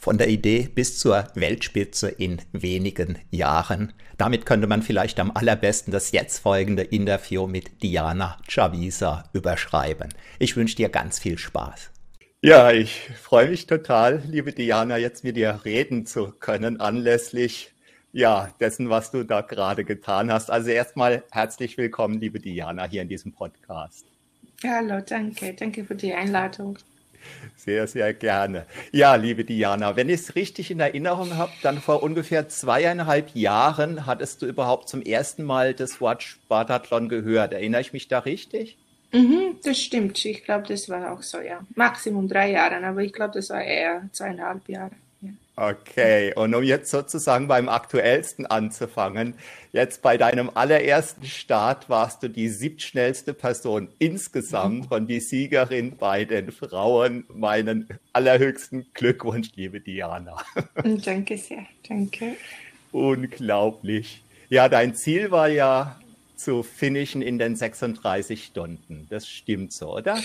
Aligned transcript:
Von 0.00 0.16
der 0.16 0.28
Idee 0.28 0.66
bis 0.74 0.98
zur 0.98 1.26
Weltspitze 1.34 2.08
in 2.08 2.40
wenigen 2.52 3.18
Jahren. 3.30 3.92
Damit 4.16 4.46
könnte 4.46 4.66
man 4.66 4.80
vielleicht 4.80 5.20
am 5.20 5.30
allerbesten 5.30 5.92
das 5.92 6.10
jetzt 6.12 6.38
folgende 6.38 6.84
Interview 6.84 7.46
mit 7.46 7.82
Diana 7.82 8.38
Chavisa 8.48 9.24
überschreiben. 9.34 10.08
Ich 10.38 10.56
wünsche 10.56 10.76
dir 10.76 10.88
ganz 10.88 11.18
viel 11.18 11.36
Spaß. 11.36 11.90
Ja, 12.40 12.72
ich 12.72 13.10
freue 13.20 13.50
mich 13.50 13.66
total, 13.66 14.22
liebe 14.26 14.52
Diana, 14.52 14.96
jetzt 14.96 15.22
mit 15.22 15.36
dir 15.36 15.60
reden 15.66 16.06
zu 16.06 16.32
können 16.32 16.80
anlässlich 16.80 17.74
ja, 18.12 18.48
dessen, 18.58 18.88
was 18.88 19.10
du 19.10 19.24
da 19.24 19.42
gerade 19.42 19.84
getan 19.84 20.32
hast. 20.32 20.50
Also 20.50 20.70
erstmal 20.70 21.24
herzlich 21.30 21.76
willkommen, 21.76 22.18
liebe 22.18 22.40
Diana, 22.40 22.88
hier 22.88 23.02
in 23.02 23.08
diesem 23.10 23.32
Podcast. 23.32 24.06
Hallo, 24.64 25.02
danke. 25.06 25.52
Danke 25.52 25.84
für 25.84 25.94
die 25.94 26.14
Einladung. 26.14 26.78
Sehr, 27.56 27.86
sehr 27.86 28.14
gerne. 28.14 28.66
Ja, 28.92 29.14
liebe 29.14 29.44
Diana, 29.44 29.96
wenn 29.96 30.08
ich 30.08 30.20
es 30.20 30.34
richtig 30.34 30.70
in 30.70 30.80
Erinnerung 30.80 31.36
habe, 31.36 31.52
dann 31.62 31.80
vor 31.80 32.02
ungefähr 32.02 32.48
zweieinhalb 32.48 33.34
Jahren 33.34 34.06
hattest 34.06 34.42
du 34.42 34.46
überhaupt 34.46 34.88
zum 34.88 35.02
ersten 35.02 35.44
Mal 35.44 35.74
das 35.74 36.00
Wort 36.00 36.22
Spartathlon 36.22 37.08
gehört. 37.08 37.52
Erinnere 37.52 37.82
ich 37.82 37.92
mich 37.92 38.08
da 38.08 38.20
richtig? 38.20 38.78
Mhm, 39.12 39.58
das 39.62 39.78
stimmt. 39.78 40.24
Ich 40.24 40.44
glaube, 40.44 40.66
das 40.68 40.88
war 40.88 41.12
auch 41.12 41.22
so, 41.22 41.40
ja. 41.40 41.60
Maximum 41.74 42.28
drei 42.28 42.52
Jahre, 42.52 42.84
aber 42.84 43.02
ich 43.02 43.12
glaube, 43.12 43.34
das 43.34 43.50
war 43.50 43.62
eher 43.62 44.08
zweieinhalb 44.12 44.68
Jahre. 44.68 44.92
Okay, 45.56 46.32
und 46.34 46.54
um 46.54 46.62
jetzt 46.62 46.90
sozusagen 46.90 47.46
beim 47.46 47.68
aktuellsten 47.68 48.46
anzufangen, 48.46 49.34
jetzt 49.72 50.00
bei 50.00 50.16
deinem 50.16 50.50
allerersten 50.54 51.26
Start 51.26 51.90
warst 51.90 52.22
du 52.22 52.28
die 52.28 52.48
siebtschnellste 52.48 53.34
Person 53.34 53.88
insgesamt 53.98 54.90
und 54.90 55.08
die 55.08 55.20
Siegerin 55.20 55.98
bei 55.98 56.24
den 56.24 56.50
Frauen. 56.50 57.24
Meinen 57.28 57.88
allerhöchsten 58.14 58.86
Glückwunsch, 58.94 59.50
liebe 59.54 59.80
Diana. 59.80 60.36
Danke 61.04 61.36
sehr, 61.36 61.66
danke. 61.86 62.36
Unglaublich. 62.92 64.22
Ja, 64.48 64.68
dein 64.68 64.94
Ziel 64.94 65.30
war 65.30 65.48
ja 65.48 66.00
zu 66.36 66.62
finishen 66.62 67.20
in 67.20 67.38
den 67.38 67.54
36 67.54 68.44
Stunden. 68.44 69.06
Das 69.10 69.28
stimmt 69.28 69.74
so, 69.74 69.94
oder? 69.94 70.18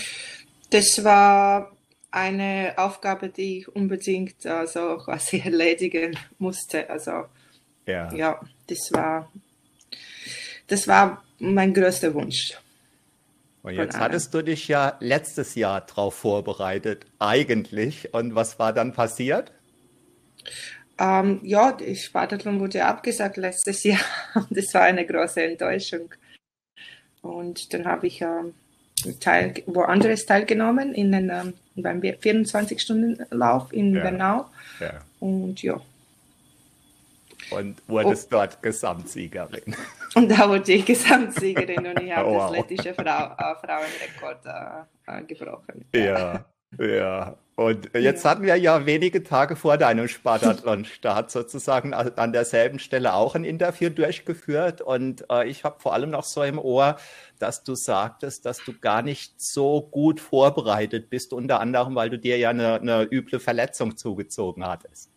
Das 0.70 1.04
war 1.04 1.75
eine 2.16 2.72
Aufgabe, 2.78 3.28
die 3.28 3.58
ich 3.58 3.68
unbedingt 3.68 4.46
also 4.46 4.96
quasi 4.96 5.38
erledigen 5.44 6.18
musste. 6.38 6.88
Also 6.88 7.26
ja, 7.86 8.12
ja 8.14 8.40
das 8.66 8.90
war 8.92 9.30
das 10.66 10.88
war 10.88 11.22
mein 11.38 11.74
größter 11.74 12.14
Wunsch. 12.14 12.54
Und 13.62 13.74
jetzt 13.74 13.98
hattest 13.98 14.32
du 14.32 14.42
dich 14.42 14.68
ja 14.68 14.96
letztes 15.00 15.56
Jahr 15.56 15.80
darauf 15.80 16.14
vorbereitet, 16.14 17.04
eigentlich. 17.18 18.14
Und 18.14 18.34
was 18.34 18.58
war 18.58 18.72
dann 18.72 18.92
passiert? 18.92 19.52
Ähm, 20.98 21.40
ja, 21.42 21.72
das 21.72 22.04
Spartathlon 22.04 22.60
wurde 22.60 22.84
abgesagt 22.84 23.36
letztes 23.36 23.82
Jahr. 23.84 24.00
Das 24.50 24.72
war 24.72 24.82
eine 24.82 25.04
große 25.04 25.42
Enttäuschung. 25.42 26.14
Und 27.22 27.74
dann 27.74 27.84
habe 27.86 28.06
ich 28.06 28.22
ähm, 28.22 28.54
Teil, 29.20 29.54
woanders 29.66 30.26
teilgenommen 30.26 30.94
in 30.94 31.12
den, 31.12 31.28
ähm, 31.30 31.54
beim 31.76 32.00
24-Stunden-Lauf 32.00 33.72
in 33.72 33.94
ja. 33.94 34.02
Bernau. 34.02 34.46
Ja. 34.80 35.00
Und 35.20 35.62
ja. 35.62 35.80
Und 37.50 37.76
wurdest 37.88 38.28
oh. 38.32 38.36
dort 38.36 38.62
Gesamtsiegerin. 38.62 39.76
Und 40.14 40.30
da 40.30 40.48
wurde 40.48 40.72
ich 40.72 40.84
Gesamtsiegerin 40.86 41.86
und 41.86 42.00
ich 42.00 42.10
habe 42.10 42.30
wow. 42.30 42.50
das 42.50 42.52
lettische 42.52 42.94
Frau, 42.94 43.02
äh, 43.02 43.54
Frauenrekord 43.54 44.46
äh, 44.46 45.18
äh 45.18 45.22
gebrochen. 45.24 45.84
Ja, 45.92 46.46
ja. 46.78 47.36
Und 47.56 47.88
jetzt 47.94 48.24
ja. 48.24 48.30
hatten 48.30 48.42
wir 48.42 48.56
ja 48.56 48.84
wenige 48.84 49.22
Tage 49.22 49.56
vor 49.56 49.78
deinem 49.78 50.08
Spartathlon-Start 50.08 51.30
sozusagen 51.30 51.94
an 51.94 52.32
derselben 52.34 52.78
Stelle 52.78 53.14
auch 53.14 53.34
ein 53.34 53.44
Interview 53.44 53.88
durchgeführt. 53.88 54.82
Und 54.82 55.24
äh, 55.30 55.48
ich 55.48 55.64
habe 55.64 55.80
vor 55.80 55.94
allem 55.94 56.10
noch 56.10 56.24
so 56.24 56.42
im 56.42 56.58
Ohr, 56.58 56.98
dass 57.38 57.64
du 57.64 57.74
sagtest, 57.74 58.44
dass 58.44 58.58
du 58.58 58.78
gar 58.78 59.00
nicht 59.00 59.40
so 59.40 59.80
gut 59.80 60.20
vorbereitet 60.20 61.08
bist, 61.08 61.32
unter 61.32 61.60
anderem, 61.60 61.94
weil 61.94 62.10
du 62.10 62.18
dir 62.18 62.36
ja 62.36 62.50
eine, 62.50 62.74
eine 62.74 63.08
üble 63.10 63.40
Verletzung 63.40 63.96
zugezogen 63.96 64.66
hattest. 64.66 65.10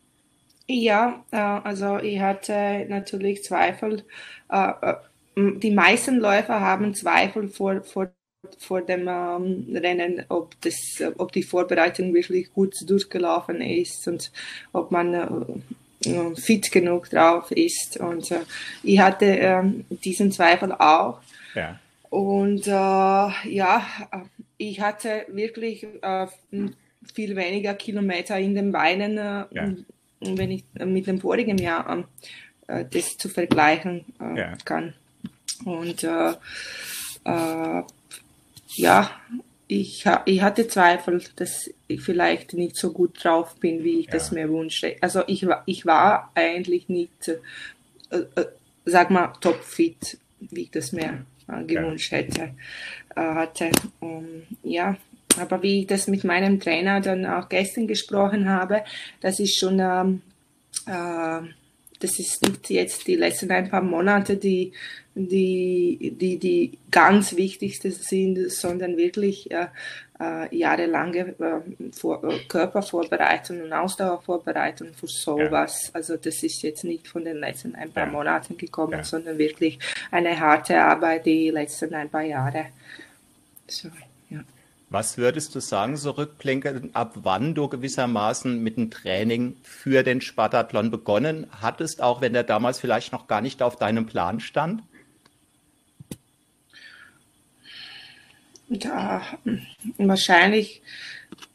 Ja, 0.65 1.25
äh, 1.31 1.37
also 1.37 1.97
ich 1.97 2.21
hatte 2.21 2.85
natürlich 2.87 3.43
Zweifel. 3.43 4.05
Äh, 4.49 4.71
äh, 4.81 4.95
die 5.35 5.71
meisten 5.71 6.19
Läufer 6.19 6.61
haben 6.61 6.93
Zweifel 6.93 7.49
vor, 7.49 7.81
vor 7.83 8.11
vor 8.57 8.81
dem 8.81 9.07
ähm, 9.07 9.65
Rennen, 9.75 10.25
ob, 10.29 10.55
das, 10.61 10.75
ob 11.17 11.31
die 11.31 11.43
Vorbereitung 11.43 12.13
wirklich 12.13 12.53
gut 12.53 12.73
durchgelaufen 12.87 13.61
ist 13.61 14.07
und 14.07 14.31
ob 14.71 14.91
man 14.91 15.61
äh, 16.05 16.35
fit 16.35 16.71
genug 16.71 17.09
drauf 17.09 17.51
ist. 17.51 17.97
Und 17.97 18.31
äh, 18.31 18.41
ich 18.83 18.99
hatte 18.99 19.25
äh, 19.25 19.63
diesen 20.03 20.31
Zweifel 20.31 20.71
auch. 20.71 21.19
Ja. 21.53 21.79
Und 22.09 22.65
äh, 22.65 22.71
ja, 22.71 23.85
ich 24.57 24.79
hatte 24.79 25.25
wirklich 25.27 25.85
äh, 26.01 26.27
viel 27.13 27.35
weniger 27.35 27.73
Kilometer 27.73 28.39
in 28.39 28.55
den 28.55 28.71
Beinen, 28.71 29.17
äh, 29.17 29.45
ja. 29.51 29.73
wenn 30.21 30.51
ich 30.51 30.63
mit 30.73 31.07
dem 31.07 31.19
vorigen 31.19 31.57
Jahr 31.57 32.05
das 32.67 33.17
zu 33.17 33.29
vergleichen 33.29 34.05
ja. 34.35 34.55
kann. 34.63 34.93
Und 35.65 36.05
ja, 38.75 39.09
ich, 39.67 40.05
ich 40.25 40.41
hatte 40.41 40.67
Zweifel, 40.67 41.23
dass 41.35 41.69
ich 41.87 42.01
vielleicht 42.01 42.53
nicht 42.53 42.75
so 42.75 42.91
gut 42.91 43.23
drauf 43.23 43.55
bin, 43.59 43.83
wie 43.83 43.99
ich 43.99 44.05
ja. 44.07 44.13
das 44.13 44.31
mir 44.31 44.49
wünschte. 44.49 44.95
Also 45.01 45.23
ich, 45.27 45.45
ich 45.65 45.85
war 45.85 46.31
eigentlich 46.33 46.89
nicht, 46.89 47.27
äh, 48.09 48.17
äh, 48.17 48.45
sag 48.85 49.11
mal, 49.11 49.33
topfit, 49.39 50.17
wie 50.39 50.61
ich 50.63 50.71
das 50.71 50.91
mir 50.91 51.25
äh, 51.47 51.63
gewünscht 51.65 52.11
hätte. 52.11 52.55
Äh, 53.15 53.21
hatte. 53.21 53.69
Um, 53.99 54.43
ja, 54.63 54.97
aber 55.37 55.61
wie 55.61 55.81
ich 55.81 55.87
das 55.87 56.07
mit 56.07 56.23
meinem 56.23 56.59
Trainer 56.59 56.99
dann 56.99 57.25
auch 57.25 57.47
gestern 57.49 57.87
gesprochen 57.87 58.49
habe, 58.49 58.83
das 59.21 59.39
ist 59.39 59.57
schon 59.57 59.79
ähm, 59.79 60.21
äh, 60.87 61.47
das 61.99 62.17
ist 62.17 62.41
nicht 62.43 62.69
jetzt 62.69 63.07
die 63.07 63.15
letzten 63.15 63.51
ein 63.51 63.69
paar 63.69 63.81
Monate, 63.81 64.37
die, 64.37 64.71
die, 65.15 66.15
die, 66.17 66.37
die 66.37 66.77
ganz 66.89 67.35
wichtigste 67.35 67.91
sind, 67.91 68.51
sondern 68.51 68.97
wirklich 68.97 69.51
äh, 69.51 69.67
äh, 70.19 70.55
jahrelange 70.55 71.35
äh, 71.39 71.91
Vor 71.91 72.23
äh, 72.23 72.39
Körpervorbereitung 72.47 73.61
und 73.61 73.73
Ausdauervorbereitung 73.73 74.93
für 74.93 75.07
sowas. 75.07 75.87
Ja. 75.87 75.95
Also 75.95 76.17
das 76.17 76.43
ist 76.43 76.61
jetzt 76.61 76.83
nicht 76.83 77.07
von 77.07 77.25
den 77.25 77.37
letzten 77.37 77.75
ein 77.75 77.91
paar 77.91 78.05
ja. 78.05 78.11
Monaten 78.11 78.57
gekommen, 78.57 78.93
ja. 78.93 79.03
sondern 79.03 79.37
wirklich 79.37 79.79
eine 80.11 80.39
harte 80.39 80.81
Arbeit 80.81 81.25
die 81.25 81.49
letzten 81.49 81.93
ein 81.93 82.09
paar 82.09 82.23
Jahre. 82.23 82.67
So. 83.67 83.89
Was 84.91 85.19
würdest 85.19 85.53
du 85.53 85.59
sagen, 85.59 85.97
so 85.97 86.11
rückblickend, 86.11 86.95
ab 86.95 87.13
wann 87.21 87.53
du 87.53 87.67
gewissermaßen 87.67 88.61
mit 88.61 88.77
dem 88.77 88.89
Training 88.89 89.55
für 89.61 90.01
den 90.01 90.19
Spartathlon 90.19 90.89
begonnen 90.89 91.45
hattest, 91.61 92.01
auch 92.01 92.21
wenn 92.21 92.33
der 92.33 92.43
damals 92.43 92.79
vielleicht 92.79 93.13
noch 93.13 93.27
gar 93.27 93.41
nicht 93.41 93.61
auf 93.61 93.75
deinem 93.75 94.07
Plan 94.07 94.39
stand? 94.39 94.81
Ja, 98.69 99.21
wahrscheinlich 99.97 100.81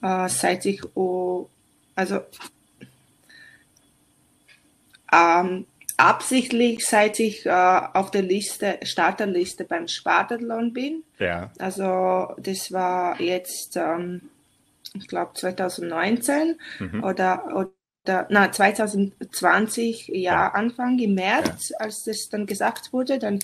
äh, 0.03 0.29
seit 0.29 0.65
ich, 0.67 0.83
oh, 0.97 1.49
also 1.97 2.21
ähm, 5.13 5.67
absichtlich, 5.97 6.85
seit 6.85 7.21
ich 7.21 7.47
äh, 7.47 7.51
auf 7.51 8.11
der 8.11 8.23
Liste, 8.23 8.79
Starterliste 8.83 9.65
beim 9.65 9.89
Spartathlon 9.89 10.73
bin. 10.73 11.05
Ja. 11.19 11.51
Also 11.59 12.35
das 12.39 12.73
war 12.73 13.21
jetzt, 13.21 13.77
ähm, 13.77 14.23
ich 14.95 15.07
glaube 15.09 15.33
2019 15.35 16.57
mhm. 16.81 17.05
oder, 17.05 17.45
oder 17.55 18.27
na 18.29 18.53
2020, 18.53 20.09
ja, 20.09 20.15
ja. 20.15 20.49
Anfang 20.49 20.99
im 20.99 21.15
März, 21.15 21.71
ja. 21.71 21.79
als 21.79 22.05
das 22.05 22.29
dann 22.29 22.45
gesagt 22.47 22.93
wurde, 22.93 23.19
dann, 23.19 23.39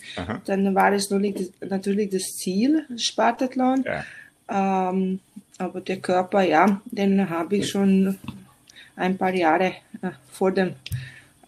dann 0.44 0.74
war 0.74 0.92
es 0.92 1.08
natürlich, 1.10 1.50
natürlich 1.60 2.10
das 2.10 2.36
Ziel 2.36 2.84
Spartathlon. 2.96 3.84
Ja. 3.86 4.90
Ähm, 4.90 5.20
aber 5.56 5.80
der 5.80 5.98
Körper, 5.98 6.42
ja, 6.42 6.80
den 6.86 7.30
habe 7.30 7.56
ich 7.56 7.70
schon 7.70 8.18
ein 8.96 9.16
paar 9.16 9.34
Jahre 9.34 9.74
äh, 10.02 10.10
vor 10.30 10.52
dem 10.52 10.74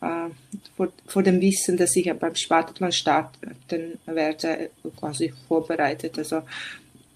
äh, 0.03 0.31
vor, 0.77 0.89
vor, 1.07 1.23
dem 1.23 1.41
Wissen, 1.41 1.77
dass 1.77 1.97
ich 1.97 2.13
beim 2.13 2.35
Spartathlon 2.35 2.93
starten 2.93 3.99
werde, 4.07 4.71
quasi 4.97 5.33
vorbereitet. 5.49 6.19
Also 6.19 6.43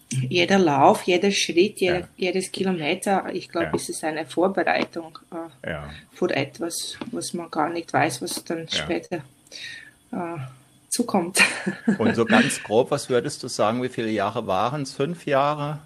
jeder 0.08 0.58
Lauf, 0.58 1.02
jeder 1.02 1.30
Schritt, 1.32 1.80
jeder, 1.80 2.00
ja. 2.00 2.08
jedes 2.16 2.52
Kilometer, 2.52 3.26
ich 3.32 3.48
glaube, 3.48 3.66
ja. 3.66 3.72
es 3.74 3.88
ist 3.88 4.04
eine 4.04 4.24
Vorbereitung 4.24 5.18
äh, 5.64 5.70
ja. 5.70 5.90
für 6.12 6.30
etwas, 6.30 6.96
was 7.10 7.34
man 7.34 7.50
gar 7.50 7.70
nicht 7.70 7.92
weiß, 7.92 8.22
was 8.22 8.44
dann 8.44 8.68
später 8.68 9.16
äh, 10.12 10.38
zukommt. 10.88 11.42
Und 11.98 12.14
so 12.14 12.24
ganz 12.26 12.62
grob, 12.62 12.92
was 12.92 13.10
würdest 13.10 13.42
du 13.42 13.48
sagen, 13.48 13.82
wie 13.82 13.88
viele 13.88 14.10
Jahre 14.10 14.46
waren 14.46 14.82
es? 14.82 14.92
Fünf 14.92 15.26
Jahre? 15.26 15.80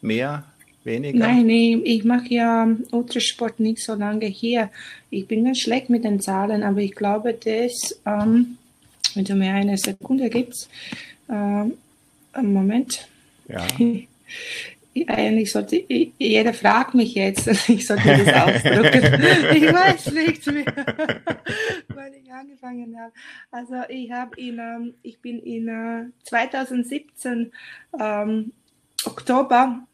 Mehr? 0.00 0.44
Weniger? 0.86 1.18
Nein, 1.18 1.46
nee, 1.46 1.74
ich 1.84 2.04
mache 2.04 2.28
ja 2.28 2.68
Ultrasport 2.92 3.58
nicht 3.58 3.80
so 3.82 3.94
lange 3.94 4.26
hier. 4.26 4.70
Ich 5.10 5.26
bin 5.26 5.44
ganz 5.44 5.58
schlecht 5.58 5.90
mit 5.90 6.04
den 6.04 6.20
Zahlen, 6.20 6.62
aber 6.62 6.78
ich 6.78 6.94
glaube, 6.94 7.34
dass, 7.34 8.00
ähm, 8.06 8.56
wenn 9.14 9.24
du 9.24 9.34
mir 9.34 9.52
eine 9.52 9.76
Sekunde 9.76 10.30
gibst, 10.30 10.70
ähm, 11.28 11.76
Moment. 12.40 13.08
Ja. 13.48 13.66
Eigentlich 15.08 15.52
sollte, 15.52 15.84
jeder 16.18 16.54
fragt 16.54 16.94
mich 16.94 17.14
jetzt, 17.16 17.48
ich 17.68 17.84
sollte 17.84 18.24
das 18.24 18.32
ausdrücken. 18.64 19.22
ich 19.54 19.64
weiß 19.64 20.12
nicht 20.12 20.46
mehr, 20.46 20.64
weil 21.88 22.14
ich 22.14 22.32
angefangen 22.32 22.96
habe. 22.98 23.12
Also 23.50 23.74
ich 23.88 24.12
habe 24.12 24.40
in, 24.40 24.58
ähm, 24.60 24.94
ich 25.02 25.18
bin 25.18 25.40
in 25.40 26.12
2017 26.22 27.52
ähm, 28.00 28.52
Oktober 29.04 29.84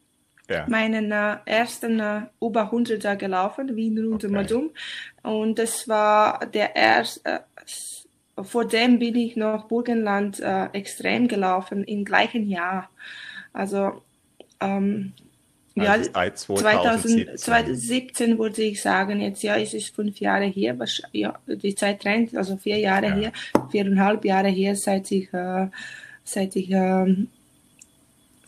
ja. 0.49 0.67
meinen 0.69 1.13
äh, 1.13 1.37
ersten 1.47 2.01
äh, 2.01 2.23
über 2.41 2.73
100er 2.73 3.17
gelaufen, 3.17 3.77
Wien 3.77 3.99
rund 3.99 4.25
um 4.25 4.37
okay. 4.37 4.71
Und 5.23 5.59
das 5.59 5.89
war 5.89 6.47
der 6.47 6.75
erste, 6.75 7.45
äh, 8.37 8.43
vor 8.43 8.67
dem 8.67 8.99
bin 8.99 9.17
ich 9.17 9.37
noch 9.37 9.69
Burgenland 9.69 10.41
äh, 10.41 10.67
extrem 10.73 11.29
gelaufen 11.29 11.85
im 11.85 12.05
gleichen 12.05 12.49
Jahr. 12.49 12.91
Also, 13.53 14.03
ähm, 14.61 15.13
ja, 15.75 16.03
2017. 16.03 17.37
2017 17.37 18.39
würde 18.39 18.63
ich 18.63 18.83
sagen, 18.83 19.21
jetzt 19.21 19.43
ja, 19.43 19.57
es 19.57 19.73
ist 19.73 19.95
fünf 19.95 20.19
Jahre 20.21 20.45
hier, 20.45 20.79
was, 20.79 21.01
ja, 21.13 21.39
die 21.47 21.75
Zeit 21.75 22.05
rennt, 22.05 22.37
also 22.37 22.57
vier 22.59 22.79
Jahre 22.79 23.07
ja. 23.07 23.15
hier, 23.15 23.33
viereinhalb 23.71 24.25
Jahre 24.25 24.49
hier, 24.49 24.77
seit 24.77 25.11
ich, 25.11 25.33
äh, 25.33 25.69
seit 26.25 26.57
ich 26.57 26.71
ähm, 26.71 27.29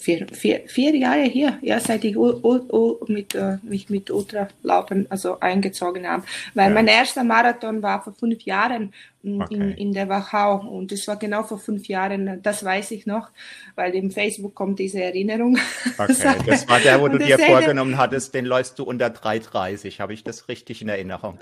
vier, 0.04 0.26
vier, 0.32 0.62
vier 0.66 0.94
Jahre 0.94 1.22
hier, 1.22 1.58
ja, 1.62 1.80
seit 1.80 2.04
ich 2.04 2.16
u, 2.16 2.40
u, 2.42 2.96
mit, 3.08 3.34
uh, 3.34 3.56
mich 3.62 3.88
mit 3.88 4.10
Ultralaufen 4.10 5.06
also 5.10 5.40
eingezogen 5.40 6.06
habe. 6.06 6.24
Weil 6.54 6.68
ja. 6.68 6.74
mein 6.74 6.86
erster 6.86 7.24
Marathon 7.24 7.82
war 7.82 8.02
vor 8.02 8.12
fünf 8.12 8.42
Jahren 8.42 8.92
okay. 9.24 9.54
in, 9.54 9.70
in 9.72 9.92
der 9.92 10.08
Wachau 10.08 10.56
und 10.56 10.92
das 10.92 11.06
war 11.08 11.16
genau 11.16 11.42
vor 11.42 11.58
fünf 11.58 11.88
Jahren, 11.88 12.42
das 12.42 12.64
weiß 12.64 12.90
ich 12.90 13.06
noch, 13.06 13.30
weil 13.74 13.94
im 13.94 14.10
Facebook 14.10 14.54
kommt 14.54 14.78
diese 14.78 15.02
Erinnerung. 15.02 15.58
Okay, 15.96 16.14
das 16.46 16.68
war 16.68 16.80
der, 16.80 17.00
wo 17.00 17.08
du 17.08 17.18
dir 17.18 17.38
vorgenommen 17.38 17.98
hattest, 17.98 18.34
den 18.34 18.46
läufst 18.46 18.78
du 18.78 18.84
unter 18.84 19.06
3,30. 19.06 20.00
Habe 20.00 20.12
ich 20.12 20.24
das 20.24 20.48
richtig 20.48 20.82
in 20.82 20.88
Erinnerung? 20.88 21.38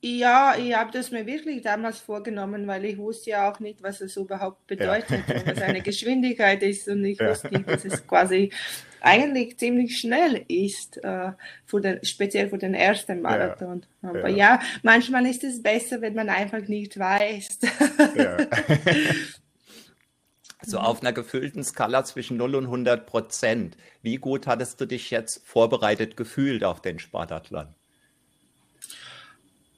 Ja, 0.00 0.54
ich 0.58 0.74
habe 0.74 0.90
das 0.90 1.10
mir 1.10 1.26
wirklich 1.26 1.62
damals 1.62 1.98
vorgenommen, 1.98 2.66
weil 2.66 2.84
ich 2.86 2.96
wusste 2.96 3.30
ja 3.30 3.50
auch 3.50 3.60
nicht, 3.60 3.82
was 3.82 4.00
es 4.00 4.16
überhaupt 4.16 4.66
bedeutet 4.66 5.22
ja. 5.28 5.46
was 5.46 5.62
eine 5.62 5.80
Geschwindigkeit 5.82 6.62
ist 6.62 6.88
und 6.88 7.04
ich 7.04 7.20
wusste 7.20 7.48
nicht, 7.48 7.68
dass 7.68 7.84
es 7.84 8.06
quasi 8.06 8.50
eigentlich 9.04 9.58
ziemlich 9.58 9.98
schnell 9.98 10.44
ist, 10.48 11.02
äh, 11.04 11.32
für 11.64 11.80
den, 11.80 12.04
speziell 12.04 12.48
für 12.48 12.58
den 12.58 12.74
ersten 12.74 13.22
Marathon. 13.22 13.84
Ja. 14.02 14.08
Aber 14.08 14.28
ja. 14.28 14.36
ja. 14.36 14.60
manchmal 14.82 15.26
ist 15.26 15.44
es 15.44 15.62
besser, 15.62 16.00
wenn 16.00 16.14
man 16.14 16.28
einfach 16.28 16.66
nicht 16.66 16.98
weiß. 16.98 17.58
Ja. 18.16 18.36
so 20.62 20.78
auf 20.78 21.02
einer 21.02 21.12
gefüllten 21.12 21.62
Skala 21.62 22.04
zwischen 22.04 22.36
0 22.36 22.54
und 22.56 22.64
100 22.64 23.06
Prozent. 23.06 23.76
Wie 24.02 24.16
gut 24.16 24.46
hattest 24.46 24.80
du 24.80 24.86
dich 24.86 25.10
jetzt 25.10 25.46
vorbereitet 25.46 26.16
gefühlt 26.16 26.64
auf 26.64 26.80
den 26.80 26.98
Spartathlon? 26.98 27.74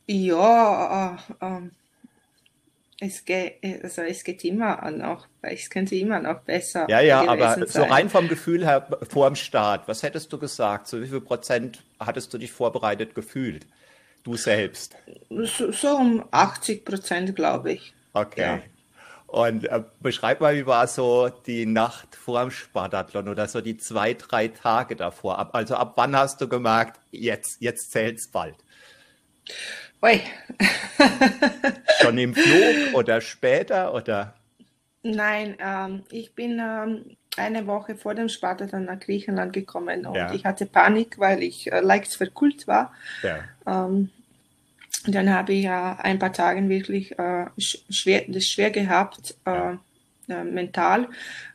Ja, 0.07 1.19
äh, 1.41 1.45
äh, 1.45 1.61
es 2.99 3.25
geht, 3.25 3.59
also 3.83 4.03
es 4.03 4.25
geht 4.25 4.43
immer 4.45 4.91
noch, 4.91 5.27
es 5.43 5.69
könnte 5.69 5.95
immer 5.97 6.19
noch 6.19 6.41
besser. 6.41 6.87
Ja, 6.89 7.01
ja, 7.01 7.29
aber 7.29 7.67
so 7.67 7.83
rein 7.83 8.09
vom 8.09 8.29
Gefühl 8.29 8.65
her 8.65 8.89
vor 9.09 9.29
dem 9.29 9.37
Start, 9.37 9.87
was 9.87 10.03
hättest 10.03 10.33
du 10.33 10.39
gesagt? 10.39 10.89
So 10.89 11.03
wie 11.03 11.07
viel 11.07 11.21
Prozent 11.21 11.83
hattest 12.01 12.33
du 12.33 12.39
dich 12.39 12.53
vorbereitet 12.53 13.15
gefühlt? 13.15 13.67
Du 14.23 14.37
selbst? 14.37 14.97
So, 15.29 15.71
so 15.73 15.97
um 15.97 16.25
80 16.31 16.85
Prozent, 16.85 17.37
glaube 17.37 17.73
ich. 17.73 17.95
Okay. 18.13 18.41
Ja. 18.41 18.63
Und 19.27 19.65
äh, 19.65 19.83
beschreib 20.01 20.41
mal, 20.41 20.57
wie 20.57 20.67
war 20.67 20.87
so 20.87 21.29
die 21.29 21.67
Nacht 21.67 22.17
vor 22.17 22.41
dem 22.41 22.51
Spartathlon 22.51 23.29
oder 23.29 23.47
so 23.47 23.61
die 23.61 23.77
zwei, 23.77 24.15
drei 24.15 24.49
Tage 24.49 24.97
davor? 24.97 25.39
Ab, 25.39 25.51
also 25.53 25.75
ab 25.75 25.93
wann 25.97 26.17
hast 26.17 26.41
du 26.41 26.49
gemerkt, 26.49 26.99
jetzt, 27.11 27.61
jetzt 27.61 27.91
zählt's 27.91 28.29
bald? 28.29 28.57
Ui. 30.07 30.21
Schon 32.01 32.17
im 32.19 32.33
Flug 32.33 32.95
oder 32.95 33.21
später 33.21 33.93
oder? 33.93 34.35
Nein, 35.03 35.57
ähm, 35.59 36.05
ich 36.13 36.33
bin 36.33 36.61
ähm, 36.61 37.17
eine 37.37 37.67
Woche 37.67 37.97
vor 37.97 38.15
dem 38.15 38.29
Sparta 38.29 38.79
nach 38.79 39.01
Griechenland 39.01 39.53
gekommen 39.53 40.07
und 40.07 40.15
ja. 40.15 40.33
ich 40.33 40.45
hatte 40.45 40.67
Panik, 40.67 41.19
weil 41.19 41.43
ich 41.43 41.73
äh, 41.73 41.81
leicht 41.81 42.15
verkühlt 42.15 42.69
war. 42.69 42.93
Ja. 43.23 43.39
Ähm, 43.67 44.11
dann 45.09 45.33
habe 45.33 45.55
ich 45.55 45.65
ja 45.65 45.95
äh, 45.95 46.03
ein 46.03 46.21
paar 46.21 46.33
Tage 46.33 46.69
wirklich 46.69 47.19
äh, 47.19 47.47
schwer, 47.59 48.23
das 48.29 48.45
schwer 48.45 48.71
gehabt, 48.71 49.35
äh, 49.45 49.73
äh 50.29 50.45
mental, 50.45 51.09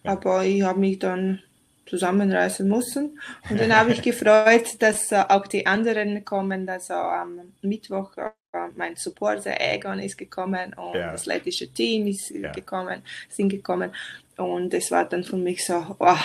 aber 0.04 0.44
ich 0.44 0.62
habe 0.64 0.80
mich 0.80 1.00
dann 1.00 1.42
zusammenreißen 1.86 2.68
müssen. 2.68 3.20
Und 3.50 3.60
dann 3.60 3.76
habe 3.78 3.92
ich 3.92 4.02
gefreut, 4.02 4.76
dass 4.80 5.12
äh, 5.12 5.24
auch 5.28 5.48
die 5.48 5.66
anderen 5.66 6.26
kommen. 6.26 6.68
Also 6.68 6.94
am 6.94 7.54
Mittwoch 7.62 8.18
äh, 8.18 8.32
mein 8.76 8.96
Supporter 8.96 9.60
Egon 9.60 10.00
ist 10.00 10.18
gekommen 10.18 10.74
und 10.74 10.96
ja. 10.96 11.12
das 11.12 11.26
lettische 11.26 11.72
Team 11.72 12.08
ist 12.08 12.30
ja. 12.32 12.52
gekommen, 12.52 13.02
sind 13.30 13.50
gekommen. 13.50 13.92
Und 14.38 14.74
es 14.74 14.92
war 14.92 15.06
dann 15.08 15.24
für 15.24 15.38
mich 15.38 15.66
so, 15.66 15.96
oh, 16.00 16.16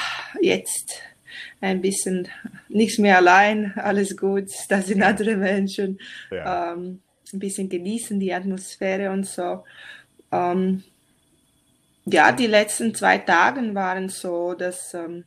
jetzt 0.40 1.02
ein 1.60 1.80
bisschen 1.80 2.28
nichts 2.68 2.98
mehr 2.98 3.18
allein, 3.18 3.72
alles 3.76 4.16
gut, 4.16 4.50
da 4.68 4.80
sind 4.80 5.02
andere 5.02 5.36
Menschen. 5.36 5.98
Ja. 6.30 6.72
Ähm, 6.72 7.00
ein 7.32 7.38
bisschen 7.38 7.68
genießen 7.68 8.18
die 8.20 8.32
Atmosphäre 8.32 9.10
und 9.10 9.26
so. 9.26 9.64
Ähm, 10.32 10.84
ja, 12.04 12.30
die 12.30 12.46
letzten 12.46 12.94
zwei 12.94 13.18
Tage 13.18 13.74
waren 13.74 14.08
so, 14.08 14.54
dass 14.54 14.94
ähm, 14.94 15.24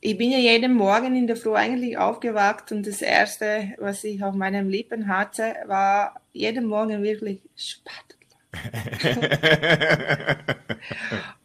ich 0.00 0.16
bin 0.16 0.30
ja 0.30 0.38
jeden 0.38 0.74
Morgen 0.74 1.14
in 1.14 1.26
der 1.26 1.36
Früh 1.36 1.54
eigentlich 1.54 1.98
aufgewacht 1.98 2.72
und 2.72 2.86
das 2.86 3.02
erste, 3.02 3.74
was 3.78 4.02
ich 4.04 4.22
auf 4.22 4.34
meinem 4.34 4.68
Lippen 4.68 5.08
hatte, 5.08 5.54
war 5.66 6.20
jeden 6.32 6.66
Morgen 6.66 7.02
wirklich 7.02 7.40
Spattel. 7.54 8.16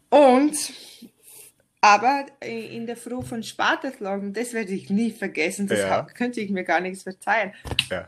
und 0.09 0.55
aber 1.81 2.25
in 2.41 2.87
der 2.87 2.97
Früh 2.97 3.21
von 3.21 3.43
Spatathlon, 3.43 4.33
das 4.33 4.53
werde 4.53 4.71
ich 4.71 4.89
nie 4.89 5.11
vergessen, 5.11 5.67
das 5.67 5.79
ja. 5.79 6.01
könnte 6.01 6.41
ich 6.41 6.49
mir 6.49 6.63
gar 6.63 6.79
nichts 6.79 7.03
verzeihen. 7.03 7.53
Ja. 7.91 8.07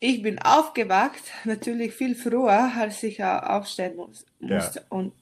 Ich 0.00 0.20
bin 0.22 0.40
aufgewacht, 0.40 1.22
natürlich 1.44 1.92
viel 1.92 2.16
früher, 2.16 2.72
als 2.76 3.02
ich 3.02 3.22
aufstehen 3.22 3.94
muss, 3.96 4.26
musste. 4.40 4.80
Ja. 4.80 4.86
Und 4.88 5.12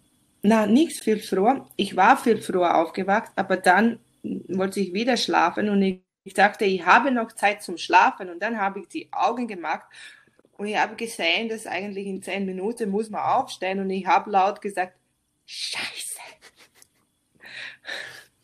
na, 0.43 0.67
nicht 0.67 1.03
viel 1.03 1.21
früher. 1.21 1.67
Ich 1.77 1.97
war 1.97 2.17
viel 2.17 2.43
früher 2.43 2.77
aufgewacht, 2.77 3.31
aber 3.37 3.57
dann 3.57 4.01
wollte 4.23 4.81
ich 4.81 4.93
wieder 4.93 5.17
schlafen 5.17 5.69
und 5.69 5.83
ich, 5.83 6.01
ich 6.25 6.35
dachte, 6.35 6.65
ich 6.65 6.85
habe 6.85 7.11
noch 7.11 7.33
Zeit 7.33 7.63
zum 7.63 7.79
Schlafen 7.79 8.29
und 8.29 8.43
dann 8.43 8.59
habe 8.59 8.81
ich 8.81 8.89
die 8.89 9.09
Augen 9.13 9.49
gemacht 9.49 9.87
und 10.53 10.67
ich 10.67 10.77
habe 10.77 10.97
gesehen, 10.97 11.49
dass 11.49 11.67
eigentlich 11.67 12.07
in 12.07 12.23
zehn 12.23 12.45
Minuten 12.45 12.91
muss 12.91 13.11
man 13.11 13.23
aufstehen 13.23 13.81
und 13.81 13.91
ich 13.91 14.07
habe 14.07 14.31
laut 14.31 14.61
gesagt, 14.61 14.95
Scheiße. 15.47 16.13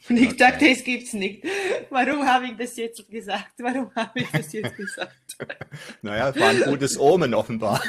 Und 0.08 0.16
ich 0.16 0.28
okay. 0.28 0.36
dachte, 0.36 0.68
es 0.68 0.84
gibt's 0.84 1.12
nicht. 1.12 1.44
Warum 1.90 2.26
habe 2.26 2.46
ich 2.46 2.56
das 2.56 2.76
jetzt 2.76 3.10
gesagt? 3.10 3.52
Warum 3.58 3.94
habe 3.94 4.20
ich 4.20 4.30
das 4.30 4.52
jetzt 4.52 4.74
gesagt? 4.76 5.36
naja, 6.02 6.30
es 6.30 6.40
war 6.40 6.48
ein 6.48 6.62
gutes 6.62 6.98
Omen 6.98 7.34
offenbar. 7.34 7.82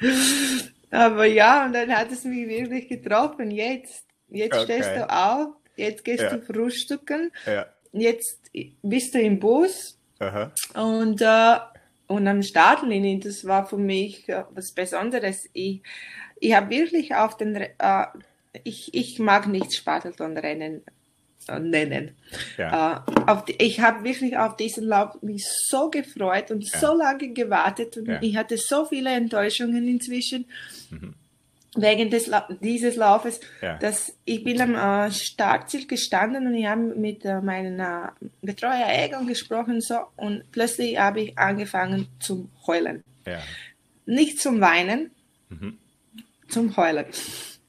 Aber 0.90 1.26
ja, 1.26 1.66
und 1.66 1.72
dann 1.72 1.90
hat 1.90 2.10
es 2.12 2.24
mich 2.24 2.48
wirklich 2.48 2.88
getroffen. 2.88 3.50
Jetzt, 3.50 4.04
jetzt 4.28 4.54
okay. 4.54 4.64
stehst 4.64 4.90
du 4.96 5.10
auf, 5.10 5.48
jetzt 5.76 6.04
gehst 6.04 6.22
ja. 6.22 6.36
du 6.36 6.40
frühstücken, 6.40 7.30
ja. 7.46 7.66
jetzt 7.92 8.50
bist 8.82 9.14
du 9.14 9.20
im 9.20 9.38
Bus 9.38 9.98
Aha. 10.18 10.52
und, 10.74 11.20
äh, 11.20 11.56
und 12.06 12.26
am 12.26 12.42
Startlinie, 12.42 13.18
das 13.18 13.44
war 13.44 13.66
für 13.66 13.76
mich 13.76 14.28
äh, 14.28 14.44
was 14.50 14.72
Besonderes. 14.72 15.48
Ich, 15.52 15.82
ich 16.40 16.54
habe 16.54 16.70
wirklich 16.70 17.14
auf 17.14 17.36
den, 17.36 17.56
äh, 17.56 18.06
ich, 18.64 18.94
ich 18.94 19.18
mag 19.18 19.46
nicht 19.46 19.74
Spartelton-Rennen 19.74 20.82
nennen. 21.58 22.12
Ja. 22.56 23.04
Äh, 23.26 23.36
die, 23.48 23.62
ich 23.62 23.80
habe 23.80 24.04
wirklich 24.04 24.36
auf 24.36 24.56
diesen 24.56 24.84
Lauf 24.84 25.20
mich 25.22 25.46
so 25.46 25.90
gefreut 25.90 26.50
und 26.50 26.64
ja. 26.70 26.78
so 26.78 26.94
lange 26.94 27.32
gewartet 27.32 27.96
und 27.96 28.08
ja. 28.08 28.18
ich 28.20 28.36
hatte 28.36 28.56
so 28.56 28.84
viele 28.84 29.10
Enttäuschungen 29.10 29.86
inzwischen. 29.88 30.46
Mhm. 30.90 31.14
Wegen 31.76 32.10
des, 32.10 32.30
dieses 32.60 32.96
Laufes, 32.96 33.40
dass 33.80 34.16
ich 34.24 34.42
bin 34.42 34.60
am 34.60 34.74
äh, 34.74 35.12
Startziel 35.12 35.86
gestanden 35.86 36.46
und 36.46 36.54
ich 36.54 36.66
habe 36.66 36.80
mit 36.80 37.24
äh, 37.24 37.40
meinem 37.40 37.78
äh, 37.78 38.08
Betreuer 38.40 38.86
Egon 38.88 39.26
gesprochen 39.26 39.80
so 39.80 39.98
und 40.16 40.50
plötzlich 40.50 40.98
habe 40.98 41.20
ich 41.20 41.38
angefangen 41.38 42.08
zu 42.20 42.48
heulen. 42.66 43.04
Nicht 44.06 44.40
zum 44.40 44.60
Weinen, 44.60 45.10
mhm. 45.50 45.78
zum 46.48 46.74
Heulen. 46.76 47.04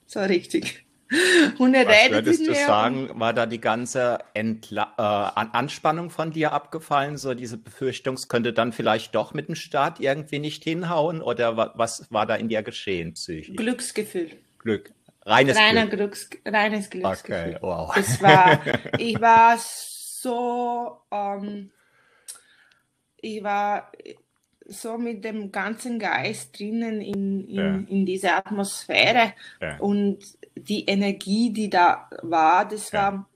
So 0.08 0.22
richtig. 0.22 0.86
Und 1.58 1.74
er 1.74 1.88
Was 1.88 2.12
würdest 2.12 2.48
du 2.48 2.54
sagen, 2.54 3.10
war 3.16 3.34
da 3.34 3.46
die 3.46 3.60
ganze 3.60 4.20
Entla 4.34 4.94
äh, 4.98 5.40
Anspannung 5.58 6.10
von 6.10 6.32
dir 6.32 6.54
abgefallen? 6.54 7.18
So 7.18 7.34
diese 7.34 7.58
Befürchtung, 7.58 8.16
es 8.16 8.28
könnte 8.28 8.54
dann 8.54 8.74
vielleicht 8.74 9.16
doch 9.16 9.34
mit 9.34 9.48
dem 9.48 9.56
Start 9.56 10.00
irgendwie 10.00 10.40
nicht 10.40 10.64
hinhauen? 10.64 11.22
Oder 11.22 11.74
was 11.76 12.12
war 12.12 12.26
da 12.26 12.36
in 12.36 12.48
dir 12.48 12.62
geschehen 12.62 13.14
psychisch? 13.14 13.56
Glücksgefühl. 13.56 14.32
Glück. 14.60 14.92
Reines 15.26 15.58
Reiner 15.58 15.88
Glück. 15.88 16.00
Glücks, 16.00 16.30
reines 16.46 16.90
Glücksgefühl. 16.90 17.56
Okay, 17.56 17.58
wow. 17.62 17.94
Das 17.96 18.22
war, 18.22 18.62
ich 19.00 19.20
war 19.20 19.58
so, 19.58 21.02
ähm, 21.12 21.72
ich 23.18 23.44
war 23.44 23.92
so 24.70 24.98
mit 24.98 25.24
dem 25.24 25.52
ganzen 25.52 26.00
Geist 26.00 26.60
drinnen 26.60 27.02
in, 27.02 27.48
in, 27.48 27.56
ja. 27.56 27.76
in 27.88 28.06
dieser 28.06 28.38
Atmosphäre 28.38 29.34
ja. 29.62 29.78
und 29.80 30.20
die 30.56 30.86
Energie, 30.86 31.52
die 31.52 31.70
da 31.70 32.10
war, 32.22 32.68
das 32.68 32.94
war 32.94 33.28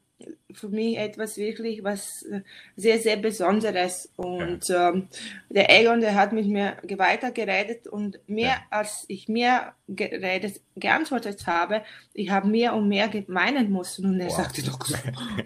für 0.53 0.69
mich 0.69 0.97
etwas 0.97 1.37
wirklich 1.37 1.83
was 1.83 2.23
äh, 2.23 2.41
sehr, 2.75 2.99
sehr 2.99 3.17
Besonderes. 3.17 4.09
Und 4.15 4.67
ja. 4.67 4.89
ähm, 4.89 5.07
der 5.49 5.69
Egon, 5.69 6.01
der 6.01 6.15
hat 6.15 6.33
mit 6.33 6.47
mir 6.47 6.77
weitergeredet 6.97 7.87
und 7.87 8.19
mehr 8.27 8.47
ja. 8.47 8.61
als 8.69 9.05
ich 9.07 9.27
mir 9.27 9.73
geredet, 9.87 10.61
geantwortet 10.75 11.45
habe, 11.45 11.83
ich 12.13 12.29
habe 12.29 12.47
mehr 12.47 12.73
und 12.73 12.87
mehr 12.87 13.09
meinen 13.27 13.71
müssen. 13.71 14.05
Und 14.05 14.19
er 14.19 14.27
wow. 14.27 14.37
sagte 14.37 14.63
doch 14.63 14.83
so, 14.85 14.95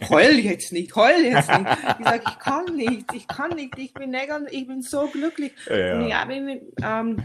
heul 0.10 0.40
jetzt 0.40 0.72
nicht, 0.72 0.96
heul 0.96 1.24
jetzt 1.24 1.50
nicht. 1.50 1.70
Ich 2.00 2.06
sage, 2.06 2.24
ich 2.28 2.40
kann 2.40 2.76
nicht, 2.76 3.14
ich 3.14 3.28
kann 3.28 3.52
nicht, 3.52 3.78
ich 3.78 3.94
bin 3.94 4.14
Egon, 4.14 4.48
ich 4.50 4.68
bin 4.68 4.82
so 4.82 5.08
glücklich. 5.08 5.54
Ja. 5.70 5.96
Und 5.96 6.08
ich 6.08 6.14
habe 6.14 6.36
ihm 6.36 6.62
ähm, 6.84 7.18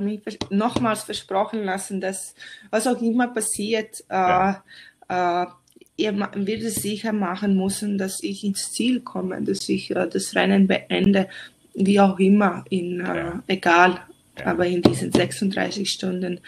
mich 0.00 0.22
nochmals 0.50 1.02
versprochen 1.02 1.64
lassen, 1.64 2.00
dass 2.00 2.34
was 2.70 2.86
auch 2.86 3.00
immer 3.00 3.28
passiert, 3.28 4.04
äh, 4.08 4.52
äh, 5.08 5.46
er 5.98 6.16
wird 6.16 6.62
es 6.62 6.76
sicher 6.76 7.12
machen 7.12 7.56
müssen, 7.56 7.98
dass 7.98 8.22
ich 8.22 8.44
ins 8.44 8.72
Ziel 8.72 9.00
komme, 9.00 9.42
dass 9.42 9.68
ich 9.68 9.90
äh, 9.90 10.08
das 10.08 10.34
Rennen 10.34 10.68
beende, 10.68 11.28
wie 11.74 12.00
auch 12.00 12.18
immer, 12.18 12.64
in, 12.70 13.00
äh, 13.00 13.16
ja. 13.16 13.42
egal, 13.48 14.00
ja. 14.38 14.46
aber 14.46 14.66
in 14.66 14.80
diesen 14.80 15.12
36 15.12 15.90
Stunden, 15.90 16.40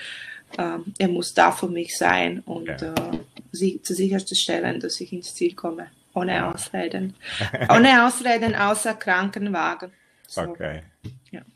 äh, 0.56 0.78
er 0.98 1.08
muss 1.08 1.34
da 1.34 1.50
für 1.50 1.68
mich 1.68 1.96
sein 1.96 2.40
und 2.40 2.68
ja. 2.68 2.94
Äh, 2.94 3.18
sie, 3.50 3.82
zu 3.82 3.92
sicherstellen, 3.94 4.78
dass 4.78 5.00
ich 5.00 5.12
ins 5.12 5.34
Ziel 5.34 5.54
komme, 5.54 5.88
ohne 6.14 6.46
Ausreden. 6.46 7.14
ohne 7.68 8.06
Ausreden, 8.06 8.54
außer 8.54 8.94
Krankenwagen. 8.94 9.90
So. 10.28 10.42
Okay. 10.42 10.82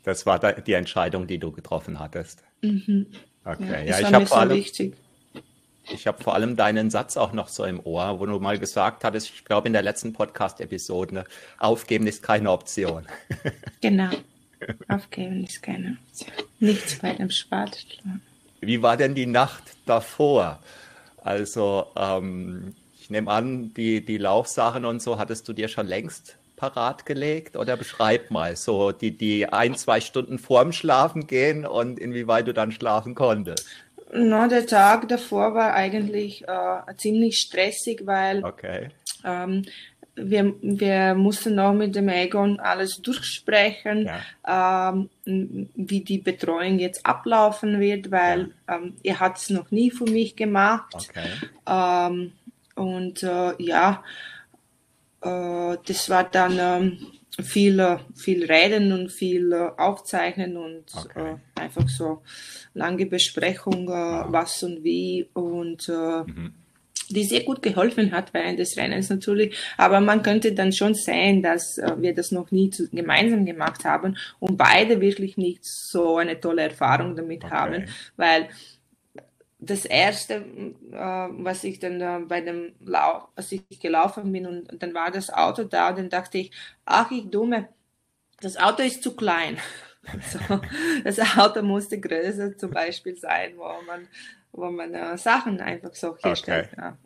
Das 0.03 0.25
war 0.25 0.39
die 0.39 0.73
Entscheidung, 0.73 1.27
die 1.27 1.37
du 1.37 1.51
getroffen 1.51 1.99
hattest. 1.99 2.43
Mhm. 2.61 3.07
Okay, 3.43 3.87
ja, 3.87 3.99
ich 3.99 4.11
habe 4.11 4.25
so 4.25 4.49
wichtig 4.49 4.95
ich 5.89 6.07
habe 6.07 6.23
vor 6.23 6.33
allem 6.33 6.55
deinen 6.55 6.89
Satz 6.89 7.17
auch 7.17 7.33
noch 7.33 7.47
so 7.47 7.63
im 7.65 7.79
Ohr, 7.83 8.19
wo 8.19 8.25
du 8.25 8.39
mal 8.39 8.59
gesagt 8.59 9.03
hattest, 9.03 9.29
ich 9.29 9.45
glaube 9.45 9.67
in 9.67 9.73
der 9.73 9.81
letzten 9.81 10.13
Podcast-Episode, 10.13 11.15
ne, 11.15 11.23
aufgeben 11.59 12.07
ist 12.07 12.23
keine 12.23 12.51
Option. 12.51 13.05
Genau, 13.81 14.09
aufgeben 14.87 15.43
ist 15.43 15.61
keine 15.61 15.97
Option. 16.09 16.33
Nichts 16.59 16.97
bei 16.97 17.13
dem 17.13 17.29
Spartschlag. 17.29 18.19
Wie 18.61 18.81
war 18.81 18.97
denn 18.97 19.13
die 19.13 19.27
Nacht 19.27 19.63
davor? 19.85 20.59
Also, 21.17 21.87
ähm, 21.95 22.73
ich 22.99 23.11
nehme 23.11 23.29
an, 23.29 23.73
die, 23.75 24.03
die 24.03 24.17
Laufsachen 24.17 24.85
und 24.85 25.03
so 25.03 25.19
hattest 25.19 25.47
du 25.47 25.53
dir 25.53 25.67
schon 25.67 25.85
längst 25.85 26.37
parat 26.55 27.05
gelegt? 27.05 27.55
Oder 27.55 27.77
beschreib 27.77 28.31
mal 28.31 28.55
so 28.55 28.91
die, 28.91 29.15
die 29.15 29.47
ein, 29.47 29.75
zwei 29.75 30.01
Stunden 30.01 30.39
vorm 30.39 30.71
Schlafen 30.71 31.27
gehen 31.27 31.65
und 31.65 31.99
inwieweit 31.99 32.47
du 32.47 32.53
dann 32.53 32.71
schlafen 32.71 33.15
konntest. 33.15 33.67
No, 34.15 34.47
der 34.47 34.65
Tag 34.65 35.07
davor 35.07 35.53
war 35.53 35.73
eigentlich 35.73 36.47
äh, 36.47 36.95
ziemlich 36.97 37.37
stressig, 37.39 38.05
weil 38.05 38.43
okay. 38.43 38.89
ähm, 39.23 39.63
wir, 40.15 40.55
wir 40.61 41.15
mussten 41.15 41.55
noch 41.55 41.73
mit 41.73 41.95
dem 41.95 42.09
Egon 42.09 42.59
alles 42.59 43.01
durchsprechen, 43.01 44.09
ja. 44.47 44.89
ähm, 44.93 45.09
wie 45.75 46.01
die 46.01 46.19
Betreuung 46.19 46.79
jetzt 46.79 47.05
ablaufen 47.05 47.79
wird, 47.79 48.11
weil 48.11 48.51
ja. 48.67 48.75
ähm, 48.75 48.93
er 49.03 49.19
hat 49.19 49.37
es 49.37 49.49
noch 49.49 49.71
nie 49.71 49.91
für 49.91 50.05
mich 50.05 50.35
gemacht. 50.35 50.93
Okay. 50.93 51.27
Ähm, 51.67 52.31
und 52.75 53.23
äh, 53.23 53.53
ja, 53.61 54.03
äh, 55.21 55.77
das 55.85 56.09
war 56.09 56.23
dann 56.23 56.57
ähm, 56.59 56.97
viel, 57.43 57.99
viel 58.15 58.45
reden 58.45 58.91
und 58.91 59.11
viel 59.11 59.51
äh, 59.51 59.69
aufzeichnen 59.77 60.57
und 60.57 60.85
okay. 60.95 61.33
äh, 61.33 61.61
einfach 61.61 61.87
so 61.89 62.21
lange 62.73 63.05
Besprechung, 63.05 63.87
äh, 63.87 63.91
wow. 63.91 64.25
was 64.29 64.63
und 64.63 64.83
wie 64.83 65.27
und 65.33 65.89
äh, 65.89 66.23
mhm. 66.23 66.53
die 67.09 67.23
sehr 67.25 67.43
gut 67.43 67.61
geholfen 67.61 68.11
hat 68.13 68.33
während 68.33 68.59
des 68.59 68.77
Rennens 68.77 69.09
natürlich. 69.09 69.55
Aber 69.77 69.99
man 69.99 70.23
könnte 70.23 70.53
dann 70.53 70.71
schon 70.71 70.93
sehen, 70.93 71.43
dass 71.43 71.77
äh, 71.77 71.95
wir 71.97 72.15
das 72.15 72.31
noch 72.31 72.51
nie 72.51 72.69
zu, 72.69 72.89
gemeinsam 72.89 73.45
gemacht 73.45 73.83
haben 73.83 74.17
und 74.39 74.57
beide 74.57 75.01
wirklich 75.01 75.35
nicht 75.35 75.65
so 75.65 76.17
eine 76.17 76.39
tolle 76.39 76.63
Erfahrung 76.63 77.15
damit 77.15 77.43
okay. 77.43 77.53
haben, 77.53 77.85
weil 78.15 78.47
das 79.59 79.85
erste, 79.85 80.35
äh, 80.35 80.73
was 80.97 81.63
ich 81.63 81.79
dann 81.79 82.01
äh, 82.01 82.19
bei 82.27 82.41
dem 82.41 82.73
Lauf, 82.79 83.27
als 83.35 83.51
ich 83.51 83.63
gelaufen 83.79 84.31
bin 84.31 84.45
und, 84.45 84.71
und, 84.71 84.83
dann 84.83 84.93
war 84.93 85.11
das 85.11 85.31
Auto 85.31 85.63
da, 85.63 85.89
und 85.89 85.97
dann 85.97 86.09
dachte 86.09 86.37
ich, 86.37 86.51
ach 86.85 87.11
ich 87.11 87.29
dumme, 87.29 87.69
das 88.41 88.57
Auto 88.57 88.83
ist 88.83 89.03
zu 89.03 89.15
klein. 89.15 89.57
so, 90.31 90.61
das 91.03 91.37
Auto 91.37 91.61
musste 91.61 91.99
größer 91.99 92.57
zum 92.57 92.71
Beispiel 92.71 93.15
sein, 93.15 93.53
wo 93.57 93.63
man, 93.85 94.07
wo 94.51 94.69
man 94.69 94.93
äh, 94.93 95.17
Sachen 95.17 95.59
einfach 95.61 95.93
so 95.95 96.17
herstellt, 96.17 96.69
okay. 96.73 96.81
ja, 96.81 96.97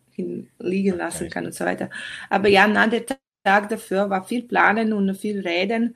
liegen 0.59 0.97
lassen 0.97 1.23
okay. 1.23 1.33
kann 1.33 1.45
und 1.45 1.53
so 1.53 1.65
weiter. 1.65 1.89
Aber 2.29 2.49
ja, 2.49 2.67
na, 2.67 2.87
der 2.87 3.05
Tag 3.43 3.69
dafür 3.69 4.09
war 4.09 4.23
viel 4.23 4.43
Planen 4.43 4.93
und 4.93 5.15
viel 5.15 5.39
Reden. 5.39 5.95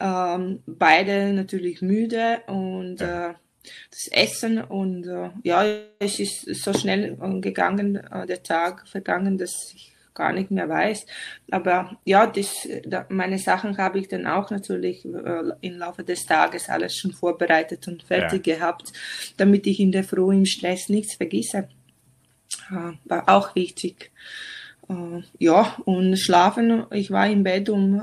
Ähm, 0.00 0.62
beide 0.66 1.32
natürlich 1.32 1.82
müde 1.82 2.40
und 2.46 3.00
ja. 3.00 3.30
äh, 3.30 3.34
das 3.90 4.08
Essen 4.10 4.62
und 4.62 5.06
äh, 5.06 5.30
ja, 5.42 5.64
es 5.98 6.18
ist 6.18 6.54
so 6.54 6.72
schnell 6.72 7.18
äh, 7.20 7.40
gegangen, 7.40 7.96
äh, 7.96 8.26
der 8.26 8.42
Tag 8.42 8.88
vergangen, 8.88 9.38
dass 9.38 9.72
ich 9.74 9.92
gar 10.14 10.32
nicht 10.32 10.50
mehr 10.50 10.68
weiß. 10.68 11.06
Aber 11.50 11.96
ja, 12.04 12.26
das, 12.26 12.68
da, 12.84 13.06
meine 13.08 13.38
Sachen 13.38 13.78
habe 13.78 13.98
ich 13.98 14.08
dann 14.08 14.26
auch 14.26 14.50
natürlich 14.50 15.04
äh, 15.04 15.42
im 15.60 15.78
Laufe 15.78 16.04
des 16.04 16.26
Tages 16.26 16.68
alles 16.68 16.96
schon 16.96 17.12
vorbereitet 17.12 17.86
und 17.88 18.02
fertig 18.02 18.46
ja. 18.46 18.56
gehabt, 18.56 18.92
damit 19.36 19.66
ich 19.66 19.80
in 19.80 19.92
der 19.92 20.04
Früh 20.04 20.34
im 20.34 20.46
Stress 20.46 20.88
nichts 20.88 21.14
vergesse. 21.14 21.68
Äh, 22.70 22.92
war 23.04 23.28
auch 23.28 23.54
wichtig. 23.54 24.10
Äh, 24.88 25.22
ja, 25.38 25.76
und 25.84 26.16
schlafen, 26.16 26.86
ich 26.90 27.10
war 27.10 27.28
im 27.28 27.44
Bett 27.44 27.68
um 27.68 28.00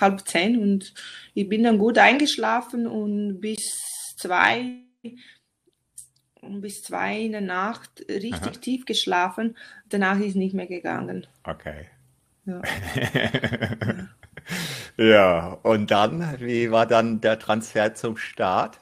halb 0.00 0.26
zehn 0.26 0.60
und 0.62 0.94
ich 1.34 1.48
bin 1.48 1.64
dann 1.64 1.78
gut 1.78 1.98
eingeschlafen 1.98 2.86
und 2.86 3.40
bis 3.40 3.93
zwei 4.24 4.84
bis 6.42 6.82
zwei 6.82 7.20
in 7.20 7.32
der 7.32 7.40
Nacht 7.40 8.04
richtig 8.08 8.42
Aha. 8.42 8.60
tief 8.60 8.84
geschlafen. 8.84 9.56
Danach 9.88 10.18
ist 10.18 10.36
nicht 10.36 10.54
mehr 10.54 10.66
gegangen. 10.66 11.26
Okay. 11.44 11.86
Ja. 12.46 12.60
ja. 14.96 15.58
und 15.62 15.90
dann, 15.90 16.40
wie 16.40 16.70
war 16.70 16.86
dann 16.86 17.20
der 17.20 17.38
Transfer 17.38 17.94
zum 17.94 18.16
Start? 18.16 18.78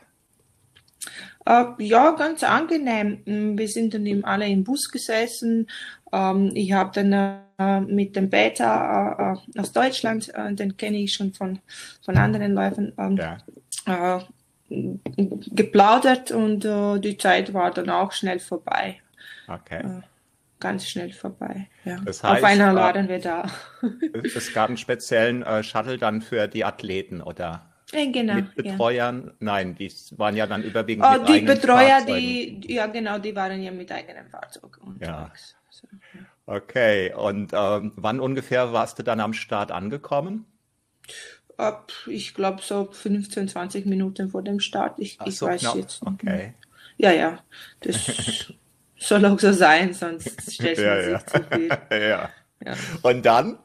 Äh, 1.47 1.65
ja, 1.79 2.13
ganz 2.13 2.43
angenehm. 2.43 3.23
Wir 3.25 3.69
sind 3.69 3.95
dann 3.95 4.25
alle 4.25 4.49
im 4.49 4.65
Bus 4.65 4.91
gesessen. 4.91 5.69
Ähm, 6.13 6.51
ich 6.55 6.73
habe 6.73 6.91
dann 6.95 7.13
äh, 7.59 7.81
mit 7.81 8.17
dem 8.17 8.31
Beta 8.31 9.35
äh, 9.55 9.59
aus 9.61 9.73
Deutschland, 9.73 10.33
äh, 10.35 10.55
den 10.55 10.77
kenne 10.77 10.99
ich 10.99 11.15
schon 11.15 11.33
von, 11.33 11.61
von 12.05 12.17
anderen 12.17 12.55
Läufen, 12.55 12.93
ähm, 12.99 13.17
ja. 13.17 13.39
Äh, 14.73 14.99
geplaudert 15.51 16.31
und 16.31 16.65
äh, 16.65 16.99
die 16.99 17.17
Zeit 17.19 17.53
war 17.53 17.71
dann 17.71 17.91
auch 17.91 18.13
schnell 18.13 18.39
vorbei. 18.39 19.01
Okay. 19.47 19.83
Äh, 19.83 20.03
ganz 20.61 20.89
schnell 20.89 21.13
vorbei. 21.13 21.69
Ja. 21.85 21.99
Das 22.05 22.23
heißt, 22.23 22.43
Auf 22.43 22.49
einer 22.49 22.75
waren 22.75 23.09
wir 23.09 23.21
da. 23.21 23.51
es 24.23 24.53
gab 24.53 24.69
einen 24.69 24.77
speziellen 24.77 25.43
äh, 25.43 25.63
Shuttle 25.63 25.99
dann 25.99 26.23
für 26.23 26.49
die 26.49 26.65
Athleten 26.65 27.21
oder? 27.21 27.67
Ja, 27.93 28.11
genau, 28.11 28.35
mit 28.35 28.55
Betreuern? 28.55 29.27
Ja. 29.27 29.33
Nein, 29.41 29.75
die 29.75 29.93
waren 30.17 30.35
ja 30.35 30.47
dann 30.47 30.63
überwiegend 30.63 31.05
oh, 31.07 31.19
mit 31.19 31.29
Die 31.29 31.41
Betreuer, 31.41 31.99
Fahrzeugen. 31.99 32.61
die, 32.63 32.75
ja 32.75 32.87
genau, 32.87 33.19
die 33.19 33.37
waren 33.37 33.61
ja 33.61 33.71
mit 33.71 33.93
eigenem 33.93 34.31
Fahrzeug 34.31 34.79
unterwegs. 34.79 35.07
Ja. 35.07 35.31
So, 35.69 35.89
ja. 36.15 36.21
Okay, 36.47 37.13
und 37.13 37.53
ähm, 37.53 37.93
wann 37.97 38.19
ungefähr 38.19 38.73
warst 38.73 38.99
du 38.99 39.03
dann 39.03 39.21
am 39.21 39.35
Start 39.35 39.71
angekommen? 39.71 40.47
Ab, 41.63 41.93
ich 42.07 42.35
glaube, 42.35 42.63
so 42.63 42.89
15, 42.91 43.49
20 43.49 43.87
Minuten 43.87 44.31
vor 44.31 44.43
dem 44.43 44.61
Start. 44.61 44.99
Ich, 44.99 45.19
ich 45.25 45.39
so, 45.39 45.47
weiß 45.47 45.61
knapp. 45.61 45.77
jetzt. 45.77 46.03
Okay. 46.05 46.55
Ja, 46.99 47.13
ja. 47.13 47.39
Das 47.81 48.53
soll 48.99 49.25
auch 49.27 49.39
so 49.39 49.53
sein, 49.53 49.95
sonst 49.95 50.53
stellt 50.53 50.79
man 50.79 50.87
ja, 50.87 51.03
sich 51.03 51.13
ja. 51.13 51.27
zu 51.27 51.45
viel. 51.51 51.69
ja. 51.91 52.31
ja. 52.65 52.75
Und 53.03 53.25
dann? 53.25 53.59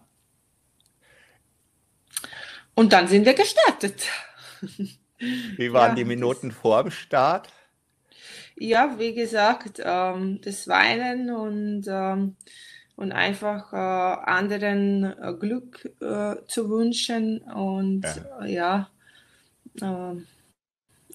Und 2.75 2.94
dann 2.94 3.08
sind 3.08 3.25
wir 3.25 3.34
gestartet. 3.34 4.08
Wie 5.18 5.74
waren 5.74 5.92
ja, 5.92 5.96
die 5.96 6.06
Minuten 6.06 6.51
vor 6.51 6.84
dem 6.84 6.92
Start? 6.92 7.50
ja, 8.60 8.98
wie 8.98 9.13
gesagt, 9.13 9.82
ähm, 9.84 10.39
das 10.44 10.68
Weinen 10.68 11.30
und, 11.30 11.86
ähm, 11.88 12.36
und 12.98 13.12
einfach 13.12 13.72
äh, 13.72 13.75
anderen 13.75 15.04
äh, 15.04 15.34
Glück 15.39 15.86
äh, 16.01 16.36
zu 16.48 16.70
wünschen 16.70 17.42
und 17.44 18.04
ja, 18.42 18.46
ja 18.46 18.89
ähm, 19.82 20.27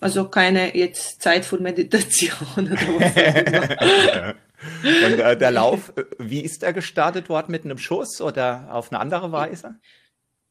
also 0.00 0.28
keine 0.28 0.76
jetzt 0.76 1.20
Zeit 1.20 1.44
für 1.44 1.58
Meditation 1.58 2.48
oder 2.56 2.72
was 2.72 4.34
Und 4.84 5.18
äh, 5.18 5.36
der 5.36 5.50
Lauf, 5.50 5.92
äh, 5.96 6.04
wie 6.18 6.40
ist 6.40 6.62
er 6.62 6.72
gestartet 6.72 7.28
worden? 7.28 7.50
Mit 7.50 7.64
einem 7.64 7.78
Schuss 7.78 8.20
oder 8.20 8.68
auf 8.70 8.92
eine 8.92 9.00
andere 9.00 9.32
Weise? 9.32 9.74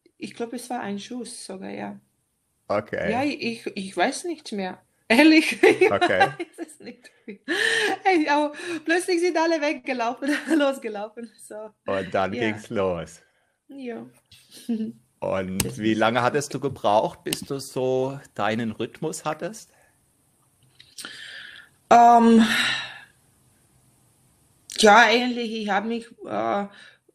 Ich, 0.03 0.29
ich 0.29 0.33
glaube, 0.33 0.57
es 0.57 0.69
war 0.69 0.81
ein 0.81 0.99
Schuss 0.99 1.45
sogar, 1.45 1.69
ja. 1.69 1.97
Okay. 2.67 3.09
Ja, 3.09 3.23
ich, 3.23 3.65
ich 3.73 3.95
weiß 3.95 4.25
nicht 4.25 4.51
mehr. 4.51 4.81
Ehrlich, 5.11 5.61
ich 5.61 5.91
okay. 5.91 6.19
weiß 6.37 6.67
es 6.67 6.79
nicht. 6.79 7.11
Hey, 8.03 8.29
aber 8.29 8.53
plötzlich 8.85 9.19
sind 9.19 9.37
alle 9.37 9.59
weggelaufen, 9.61 10.29
losgelaufen. 10.57 11.29
So. 11.45 11.69
Und 11.85 12.13
dann 12.13 12.33
ja. 12.33 12.39
ging's 12.39 12.69
los. 12.69 13.21
Ja. 13.67 14.05
Und 15.19 15.77
wie 15.77 15.93
lange 15.95 16.21
hattest 16.21 16.53
du 16.53 16.61
gebraucht, 16.61 17.25
bis 17.25 17.41
du 17.41 17.59
so 17.59 18.19
deinen 18.35 18.71
Rhythmus 18.71 19.25
hattest? 19.25 19.69
Ähm, 21.89 22.45
ja, 24.77 24.97
eigentlich, 25.07 25.51
ich 25.51 25.69
habe 25.69 25.89
mich 25.89 26.07
äh, 26.25 26.67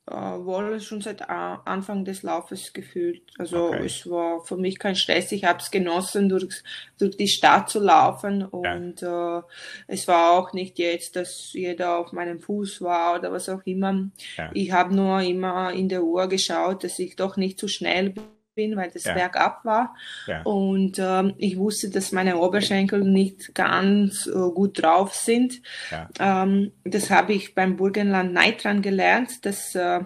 äh, 0.09 0.15
wohl 0.15 0.81
schon 0.81 1.01
seit 1.01 1.29
Anfang 1.29 2.05
des 2.05 2.23
Laufes 2.23 2.73
gefühlt. 2.73 3.23
Also 3.39 3.69
okay. 3.69 3.87
es 3.87 4.09
war 4.09 4.45
für 4.45 4.57
mich 4.57 4.79
kein 4.79 4.95
Stress. 4.95 5.33
Ich 5.33 5.45
habe 5.45 5.59
es 5.59 5.71
genossen, 5.71 6.29
durch, 6.29 6.63
durch 6.99 7.17
die 7.17 7.29
Stadt 7.29 7.69
zu 7.69 7.81
laufen 7.81 8.45
und 8.45 9.01
ja. 9.01 9.39
äh, 9.39 9.43
es 9.89 10.07
war 10.07 10.33
auch 10.33 10.53
nicht 10.53 10.79
jetzt, 10.79 11.17
dass 11.17 11.53
jeder 11.53 11.99
auf 11.99 12.13
meinem 12.13 12.39
Fuß 12.39 12.83
war 12.83 13.19
oder 13.19 13.33
was 13.33 13.49
auch 13.49 13.63
immer. 13.65 14.09
Ja. 14.37 14.51
Ich 14.55 14.71
habe 14.71 14.95
nur 14.95 15.21
immer 15.21 15.73
in 15.73 15.89
der 15.89 16.05
Uhr 16.05 16.29
geschaut, 16.29 16.85
dass 16.85 16.99
ich 16.99 17.17
doch 17.17 17.37
nicht 17.37 17.59
zu 17.59 17.67
schnell 17.67 18.11
bin 18.11 18.25
bin, 18.57 18.75
weil 18.75 18.91
das 18.91 19.05
ja. 19.05 19.15
bergab 19.15 19.65
war. 19.65 19.95
Ja. 20.27 20.43
Und 20.43 20.99
ähm, 20.99 21.35
ich 21.39 21.57
wusste, 21.57 21.91
dass 21.91 22.11
meine 22.11 22.39
Oberschenkel 22.39 23.05
nicht 23.05 23.55
ganz 23.55 24.27
äh, 24.27 24.33
gut 24.33 24.83
drauf 24.83 25.15
sind. 25.15 25.63
Ja. 25.93 26.09
Ähm, 26.19 26.73
das 26.83 27.11
habe 27.11 27.35
ich 27.35 27.55
beim 27.55 27.77
Burgenland 27.77 28.33
Neitran 28.33 28.83
gelernt, 28.83 29.45
dass 29.47 29.77
äh, 29.77 30.01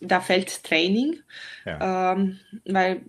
da 0.00 0.20
fällt 0.20 0.62
Training, 0.62 1.16
ähm, 1.64 2.38
weil 2.66 3.00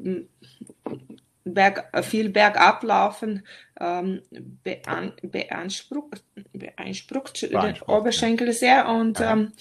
Berg, 1.44 2.06
viel 2.06 2.30
bergab 2.30 2.82
laufen 2.84 3.46
ähm, 3.80 4.22
bean, 4.64 5.14
beansprucht, 5.22 6.24
beansprucht 6.54 7.42
den 7.42 7.82
Oberschenkel 7.88 8.54
sehr 8.54 8.88
und, 8.88 9.20
ähm, 9.20 9.52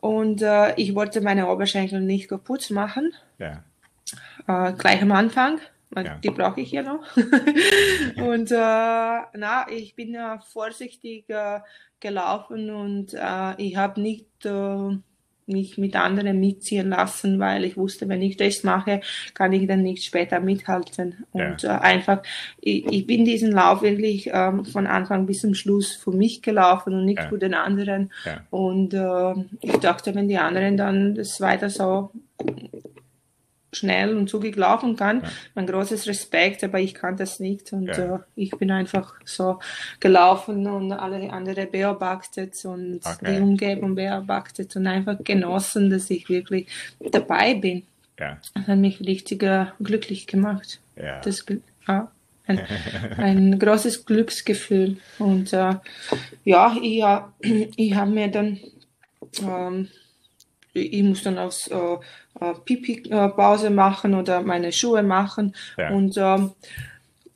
und 0.00 0.42
äh, 0.42 0.74
ich 0.74 0.94
wollte 0.96 1.20
meine 1.20 1.48
Oberschenkel 1.48 2.00
nicht 2.00 2.28
kaputt 2.28 2.70
machen. 2.70 3.12
Ja 3.38 3.62
äh, 4.46 4.72
gleich 4.72 5.02
am 5.02 5.12
Anfang. 5.12 5.60
Ja. 5.96 6.16
Die 6.16 6.30
brauche 6.30 6.60
ich 6.60 6.72
ja 6.72 6.82
noch. 6.82 7.04
und 8.16 8.50
äh, 8.50 8.54
na, 8.54 9.66
ich 9.70 9.94
bin 9.94 10.12
ja 10.12 10.40
vorsichtig 10.40 11.28
äh, 11.28 11.60
gelaufen 12.00 12.70
und 12.70 13.14
äh, 13.14 13.54
ich 13.58 13.76
habe 13.76 14.00
nicht 14.00 14.44
äh, 14.44 14.96
mich 15.46 15.78
mit 15.78 15.94
anderen 15.96 16.40
mitziehen 16.40 16.88
lassen, 16.88 17.38
weil 17.38 17.64
ich 17.64 17.76
wusste, 17.76 18.08
wenn 18.08 18.22
ich 18.22 18.36
das 18.36 18.62
mache, 18.62 19.00
kann 19.34 19.52
ich 19.52 19.66
dann 19.66 19.82
nicht 19.82 20.04
später 20.04 20.40
mithalten. 20.40 21.24
Und 21.32 21.62
ja. 21.62 21.76
äh, 21.76 21.80
einfach, 21.80 22.22
ich, 22.60 22.86
ich, 22.86 23.06
bin 23.06 23.24
diesen 23.24 23.52
Lauf 23.52 23.82
wirklich 23.82 24.30
ähm, 24.32 24.64
von 24.64 24.86
Anfang 24.86 25.26
bis 25.26 25.40
zum 25.40 25.54
Schluss 25.54 25.92
für 25.92 26.12
mich 26.12 26.42
gelaufen 26.42 26.94
und 26.94 27.04
nicht 27.04 27.20
ja. 27.20 27.28
für 27.28 27.38
den 27.38 27.54
anderen. 27.54 28.12
Ja. 28.24 28.40
Und 28.50 28.94
äh, 28.94 29.34
ich 29.60 29.76
dachte, 29.78 30.14
wenn 30.14 30.28
die 30.28 30.38
anderen 30.38 30.76
dann 30.76 31.14
das 31.14 31.40
weiter 31.40 31.68
so 31.68 32.10
schnell 33.76 34.16
und 34.16 34.28
zugig 34.28 34.56
laufen 34.56 34.96
kann. 34.96 35.22
Ja. 35.22 35.28
Mein 35.54 35.66
großes 35.66 36.06
Respekt, 36.06 36.64
aber 36.64 36.80
ich 36.80 36.94
kann 36.94 37.16
das 37.16 37.40
nicht 37.40 37.72
und 37.72 37.86
ja. 37.86 38.16
äh, 38.16 38.18
ich 38.36 38.50
bin 38.52 38.70
einfach 38.70 39.14
so 39.24 39.58
gelaufen 40.00 40.66
und 40.66 40.92
alle 40.92 41.30
andere 41.32 41.66
beobachtet 41.66 42.64
und 42.64 43.00
okay. 43.04 43.36
die 43.36 43.42
Umgebung 43.42 43.94
beobachtet 43.94 44.74
und 44.76 44.86
einfach 44.86 45.16
genossen, 45.22 45.90
dass 45.90 46.10
ich 46.10 46.28
wirklich 46.28 46.68
dabei 47.10 47.54
bin. 47.54 47.82
Ja. 48.18 48.38
Das 48.54 48.66
hat 48.68 48.78
mich 48.78 49.00
richtig 49.00 49.42
äh, 49.42 49.66
glücklich 49.80 50.26
gemacht. 50.26 50.80
Ja. 50.96 51.20
Das, 51.20 51.44
ja, 51.86 52.10
ein, 52.46 52.60
ein 53.16 53.58
großes 53.58 54.06
Glücksgefühl 54.06 54.98
und 55.18 55.52
äh, 55.52 55.74
ja, 56.44 56.76
ich, 56.80 57.02
ich 57.76 57.94
habe 57.94 58.10
mir 58.10 58.28
dann 58.28 58.60
ähm, 59.42 59.88
ich 60.74 61.02
muss 61.02 61.22
dann 61.22 61.38
aufs 61.38 61.68
äh, 61.68 61.96
äh, 62.40 62.54
Pipi-Pause 62.64 63.70
machen 63.70 64.14
oder 64.14 64.42
meine 64.42 64.72
Schuhe 64.72 65.02
machen. 65.02 65.54
Ja. 65.76 65.90
Und 65.90 66.16
ähm, 66.16 66.52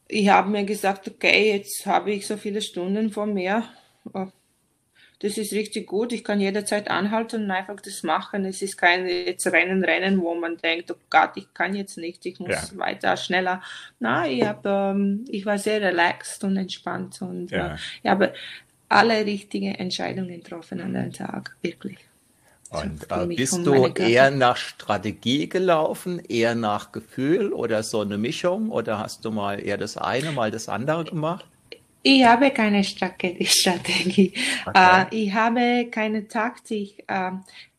ich 0.08 0.28
habe 0.28 0.50
mir 0.50 0.64
gesagt, 0.64 1.08
okay, 1.08 1.52
jetzt 1.52 1.86
habe 1.86 2.12
ich 2.12 2.26
so 2.26 2.36
viele 2.36 2.62
Stunden 2.62 3.10
vor 3.10 3.26
mir. 3.26 3.64
Äh, 4.14 4.26
das 5.20 5.36
ist 5.36 5.52
richtig 5.52 5.88
gut. 5.88 6.12
Ich 6.12 6.22
kann 6.22 6.40
jederzeit 6.40 6.88
anhalten 6.90 7.44
und 7.44 7.50
einfach 7.50 7.80
das 7.80 8.04
machen. 8.04 8.44
Es 8.44 8.62
ist 8.62 8.76
kein 8.76 9.06
jetzt 9.06 9.46
Rennen, 9.48 9.84
Rennen, 9.84 10.20
wo 10.20 10.34
man 10.34 10.56
denkt, 10.56 10.92
oh 10.92 10.98
Gott, 11.10 11.32
ich 11.34 11.52
kann 11.52 11.74
jetzt 11.74 11.98
nicht, 11.98 12.24
ich 12.24 12.38
muss 12.38 12.50
ja. 12.50 12.78
weiter, 12.78 13.16
schneller. 13.16 13.60
Na, 13.98 14.28
ich 14.28 14.44
habe, 14.44 14.68
ähm, 14.68 15.24
ich 15.28 15.44
war 15.44 15.58
sehr 15.58 15.80
relaxed 15.80 16.44
und 16.44 16.56
entspannt 16.56 17.20
und 17.20 17.50
ja. 17.50 17.74
äh, 17.74 17.78
ich 18.02 18.08
habe 18.08 18.32
alle 18.88 19.26
richtigen 19.26 19.74
Entscheidungen 19.74 20.40
getroffen 20.40 20.80
an 20.80 20.94
dem 20.94 21.12
Tag, 21.12 21.56
wirklich. 21.62 22.07
Und 22.70 23.10
äh, 23.10 23.26
bist 23.26 23.64
du 23.66 23.86
eher 23.86 24.30
nach 24.30 24.56
Strategie 24.56 25.48
gelaufen, 25.48 26.18
eher 26.18 26.54
nach 26.54 26.92
Gefühl 26.92 27.52
oder 27.52 27.82
so 27.82 28.00
eine 28.00 28.18
Mischung? 28.18 28.70
Oder 28.70 28.98
hast 28.98 29.24
du 29.24 29.30
mal 29.30 29.58
eher 29.58 29.78
das 29.78 29.96
eine, 29.96 30.32
mal 30.32 30.50
das 30.50 30.68
andere 30.68 31.04
gemacht? 31.04 31.46
Ich 32.02 32.24
habe 32.24 32.50
keine 32.50 32.84
Strategie. 32.84 34.34
Okay. 34.66 34.72
Äh, 34.74 35.06
ich 35.10 35.32
habe 35.32 35.88
keine 35.90 36.28
Taktik. 36.28 37.04
Äh, 37.08 37.30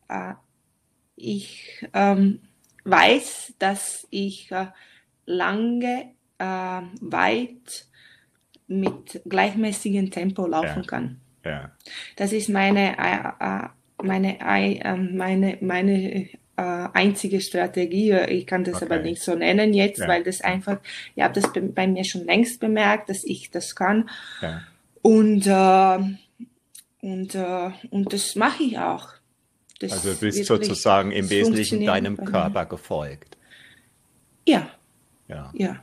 äh, 0.08 0.34
ich 1.16 1.86
ähm, 1.92 2.40
weiß, 2.84 3.54
dass 3.58 4.06
ich 4.10 4.50
äh, 4.50 4.66
lange, 5.26 6.10
äh, 6.38 6.82
weit 7.00 7.86
mit 8.66 9.20
gleichmäßigem 9.24 10.10
Tempo 10.10 10.46
laufen 10.46 10.82
ja. 10.82 10.86
kann. 10.86 11.20
Ja. 11.44 11.70
Das 12.16 12.32
ist 12.32 12.48
meine 12.48 12.96
meine, 14.02 14.38
ähm, 14.40 15.16
meine, 15.16 15.58
meine 15.60 16.28
äh, 16.60 16.88
einzige 16.92 17.40
Strategie. 17.40 18.12
Ich 18.28 18.46
kann 18.46 18.64
das 18.64 18.76
okay. 18.76 18.84
aber 18.86 18.98
nicht 18.98 19.22
so 19.22 19.34
nennen 19.34 19.72
jetzt, 19.72 20.00
ja. 20.00 20.08
weil 20.08 20.22
das 20.22 20.40
einfach, 20.40 20.78
ich 21.14 21.22
habe 21.22 21.40
das 21.40 21.50
bei 21.74 21.86
mir 21.86 22.04
schon 22.04 22.24
längst 22.24 22.60
bemerkt, 22.60 23.08
dass 23.08 23.24
ich 23.24 23.50
das 23.50 23.74
kann. 23.74 24.10
Ja. 24.42 24.62
Und, 25.02 25.46
äh, 25.46 25.98
und, 27.00 27.34
äh, 27.34 27.70
und 27.90 28.12
das 28.12 28.36
mache 28.36 28.62
ich 28.62 28.78
auch. 28.78 29.08
Das 29.80 29.92
also 29.92 30.12
du 30.12 30.16
bist 30.20 30.44
sozusagen 30.44 31.10
im 31.10 31.30
Wesentlichen 31.30 31.86
deinem 31.86 32.18
Körper 32.18 32.66
gefolgt. 32.66 33.38
Ja. 34.46 34.68
Ja. 35.28 35.50
ja. 35.54 35.76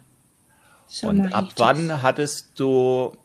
So 0.86 1.08
und 1.08 1.34
ab 1.34 1.50
wann 1.58 2.04
hattest 2.04 2.60
du 2.60 3.18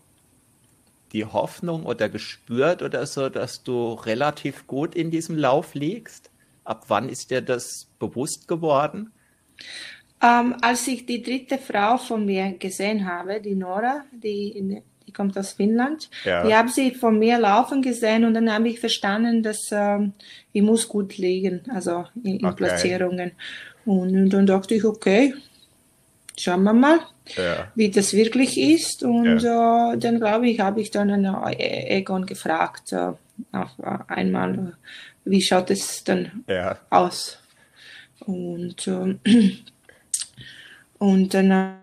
die 1.12 1.24
Hoffnung 1.24 1.84
oder 1.84 2.08
gespürt 2.08 2.82
oder 2.82 3.06
so, 3.06 3.28
dass 3.28 3.62
du 3.62 3.92
relativ 3.92 4.66
gut 4.66 4.94
in 4.94 5.10
diesem 5.10 5.36
Lauf 5.36 5.74
liegst? 5.74 6.30
Ab 6.64 6.84
wann 6.88 7.08
ist 7.08 7.30
dir 7.30 7.40
das 7.42 7.88
bewusst 7.98 8.48
geworden? 8.48 9.12
Ähm, 10.22 10.56
als 10.60 10.86
ich 10.86 11.04
die 11.04 11.22
dritte 11.22 11.58
Frau 11.58 11.98
von 11.98 12.24
mir 12.24 12.52
gesehen 12.52 13.06
habe, 13.06 13.40
die 13.40 13.56
Nora, 13.56 14.04
die, 14.12 14.80
die 15.06 15.12
kommt 15.12 15.36
aus 15.36 15.54
Finnland, 15.54 16.08
ja. 16.24 16.46
die 16.46 16.54
habe 16.54 16.68
sie 16.68 16.92
von 16.92 17.18
mir 17.18 17.38
laufen 17.38 17.82
gesehen 17.82 18.24
und 18.24 18.34
dann 18.34 18.52
habe 18.52 18.68
ich 18.68 18.78
verstanden, 18.78 19.42
dass 19.42 19.70
ähm, 19.72 20.12
ich 20.52 20.62
muss 20.62 20.88
gut 20.88 21.18
liegen, 21.18 21.62
also 21.74 22.04
in, 22.22 22.38
in 22.38 22.46
okay. 22.46 22.56
Platzierungen. 22.56 23.32
Und, 23.84 24.16
und 24.16 24.30
dann 24.30 24.46
dachte 24.46 24.76
ich, 24.76 24.84
okay, 24.84 25.34
schauen 26.38 26.62
wir 26.64 26.72
mal 26.72 27.00
ja. 27.36 27.70
wie 27.74 27.90
das 27.90 28.12
wirklich 28.14 28.58
ist. 28.58 29.02
Und 29.02 29.40
ja. 29.40 29.92
äh, 29.92 29.98
dann 29.98 30.18
glaube 30.18 30.48
ich, 30.48 30.60
habe 30.60 30.80
ich 30.80 30.90
dann 30.90 31.24
äh, 31.24 31.98
Egon 31.98 32.26
gefragt, 32.26 32.92
äh, 32.92 33.12
auf, 33.52 33.78
äh, 33.82 33.98
einmal, 34.08 34.74
wie 35.24 35.42
schaut 35.42 35.70
es 35.70 36.04
dann 36.04 36.44
ja. 36.48 36.78
aus? 36.90 37.38
Und, 38.20 38.86
äh, 38.86 39.18
und 40.98 41.34
dann 41.34 41.78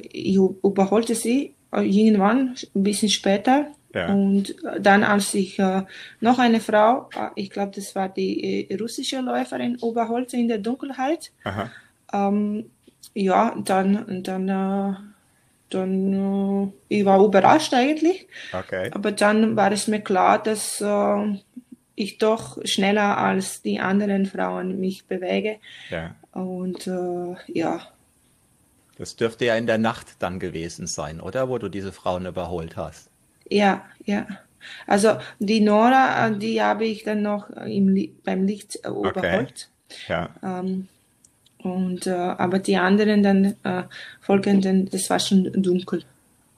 ich 0.00 0.36
überholte 0.36 1.14
sie 1.14 1.54
irgendwann, 1.72 2.54
ein 2.74 2.82
bisschen 2.82 3.10
später. 3.10 3.66
Und 4.08 4.54
dann, 4.78 5.04
als 5.04 5.32
ich 5.32 5.58
äh, 5.58 5.82
noch 6.20 6.38
eine 6.38 6.60
Frau, 6.60 7.08
äh, 7.16 7.30
ich 7.34 7.48
glaube, 7.48 7.72
das 7.74 7.94
war 7.94 8.10
die 8.10 8.68
äh, 8.68 8.76
russische 8.76 9.20
Läuferin, 9.20 9.76
überholte 9.76 10.36
in 10.36 10.48
der 10.48 10.58
Dunkelheit, 10.58 11.32
ähm, 12.12 12.66
ja, 13.14 13.54
dann, 13.64 14.22
dann 14.22 14.48
äh, 14.48 14.96
dann, 15.70 16.72
äh, 16.88 16.96
ich 16.96 17.04
war 17.04 17.24
überrascht 17.24 17.74
eigentlich. 17.74 18.28
Okay. 18.52 18.90
Aber 18.92 19.12
dann 19.12 19.56
war 19.56 19.72
es 19.72 19.88
mir 19.88 20.00
klar, 20.00 20.42
dass 20.42 20.80
äh, 20.80 21.38
ich 21.94 22.18
doch 22.18 22.58
schneller 22.64 23.18
als 23.18 23.62
die 23.62 23.80
anderen 23.80 24.26
Frauen 24.26 24.78
mich 24.78 25.06
bewege. 25.06 25.58
Ja. 25.90 26.14
Und 26.32 26.86
äh, 26.86 27.34
ja. 27.52 27.80
Das 28.98 29.16
dürfte 29.16 29.44
ja 29.46 29.56
in 29.56 29.66
der 29.66 29.78
Nacht 29.78 30.16
dann 30.20 30.38
gewesen 30.38 30.86
sein, 30.86 31.20
oder? 31.20 31.48
Wo 31.48 31.58
du 31.58 31.68
diese 31.68 31.92
Frauen 31.92 32.26
überholt 32.26 32.76
hast. 32.76 33.10
Ja, 33.48 33.84
ja. 34.04 34.26
Also 34.86 35.18
die 35.38 35.60
Nora, 35.60 36.28
äh, 36.28 36.38
die 36.38 36.62
habe 36.62 36.86
ich 36.86 37.04
dann 37.04 37.22
noch 37.22 37.50
im, 37.50 38.10
beim 38.24 38.46
Licht 38.46 38.76
äh, 38.84 38.88
überholt. 38.88 39.68
Okay. 39.78 40.08
Ja. 40.08 40.30
Ähm, 40.42 40.88
und, 41.66 42.06
äh, 42.06 42.12
aber 42.12 42.58
die 42.58 42.76
anderen 42.76 43.22
dann 43.22 43.44
äh, 43.64 43.82
folgenden, 44.20 44.88
das 44.88 45.10
war 45.10 45.18
schon 45.18 45.50
dunkel. 45.62 46.04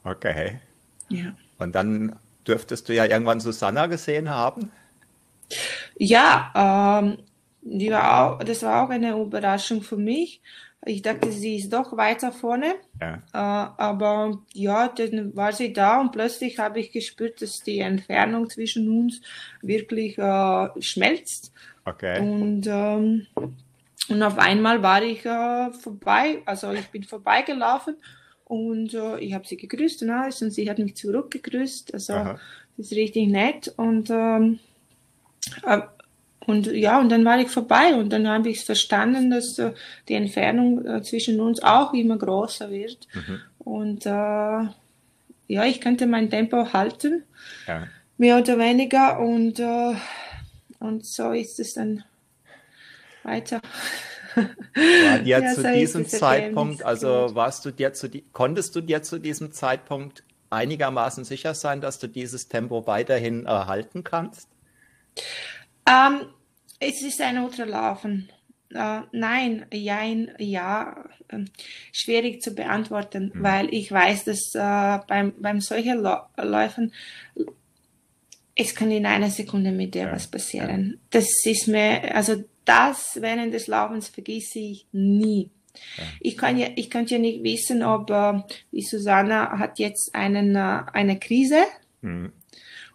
Okay. 0.04 0.60
Ja. 1.08 1.34
Und 1.58 1.74
dann 1.74 2.16
dürftest 2.46 2.88
du 2.88 2.94
ja 2.94 3.04
irgendwann 3.06 3.40
Susanna 3.40 3.86
gesehen 3.86 4.28
haben? 4.28 4.70
Ja, 5.96 7.00
ähm, 7.02 7.18
die 7.62 7.90
war 7.90 8.36
auch, 8.36 8.44
das 8.44 8.62
war 8.62 8.84
auch 8.84 8.90
eine 8.90 9.12
Überraschung 9.12 9.82
für 9.82 9.96
mich. 9.96 10.40
Ich 10.86 11.02
dachte, 11.02 11.32
sie 11.32 11.56
ist 11.56 11.72
doch 11.72 11.96
weiter 11.96 12.30
vorne. 12.30 12.74
Ja. 13.00 13.14
Äh, 13.32 13.82
aber 13.82 14.38
ja, 14.52 14.88
dann 14.88 15.34
war 15.34 15.52
sie 15.52 15.72
da 15.72 16.00
und 16.00 16.12
plötzlich 16.12 16.58
habe 16.58 16.80
ich 16.80 16.92
gespürt, 16.92 17.42
dass 17.42 17.62
die 17.62 17.80
Entfernung 17.80 18.48
zwischen 18.48 18.88
uns 18.88 19.20
wirklich 19.60 20.18
äh, 20.18 20.68
schmelzt. 20.80 21.52
Okay. 21.84 22.20
Und 22.20 22.66
ähm, 22.66 23.26
und 24.08 24.22
auf 24.22 24.38
einmal 24.38 24.82
war 24.82 25.02
ich 25.02 25.24
äh, 25.24 25.70
vorbei, 25.72 26.42
also 26.46 26.72
ich 26.72 26.86
bin 26.88 27.04
vorbeigelaufen 27.04 27.96
und 28.44 28.94
äh, 28.94 29.18
ich 29.18 29.34
habe 29.34 29.46
sie 29.46 29.56
gegrüßt 29.56 30.02
und 30.02 30.10
alles 30.10 30.40
und 30.42 30.50
sie 30.50 30.68
hat 30.70 30.78
mich 30.78 30.96
zurückgegrüßt. 30.96 31.92
Also 31.92 32.14
Aha. 32.14 32.40
das 32.76 32.86
ist 32.86 32.92
richtig 32.92 33.28
nett 33.28 33.72
und 33.76 34.10
ähm, 34.10 34.58
äh, 35.64 35.80
und 36.48 36.66
ja, 36.66 36.98
und 36.98 37.10
dann 37.10 37.26
war 37.26 37.38
ich 37.38 37.48
vorbei 37.48 37.94
und 37.94 38.10
dann 38.10 38.26
habe 38.26 38.48
ich 38.48 38.64
verstanden, 38.64 39.30
dass 39.30 39.58
äh, 39.58 39.72
die 40.08 40.14
Entfernung 40.14 40.82
äh, 40.86 41.02
zwischen 41.02 41.40
uns 41.40 41.62
auch 41.62 41.92
immer 41.92 42.16
größer 42.16 42.70
wird. 42.70 43.06
Mhm. 43.12 43.40
Und 43.58 44.06
äh, 44.06 44.10
ja, 44.10 45.64
ich 45.66 45.82
könnte 45.82 46.06
mein 46.06 46.30
Tempo 46.30 46.72
halten, 46.72 47.24
ja. 47.66 47.86
mehr 48.16 48.38
oder 48.38 48.58
weniger. 48.58 49.20
Und, 49.20 49.60
äh, 49.60 49.94
und 50.78 51.04
so 51.04 51.32
ist 51.32 51.60
es 51.60 51.74
dann 51.74 52.04
weiter. 53.28 53.60
War 54.34 55.18
dir 55.18 55.40
ja, 55.40 55.54
zu 55.54 55.72
diesem 55.72 56.06
Zeitpunkt, 56.06 56.82
also 56.84 57.34
warst 57.34 57.64
du 57.64 57.70
dir 57.70 57.92
zu, 57.92 58.08
konntest 58.32 58.74
du 58.76 58.80
dir 58.80 59.02
zu 59.02 59.18
diesem 59.18 59.52
Zeitpunkt 59.52 60.24
einigermaßen 60.50 61.24
sicher 61.24 61.54
sein, 61.54 61.80
dass 61.80 61.98
du 61.98 62.06
dieses 62.06 62.48
Tempo 62.48 62.86
weiterhin 62.86 63.46
erhalten 63.46 64.04
kannst? 64.04 64.48
Ähm, 65.86 66.26
es 66.78 67.02
ist 67.02 67.20
ein 67.20 67.38
Ultralaufen. 67.38 68.30
Uh, 68.70 69.00
nein, 69.12 69.64
jein, 69.72 70.30
ja, 70.38 71.06
äh, 71.28 71.38
schwierig 71.90 72.42
zu 72.42 72.54
beantworten, 72.54 73.32
hm. 73.32 73.42
weil 73.42 73.72
ich 73.72 73.90
weiß, 73.90 74.24
dass 74.24 74.54
äh, 74.54 74.98
beim, 75.08 75.32
beim 75.40 75.62
solchen 75.62 76.06
Läufen 76.36 76.92
es 78.54 78.74
kann 78.74 78.90
in 78.90 79.06
einer 79.06 79.30
Sekunde 79.30 79.70
mit 79.70 79.94
dir 79.94 80.02
ja, 80.02 80.12
was 80.12 80.26
passieren. 80.26 80.90
Ja. 80.90 80.98
Das 81.10 81.28
ist 81.44 81.68
mir, 81.68 82.14
also 82.14 82.44
das 82.68 83.18
während 83.20 83.54
des 83.54 83.66
Laufens 83.66 84.08
vergesse 84.08 84.58
ich 84.58 84.86
nie. 84.92 85.50
Ja. 85.96 86.04
Ich 86.20 86.36
kann 86.36 86.58
ja, 86.58 86.68
ich 86.76 86.90
könnte 86.90 87.14
ja 87.14 87.20
nicht 87.20 87.42
wissen, 87.42 87.82
ob 87.82 88.10
äh, 88.10 88.42
die 88.72 88.82
Susanna 88.82 89.58
hat 89.58 89.78
jetzt 89.78 90.14
einen, 90.14 90.54
äh, 90.54 90.82
eine 90.92 91.18
Krise 91.18 91.64
mhm. 92.02 92.32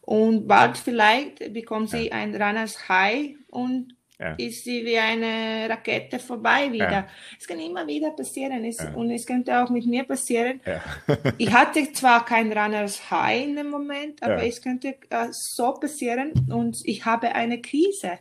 und 0.02 0.48
bald 0.48 0.78
vielleicht 0.78 1.54
bekommt 1.54 1.90
sie 1.90 2.08
ja. 2.08 2.14
ein 2.14 2.36
Runners 2.36 2.88
High 2.90 3.36
und 3.50 3.96
ja. 4.20 4.36
ist 4.38 4.64
sie 4.64 4.86
wie 4.86 4.98
eine 4.98 5.68
Rakete 5.70 6.20
vorbei 6.20 6.72
wieder. 6.72 7.08
Es 7.40 7.48
kann 7.48 7.60
immer 7.60 7.88
wieder 7.88 8.12
passieren 8.12 8.64
es, 8.66 8.78
und 8.96 9.12
es 9.12 9.26
könnte 9.26 9.64
auch 9.64 9.70
mit 9.70 9.86
mir 9.86 10.04
passieren. 10.04 10.62
ich 11.38 11.52
hatte 11.52 11.92
zwar 11.94 12.26
kein 12.26 12.52
Runners 12.52 13.10
High 13.10 13.46
in 13.46 13.56
dem 13.56 13.70
Moment, 13.70 14.22
aber 14.22 14.44
es 14.46 14.62
könnte 14.62 14.96
äh, 15.10 15.28
so 15.32 15.74
passieren 15.74 16.32
und 16.50 16.78
ich 16.84 17.06
habe 17.06 17.34
eine 17.34 17.62
Krise. 17.62 18.20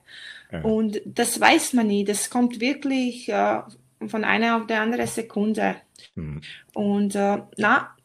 Und 0.60 1.00
das 1.04 1.40
weiß 1.40 1.72
man 1.72 1.86
nie. 1.86 2.04
Das 2.04 2.30
kommt 2.30 2.60
wirklich 2.60 3.28
äh, 3.28 3.60
von 4.06 4.24
einer 4.24 4.56
auf 4.56 4.66
die 4.66 4.74
andere 4.74 5.06
Sekunde. 5.06 5.76
Mhm. 6.14 6.40
Und 6.74 7.14
äh, 7.14 7.38
na, 7.56 7.96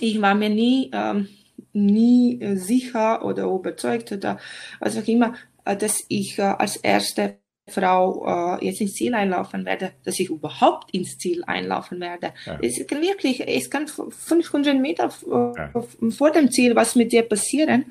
ich 0.00 0.20
war 0.20 0.34
mir 0.34 0.50
nie, 0.50 0.90
ähm, 0.92 1.28
nie 1.72 2.40
sicher 2.56 3.24
oder 3.24 3.44
überzeugt 3.44 4.12
oder 4.12 4.38
was 4.80 4.96
auch 4.98 5.06
immer, 5.06 5.34
äh, 5.64 5.76
dass 5.76 6.04
ich 6.08 6.38
äh, 6.38 6.42
als 6.42 6.76
erste 6.76 7.38
Frau 7.68 8.58
äh, 8.60 8.64
jetzt 8.64 8.80
ins 8.80 8.94
Ziel 8.94 9.14
einlaufen 9.14 9.64
werde, 9.64 9.92
dass 10.04 10.20
ich 10.20 10.30
überhaupt 10.30 10.92
ins 10.92 11.18
Ziel 11.18 11.42
einlaufen 11.46 12.00
werde. 12.00 12.32
Ja. 12.44 12.58
Es 12.62 12.86
kann 12.86 13.02
wirklich, 13.02 13.46
es 13.46 13.68
kann 13.70 13.88
500 13.88 14.78
Meter 14.78 15.10
ja. 15.26 15.72
vor 16.10 16.30
dem 16.30 16.50
Ziel 16.50 16.76
was 16.76 16.94
mit 16.94 17.10
dir 17.10 17.22
passieren 17.22 17.86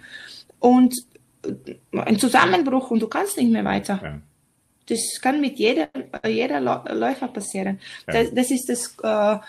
und 0.59 0.95
ein 1.91 2.19
Zusammenbruch 2.19 2.91
und 2.91 3.01
du 3.01 3.08
kannst 3.08 3.38
nicht 3.38 3.51
mehr 3.51 3.65
weiter. 3.65 3.99
Ja. 4.03 4.21
Das 4.88 5.19
kann 5.21 5.41
mit 5.41 5.58
jedem, 5.58 5.88
jeder 6.27 6.60
Läufer 6.60 7.27
passieren. 7.27 7.79
Das, 8.05 8.34
das, 8.34 8.51
ist 8.51 8.69
das, 8.69 8.95
äh, 9.01 9.39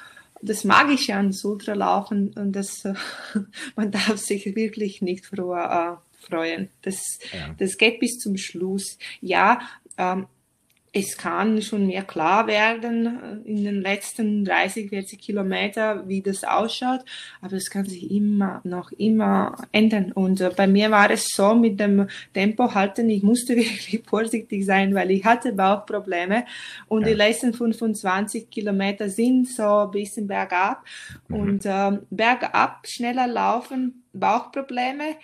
das 0.40 0.64
Magische 0.64 1.14
an 1.14 1.28
das 1.28 1.44
Ultralaufen 1.44 2.32
und 2.34 2.52
das, 2.52 2.84
äh, 2.84 2.94
man 3.76 3.90
darf 3.90 4.16
sich 4.16 4.46
wirklich 4.56 5.02
nicht 5.02 5.26
früher 5.26 6.00
freuen. 6.20 6.70
Das, 6.82 7.18
ja. 7.32 7.54
das 7.58 7.76
geht 7.76 8.00
bis 8.00 8.18
zum 8.18 8.36
Schluss. 8.36 8.98
Ja, 9.20 9.60
ähm, 9.98 10.26
es 10.98 11.18
kann 11.18 11.60
schon 11.60 11.86
mehr 11.86 12.04
klar 12.04 12.46
werden 12.46 13.06
äh, 13.06 13.50
in 13.50 13.64
den 13.64 13.82
letzten 13.82 14.46
30, 14.46 14.88
40 14.88 15.20
Kilometer, 15.20 16.08
wie 16.08 16.22
das 16.22 16.42
ausschaut, 16.42 17.00
aber 17.42 17.56
es 17.56 17.68
kann 17.70 17.84
sich 17.84 18.10
immer 18.10 18.62
noch 18.64 18.90
immer 18.92 19.56
ändern. 19.72 20.12
Und 20.12 20.40
äh, 20.40 20.50
bei 20.56 20.66
mir 20.66 20.90
war 20.90 21.10
es 21.10 21.26
so 21.28 21.54
mit 21.54 21.78
dem 21.78 22.08
Tempo 22.32 22.74
halten, 22.74 23.10
ich 23.10 23.22
musste 23.22 23.56
wirklich 23.56 24.02
vorsichtig 24.06 24.64
sein, 24.64 24.94
weil 24.94 25.10
ich 25.10 25.24
hatte 25.24 25.52
Bauchprobleme 25.52 26.46
und 26.88 27.02
ja. 27.02 27.08
die 27.08 27.14
letzten 27.14 27.52
25 27.52 28.48
Kilometer 28.48 29.10
sind 29.10 29.48
so 29.48 29.80
ein 29.80 29.90
bisschen 29.90 30.26
bergab 30.26 30.82
mhm. 31.28 31.36
und 31.36 31.66
äh, 31.66 31.98
bergab 32.08 32.86
schneller 32.86 33.26
laufen, 33.26 34.02
Bauchprobleme 34.14 35.16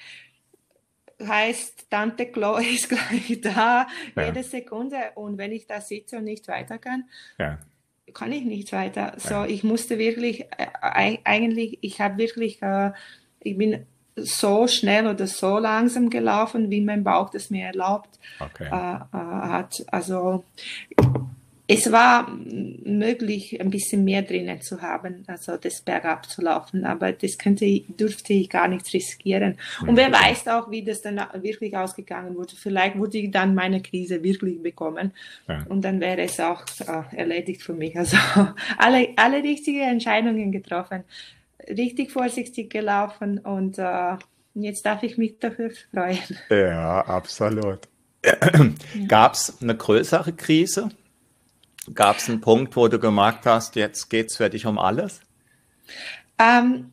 heißt, 1.26 1.90
Tante 1.90 2.26
Chloe 2.26 2.64
ist 2.74 2.88
gleich 2.88 3.40
da, 3.40 3.86
ja. 4.16 4.26
jede 4.26 4.42
Sekunde. 4.42 4.96
Und 5.14 5.38
wenn 5.38 5.52
ich 5.52 5.66
da 5.66 5.80
sitze 5.80 6.18
und 6.18 6.24
nicht 6.24 6.48
weiter 6.48 6.78
kann, 6.78 7.04
ja. 7.38 7.58
kann 8.14 8.32
ich 8.32 8.44
nicht 8.44 8.72
weiter. 8.72 9.14
So, 9.16 9.44
ich 9.44 9.64
musste 9.64 9.98
wirklich, 9.98 10.46
äh, 10.56 11.18
eigentlich, 11.24 11.78
ich 11.82 12.00
habe 12.00 12.18
wirklich, 12.18 12.62
äh, 12.62 12.92
ich 13.40 13.56
bin 13.56 13.86
so 14.14 14.66
schnell 14.68 15.06
oder 15.06 15.26
so 15.26 15.58
langsam 15.58 16.10
gelaufen, 16.10 16.70
wie 16.70 16.80
mein 16.80 17.02
Bauch 17.02 17.30
das 17.30 17.50
mir 17.50 17.66
erlaubt 17.66 18.18
okay. 18.40 18.66
äh, 18.66 18.96
äh 18.96 19.08
hat. 19.12 19.84
Also 19.90 20.44
es 21.72 21.90
war 21.90 22.28
möglich, 22.30 23.60
ein 23.60 23.70
bisschen 23.70 24.04
mehr 24.04 24.22
drinnen 24.22 24.60
zu 24.60 24.80
haben, 24.82 25.24
also 25.26 25.56
das 25.56 25.80
bergab 25.80 26.28
zu 26.28 26.42
laufen, 26.42 26.84
aber 26.84 27.12
das 27.12 27.38
könnte, 27.38 27.82
durfte 27.96 28.32
ich 28.32 28.50
gar 28.50 28.68
nicht 28.68 28.92
riskieren. 28.92 29.56
Und 29.86 29.96
wer 29.96 30.12
weiß 30.12 30.48
auch, 30.48 30.70
wie 30.70 30.82
das 30.82 31.02
dann 31.02 31.20
wirklich 31.34 31.76
ausgegangen 31.76 32.34
wurde. 32.36 32.54
Vielleicht 32.56 32.98
würde 32.98 33.18
ich 33.18 33.30
dann 33.30 33.54
meine 33.54 33.80
Krise 33.80 34.22
wirklich 34.22 34.62
bekommen 34.62 35.12
ja. 35.48 35.64
und 35.68 35.82
dann 35.82 36.00
wäre 36.00 36.22
es 36.22 36.38
auch 36.40 36.64
äh, 36.80 37.16
erledigt 37.16 37.62
für 37.62 37.74
mich. 37.74 37.96
Also 37.96 38.16
alle, 38.78 39.08
alle 39.16 39.42
richtigen 39.42 39.80
Entscheidungen 39.80 40.52
getroffen, 40.52 41.04
richtig 41.68 42.10
vorsichtig 42.10 42.70
gelaufen 42.70 43.38
und 43.38 43.78
äh, 43.78 44.16
jetzt 44.54 44.84
darf 44.84 45.02
ich 45.02 45.16
mich 45.16 45.38
dafür 45.38 45.70
freuen. 45.90 46.18
Ja, 46.50 47.00
absolut. 47.02 47.80
Gab 49.08 49.34
es 49.34 49.60
eine 49.60 49.76
größere 49.76 50.32
Krise? 50.32 50.90
Gab 51.94 52.18
es 52.18 52.28
einen 52.28 52.40
Punkt, 52.40 52.76
wo 52.76 52.88
du 52.88 52.98
gemerkt 52.98 53.46
hast, 53.46 53.76
jetzt 53.76 54.08
geht 54.08 54.28
es 54.28 54.36
für 54.36 54.48
dich 54.48 54.66
um 54.66 54.78
alles? 54.78 55.20
Ähm, 56.38 56.92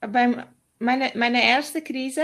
beim, 0.00 0.42
meine, 0.78 1.10
meine 1.14 1.42
erste 1.42 1.82
Krise, 1.82 2.22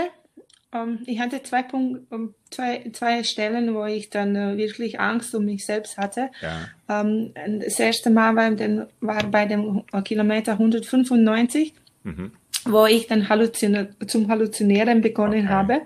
ähm, 0.73 0.99
ich 1.05 1.19
hatte 1.19 1.43
zwei, 1.43 1.63
Punkt, 1.63 2.11
um, 2.11 2.33
zwei, 2.49 2.89
zwei 2.93 3.23
Stellen, 3.23 3.73
wo 3.73 3.85
ich 3.85 4.09
dann 4.09 4.35
äh, 4.35 4.57
wirklich 4.57 4.99
Angst 4.99 5.35
um 5.35 5.45
mich 5.45 5.65
selbst 5.65 5.97
hatte. 5.97 6.29
Ja. 6.41 7.01
Ähm, 7.01 7.33
das 7.59 7.79
erste 7.79 8.09
Mal 8.09 8.35
war, 8.35 8.51
den, 8.51 8.85
war 9.01 9.23
bei 9.23 9.45
dem 9.45 9.83
Kilometer 10.03 10.53
195. 10.53 11.73
Mhm 12.03 12.31
wo 12.65 12.85
ich 12.87 13.07
dann 13.07 13.29
Halluzine, 13.29 13.89
zum 14.07 14.27
Halluzinieren 14.27 15.01
begonnen 15.01 15.45
okay. 15.45 15.49
habe. 15.49 15.81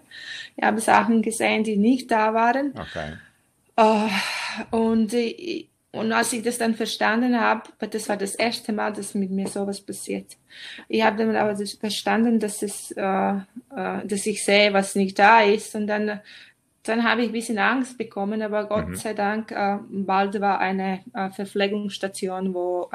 Ich 0.55 0.63
habe 0.63 0.79
Sachen 0.79 1.21
gesehen, 1.21 1.63
die 1.63 1.77
nicht 1.77 2.09
da 2.09 2.33
waren. 2.33 2.73
Okay. 2.73 3.17
Uh, 3.77 4.09
und 4.75 5.13
ich, 5.13 5.69
und 5.91 6.12
als 6.12 6.34
ich 6.34 6.43
das 6.43 6.60
dann 6.60 6.75
verstanden 6.75 7.39
habe, 7.39 7.63
das 7.89 8.08
war 8.10 8.17
das 8.17 8.36
erste 8.36 8.71
Mal, 8.71 8.93
dass 8.93 9.15
mit 9.15 9.32
mir 9.32 9.47
sowas 9.47 9.82
passiert. 9.82 10.38
Ich 10.88 11.04
habe 11.04 11.17
dann 11.17 11.36
aber 11.36 11.56
verstanden, 11.65 12.39
dass 12.39 12.62
es, 12.62 12.91
äh, 12.91 13.02
äh, 13.02 14.06
dass 14.06 14.25
ich 14.25 14.43
sehe, 14.43 14.71
was 14.71 14.95
nicht 14.95 15.17
da 15.17 15.41
ist, 15.41 15.75
und 15.75 15.88
dann 15.88 16.21
dann 16.84 17.04
habe 17.04 17.21
ich 17.21 17.30
ein 17.30 17.34
bisschen 17.34 17.60
Angst 17.60 17.97
bekommen, 17.97 18.41
aber 18.41 18.65
Gott 18.65 18.88
mhm. 18.88 18.95
sei 18.95 19.13
Dank, 19.13 19.52
äh, 19.52 19.78
bald 19.89 20.39
war 20.39 20.60
eine 20.60 21.02
äh, 21.13 21.30
Verpflegungsstation, 21.30 22.54
wo 22.54 22.89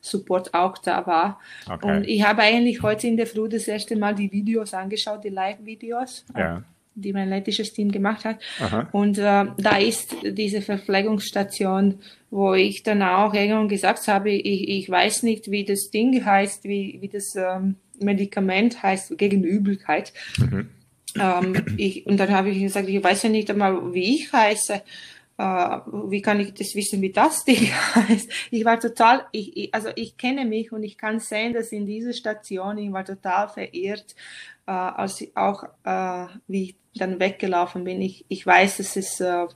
Support 0.00 0.54
auch 0.54 0.78
da 0.78 1.06
war. 1.06 1.40
Okay. 1.68 1.86
Und 1.86 2.04
ich 2.04 2.24
habe 2.24 2.42
eigentlich 2.42 2.82
heute 2.82 3.08
in 3.08 3.16
der 3.16 3.26
Früh 3.26 3.48
das 3.48 3.68
erste 3.68 3.96
Mal 3.96 4.14
die 4.14 4.30
Videos 4.30 4.72
angeschaut, 4.72 5.24
die 5.24 5.28
Live-Videos. 5.30 6.24
Ja. 6.36 6.62
Die 6.96 7.12
mein 7.12 7.28
lettisches 7.28 7.72
Team 7.72 7.92
gemacht 7.92 8.24
hat. 8.24 8.38
Aha. 8.58 8.88
Und 8.90 9.18
äh, 9.18 9.44
da 9.56 9.76
ist 9.78 10.16
diese 10.24 10.62
Verpflegungsstation, 10.62 12.00
wo 12.30 12.54
ich 12.54 12.82
dann 12.82 13.02
auch 13.02 13.34
irgendwann 13.34 13.68
gesagt 13.68 14.08
habe, 14.08 14.30
ich, 14.30 14.68
ich 14.68 14.90
weiß 14.90 15.22
nicht, 15.22 15.50
wie 15.50 15.64
das 15.64 15.90
Ding 15.90 16.24
heißt, 16.24 16.64
wie, 16.64 16.98
wie 17.00 17.08
das 17.08 17.36
ähm, 17.36 17.76
Medikament 18.00 18.82
heißt 18.82 19.16
gegen 19.18 19.44
Übelkeit. 19.44 20.12
Mhm. 20.38 20.70
Ähm, 21.18 21.64
ich, 21.76 22.06
und 22.06 22.18
dann 22.18 22.30
habe 22.30 22.50
ich 22.50 22.60
gesagt, 22.60 22.88
ich 22.88 23.02
weiß 23.02 23.24
ja 23.24 23.28
nicht 23.28 23.50
einmal, 23.50 23.94
wie 23.94 24.16
ich 24.16 24.32
heiße. 24.32 24.82
Äh, 25.38 25.80
wie 26.08 26.22
kann 26.22 26.40
ich 26.40 26.54
das 26.54 26.74
wissen, 26.74 27.02
wie 27.02 27.12
das 27.12 27.44
Ding 27.44 27.70
heißt? 27.94 28.30
Ich 28.50 28.64
war 28.64 28.80
total, 28.80 29.26
ich, 29.32 29.56
ich, 29.56 29.74
also 29.74 29.90
ich 29.94 30.16
kenne 30.16 30.44
mich 30.44 30.72
und 30.72 30.82
ich 30.82 30.96
kann 30.96 31.20
sehen, 31.20 31.52
dass 31.52 31.72
in 31.72 31.86
dieser 31.86 32.14
Station 32.14 32.78
ich 32.78 32.92
war 32.92 33.04
total 33.04 33.48
verirrt, 33.48 34.14
äh, 34.66 34.70
als 34.70 35.20
ich 35.20 35.36
auch, 35.36 35.64
äh, 35.84 36.26
wie 36.48 36.62
ich 36.62 36.76
dann 36.94 37.20
weggelaufen 37.20 37.84
bin. 37.84 38.00
Ich, 38.00 38.24
ich 38.28 38.46
weiß, 38.46 38.78
dass 38.78 38.96
es 38.96 39.20
äh, 39.20 39.46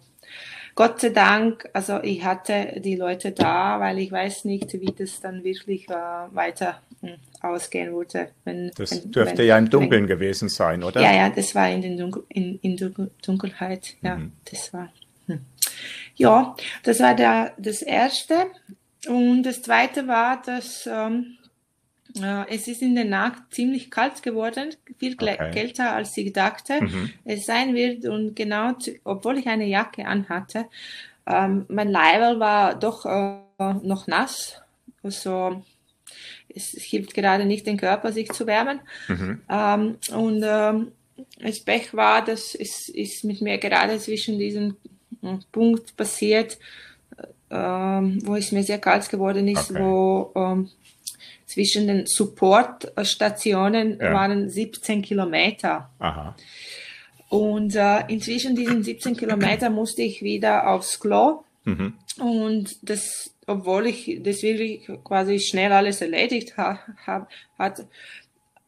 Gott 0.74 1.00
sei 1.00 1.10
Dank, 1.10 1.68
also 1.72 2.00
ich 2.02 2.24
hatte 2.24 2.80
die 2.80 2.96
Leute 2.96 3.32
da, 3.32 3.80
weil 3.80 3.98
ich 3.98 4.12
weiß 4.12 4.44
nicht, 4.44 4.72
wie 4.74 4.94
das 4.96 5.20
dann 5.20 5.42
wirklich 5.44 5.88
weiter 5.88 6.80
hm, 7.00 7.16
ausgehen 7.42 7.92
würde. 7.92 8.28
Wenn, 8.44 8.70
das 8.76 8.92
wenn, 8.92 9.10
dürfte 9.10 9.38
wenn, 9.38 9.46
ja 9.46 9.58
im 9.58 9.68
Dunkeln 9.68 10.06
gewesen 10.06 10.48
sein, 10.48 10.82
oder? 10.84 11.02
Ja, 11.02 11.12
ja, 11.12 11.28
das 11.28 11.54
war 11.54 11.68
in, 11.68 11.82
den 11.82 11.98
Dunkel, 11.98 12.24
in, 12.28 12.58
in 12.60 12.76
Dunkelheit. 13.22 13.96
Ja, 14.02 14.16
mhm. 14.16 14.32
das 14.50 14.72
war. 14.72 14.90
Hm. 15.30 15.44
Ja, 16.16 16.56
das 16.82 17.00
war 17.00 17.14
der, 17.14 17.54
das 17.58 17.82
erste. 17.82 18.46
Und 19.08 19.44
das 19.44 19.62
zweite 19.62 20.06
war, 20.06 20.42
dass 20.42 20.86
ähm, 20.86 21.38
äh, 22.16 22.48
es 22.48 22.68
ist 22.68 22.82
in 22.82 22.94
der 22.94 23.04
Nacht 23.04 23.42
ziemlich 23.50 23.90
kalt 23.90 24.22
geworden, 24.22 24.74
viel 24.98 25.14
okay. 25.14 25.50
kälter 25.52 25.92
als 25.92 26.16
ich 26.16 26.32
dachte 26.32 26.82
mhm. 26.82 27.10
es 27.24 27.46
sein 27.46 27.74
wird. 27.74 28.04
Und 28.06 28.34
genau, 28.34 28.72
obwohl 29.04 29.38
ich 29.38 29.46
eine 29.46 29.66
Jacke 29.66 30.06
anhatte, 30.06 30.66
ähm, 31.26 31.66
mein 31.68 31.90
Leib 31.90 32.38
war 32.38 32.74
doch 32.74 33.06
äh, 33.06 33.74
noch 33.82 34.06
nass. 34.06 34.60
Also 35.02 35.62
es 36.48 36.70
hilft 36.70 37.14
gerade 37.14 37.44
nicht, 37.44 37.66
den 37.66 37.76
Körper 37.76 38.12
sich 38.12 38.30
zu 38.32 38.46
wärmen. 38.46 38.80
Mhm. 39.08 39.40
Ähm, 39.48 39.98
und 40.12 40.42
ähm, 40.44 40.92
das 41.38 41.60
Pech 41.60 41.94
war, 41.94 42.24
dass 42.24 42.54
es 42.54 42.88
ist 42.88 43.24
mit 43.24 43.40
mir 43.40 43.58
gerade 43.58 43.98
zwischen 43.98 44.38
diesem 44.38 44.70
äh, 44.70 44.99
Punkt 45.52 45.96
passiert, 45.96 46.58
äh, 47.50 47.54
wo 47.54 48.36
es 48.36 48.52
mir 48.52 48.62
sehr 48.62 48.78
kalt 48.78 49.08
geworden 49.08 49.48
ist, 49.48 49.70
okay. 49.70 49.82
wo 49.82 50.32
ähm, 50.34 50.70
zwischen 51.46 51.86
den 51.86 52.06
Supportstationen 52.06 53.98
ja. 54.00 54.12
waren 54.12 54.48
17 54.48 55.02
Kilometer. 55.02 55.90
Aha. 55.98 56.36
Und 57.28 57.76
äh, 57.76 58.04
inzwischen 58.08 58.56
diesen 58.56 58.82
17 58.82 59.16
Kilometer 59.16 59.70
musste 59.70 60.02
ich 60.02 60.22
wieder 60.22 60.68
aufs 60.68 60.98
Klo. 60.98 61.44
Mhm. 61.64 61.94
Und 62.18 62.78
das 62.88 63.30
obwohl 63.50 63.86
ich 63.86 64.20
das 64.22 64.42
wirklich 64.42 64.88
quasi 65.02 65.40
schnell 65.40 65.72
alles 65.72 66.00
erledigt 66.00 66.56
habe, 66.56 66.78
hab, 67.06 67.28
hat, 67.58 67.84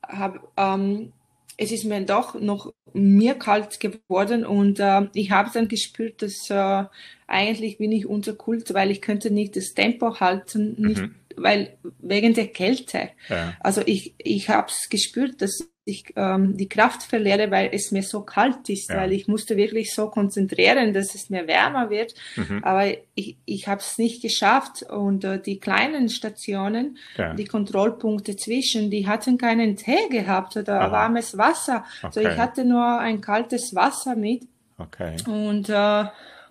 hab, 0.03 0.49
ähm, 0.57 1.13
es 1.57 1.73
ist 1.73 1.85
mir 1.85 2.01
doch 2.03 2.35
noch 2.35 2.73
mir 2.93 3.35
kalt 3.35 3.81
geworden 3.81 4.45
und 4.45 4.81
äh, 4.81 5.09
ich 5.15 5.31
habe 5.31 5.51
dann 5.53 5.69
gespürt, 5.69 6.23
dass 6.23 6.51
äh, 6.51 6.85
eigentlich 7.27 7.79
bin 7.79 7.93
ich 7.93 8.07
unterkult, 8.07 8.75
weil 8.75 8.91
ich 8.91 9.01
könnte 9.01 9.31
nicht 9.31 9.57
das 9.57 9.75
Tempo 9.75 10.21
halten, 10.21 10.75
nicht, 10.79 11.01
mhm. 11.01 11.15
Weil 11.37 11.77
wegen 11.99 12.35
der 12.35 12.49
Kälte. 12.49 13.11
Ja. 13.29 13.55
Also 13.61 13.83
ich, 13.85 14.15
ich 14.19 14.49
habe 14.49 14.69
es 14.69 14.89
gespürt, 14.89 15.43
dass 15.43 15.69
ich 15.85 16.13
ähm, 16.15 16.57
die 16.57 16.69
Kraft 16.69 17.03
verliere, 17.03 17.51
weil 17.51 17.71
es 17.73 17.91
mir 17.91 18.05
so 18.05 18.21
kalt 18.21 18.69
ist, 18.69 18.91
ja. 18.91 18.99
weil 18.99 19.13
ich 19.13 19.27
musste 19.27 19.57
wirklich 19.57 19.93
so 19.93 20.09
konzentrieren, 20.09 20.93
dass 20.93 21.15
es 21.15 21.29
mir 21.29 21.49
wärmer 21.49 21.91
wird. 21.91 22.15
Mhm. 22.37 22.63
Aber 22.63 22.87
ich, 23.15 23.37
ich 23.45 23.67
habe 23.67 23.81
es 23.81 23.99
nicht 23.99 24.23
geschafft 24.23 24.85
und 24.85 25.25
äh, 25.25 25.41
die 25.41 25.59
kleinen 25.59 26.09
Stationen, 26.09 26.99
ja. 27.17 27.35
die 27.35 27.47
Kontrollpunkte 27.47 28.37
zwischen, 28.37 28.91
die 28.91 29.09
hatten 29.09 29.39
keinen 29.39 29.77
Tee 29.77 30.09
gehabt 30.09 30.57
oder 30.57 30.83
Aha. 30.83 30.93
warmes 30.93 31.37
Wasser. 31.37 31.85
Okay. 32.03 32.13
So 32.13 32.21
ich 32.21 32.39
hatte 32.39 32.65
nur 32.65 33.01
ein 33.01 33.21
kaltes 33.21 33.75
Wasser 33.75 34.15
mit. 34.15 34.45
Okay. 34.79 35.17
Und 35.27 35.69
äh, 35.69 36.05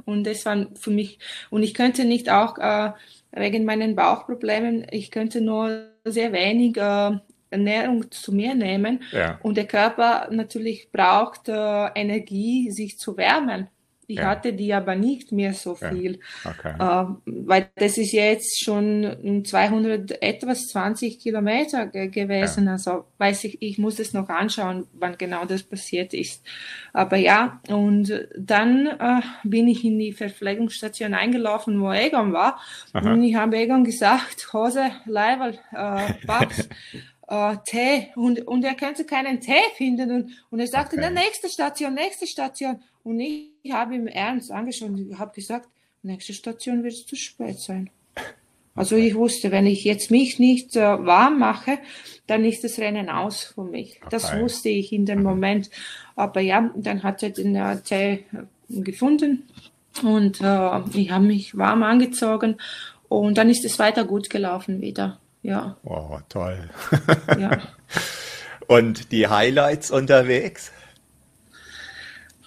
und 0.05 0.25
das 0.25 0.45
war 0.45 0.65
für 0.79 0.91
mich 0.91 1.19
und 1.49 1.63
ich 1.63 1.73
könnte 1.73 2.05
nicht 2.05 2.29
auch 2.29 2.57
äh, 2.57 2.91
wegen 3.31 3.65
meinen 3.65 3.95
Bauchproblemen, 3.95 4.87
ich 4.91 5.11
könnte 5.11 5.41
nur 5.41 5.87
sehr 6.03 6.31
wenig 6.33 6.77
äh, 6.77 7.11
Ernährung 7.49 8.09
zu 8.11 8.33
mir 8.33 8.55
nehmen. 8.55 9.03
Ja. 9.11 9.39
Und 9.43 9.57
der 9.57 9.67
Körper 9.67 10.29
natürlich 10.31 10.91
braucht 10.91 11.49
äh, 11.49 11.87
Energie, 11.95 12.71
sich 12.71 12.97
zu 12.97 13.17
wärmen. 13.17 13.67
Ich 14.11 14.17
ja. 14.17 14.27
hatte 14.27 14.51
die 14.51 14.73
aber 14.73 14.95
nicht 14.95 15.31
mehr 15.31 15.53
so 15.53 15.75
viel, 15.75 16.19
ja. 16.43 16.51
okay. 16.51 16.73
äh, 16.77 17.15
weil 17.25 17.69
das 17.75 17.97
ist 17.97 18.11
jetzt 18.11 18.61
schon 18.63 19.43
200 19.45 20.21
etwas 20.21 20.67
20 20.67 21.19
Kilometer 21.19 21.87
gewesen. 21.87 22.67
Also 22.67 23.05
weiß 23.17 23.45
ich, 23.45 23.61
ich 23.61 23.77
muss 23.77 23.99
es 23.99 24.13
noch 24.13 24.27
anschauen, 24.27 24.87
wann 24.93 25.17
genau 25.17 25.45
das 25.45 25.63
passiert 25.63 26.13
ist. 26.13 26.45
Aber 26.91 27.15
ja, 27.15 27.61
und 27.69 28.27
dann 28.37 28.87
äh, 28.87 29.21
bin 29.43 29.67
ich 29.69 29.85
in 29.85 29.97
die 29.97 30.11
Verpflegungsstation 30.11 31.13
eingelaufen, 31.13 31.79
wo 31.79 31.91
Egon 31.91 32.33
war, 32.33 32.59
Aha. 32.91 33.13
und 33.13 33.23
ich 33.23 33.35
habe 33.35 33.57
Egon 33.57 33.85
gesagt, 33.85 34.51
Hose, 34.51 34.91
Leiberl, 35.05 35.57
äh, 35.71 36.13
Babs, 36.27 36.67
äh, 37.31 37.57
Tee 37.65 38.07
und, 38.15 38.45
und 38.45 38.63
er 38.65 38.75
könnte 38.75 39.05
keinen 39.05 39.39
Tee 39.39 39.63
finden 39.75 40.11
und, 40.11 40.31
und 40.49 40.59
er 40.59 40.67
sagte, 40.67 40.97
okay. 40.97 41.09
na, 41.09 41.21
nächste 41.21 41.47
Station, 41.49 41.93
nächste 41.93 42.27
Station. 42.27 42.81
Und 43.03 43.19
ich, 43.21 43.51
ich 43.63 43.71
habe 43.71 43.95
ihm 43.95 44.07
ernst 44.07 44.51
angeschaut 44.51 44.89
und 44.89 45.17
habe 45.17 45.33
gesagt, 45.33 45.69
nächste 46.03 46.33
Station 46.33 46.83
wird 46.83 46.93
es 46.93 47.05
zu 47.05 47.15
spät 47.15 47.57
sein. 47.57 47.89
Also 48.75 48.95
ich 48.95 49.15
wusste, 49.15 49.51
wenn 49.51 49.65
ich 49.65 49.83
jetzt 49.83 50.11
mich 50.11 50.39
nicht 50.39 50.75
äh, 50.75 50.81
warm 50.81 51.39
mache, 51.39 51.79
dann 52.27 52.45
ist 52.45 52.63
das 52.63 52.79
Rennen 52.79 53.09
aus 53.09 53.43
für 53.43 53.63
mich. 53.63 53.97
Okay. 53.97 54.07
Das 54.11 54.37
wusste 54.37 54.69
ich 54.69 54.91
in 54.91 55.05
dem. 55.05 55.23
Moment. 55.23 55.69
Aber 56.15 56.41
ja, 56.41 56.69
dann 56.75 57.03
hat 57.03 57.23
er 57.23 57.29
den 57.29 57.55
äh, 57.55 57.79
Tee 57.81 58.25
äh, 58.33 58.81
gefunden 58.81 59.47
und 60.03 60.41
äh, 60.41 60.81
ich 60.93 61.11
habe 61.11 61.25
mich 61.25 61.57
warm 61.57 61.83
angezogen 61.83 62.57
und 63.09 63.37
dann 63.37 63.49
ist 63.49 63.65
es 63.65 63.77
weiter 63.79 64.05
gut 64.05 64.29
gelaufen 64.29 64.81
wieder 64.81 65.20
ja. 65.41 65.77
Wow, 65.83 66.21
toll. 66.29 66.69
ja. 67.37 67.59
Und 68.67 69.11
die 69.11 69.27
Highlights 69.27 69.91
unterwegs? 69.91 70.71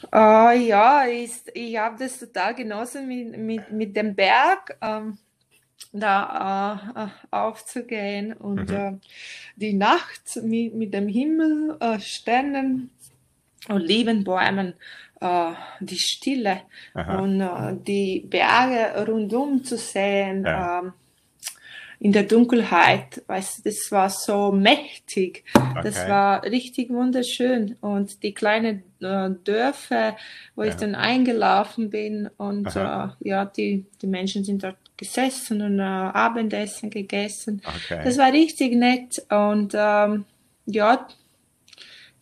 Uh, 0.06 0.52
ja, 0.52 1.06
ich, 1.06 1.32
ich 1.52 1.76
habe 1.76 1.96
das 1.98 2.18
total 2.18 2.54
genossen 2.54 3.06
mit, 3.06 3.36
mit, 3.36 3.70
mit 3.70 3.96
dem 3.96 4.14
Berg. 4.14 4.78
Ähm, 4.80 5.18
da 5.94 6.80
äh, 6.96 7.34
aufzugehen 7.34 8.32
und 8.32 8.68
mhm. 8.68 8.76
äh, 8.76 8.92
die 9.56 9.74
Nacht 9.74 10.40
mit, 10.42 10.74
mit 10.74 10.92
dem 10.92 11.08
Himmel, 11.08 11.76
äh, 11.80 12.00
Sternen 12.00 12.90
und 13.68 13.80
lieben 13.80 14.24
Bäumen, 14.24 14.74
äh, 15.20 15.52
die 15.80 15.98
Stille 15.98 16.62
Aha. 16.94 17.18
und 17.18 17.40
äh, 17.40 17.76
die 17.86 18.26
Berge 18.28 19.06
rundum 19.06 19.62
zu 19.62 19.76
sehen. 19.76 20.44
Ja. 20.44 20.92
In 22.04 22.12
der 22.12 22.24
Dunkelheit, 22.24 23.22
weißt 23.28 23.60
du, 23.60 23.70
das 23.70 23.90
war 23.90 24.10
so 24.10 24.52
mächtig. 24.52 25.42
Okay. 25.54 25.80
Das 25.84 26.06
war 26.06 26.42
richtig 26.42 26.90
wunderschön. 26.90 27.76
Und 27.80 28.22
die 28.22 28.34
kleinen 28.34 28.82
äh, 29.00 29.30
Dörfer, 29.42 30.14
wo 30.54 30.64
ja. 30.64 30.68
ich 30.68 30.74
dann 30.74 30.94
eingelaufen 30.94 31.88
bin 31.88 32.28
und 32.36 32.76
äh, 32.76 33.06
ja, 33.20 33.46
die, 33.46 33.86
die 34.02 34.06
Menschen 34.06 34.44
sind 34.44 34.62
dort 34.62 34.76
gesessen 34.98 35.62
und 35.62 35.78
äh, 35.78 35.82
Abendessen 35.82 36.90
gegessen. 36.90 37.62
Okay. 37.64 38.02
Das 38.04 38.18
war 38.18 38.30
richtig 38.30 38.74
nett. 38.74 39.24
Und 39.30 39.72
ähm, 39.74 40.26
ja, 40.66 41.08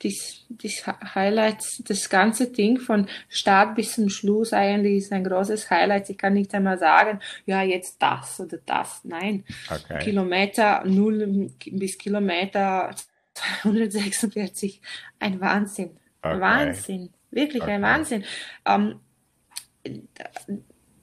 das, 0.02 0.44
das 0.48 0.84
Highlight, 1.14 1.88
das 1.88 2.08
ganze 2.08 2.50
Ding 2.50 2.78
von 2.78 3.06
Start 3.28 3.76
bis 3.76 3.94
zum 3.94 4.08
Schluss 4.08 4.52
eigentlich 4.52 4.98
ist 4.98 5.12
ein 5.12 5.24
großes 5.24 5.70
Highlight. 5.70 6.10
Ich 6.10 6.18
kann 6.18 6.34
nicht 6.34 6.54
einmal 6.54 6.78
sagen, 6.78 7.20
ja, 7.46 7.62
jetzt 7.62 8.00
das 8.02 8.40
oder 8.40 8.58
das. 8.64 9.00
Nein. 9.04 9.44
Okay. 9.70 9.98
Kilometer 10.00 10.82
0 10.84 11.50
bis 11.72 11.98
Kilometer 11.98 12.94
246. 13.34 14.80
Ein 15.18 15.40
Wahnsinn. 15.40 15.90
Okay. 16.20 16.40
Wahnsinn. 16.40 17.10
Wirklich 17.30 17.62
okay. 17.62 17.72
ein 17.72 17.82
Wahnsinn. 17.82 18.24
Ähm, 18.66 19.00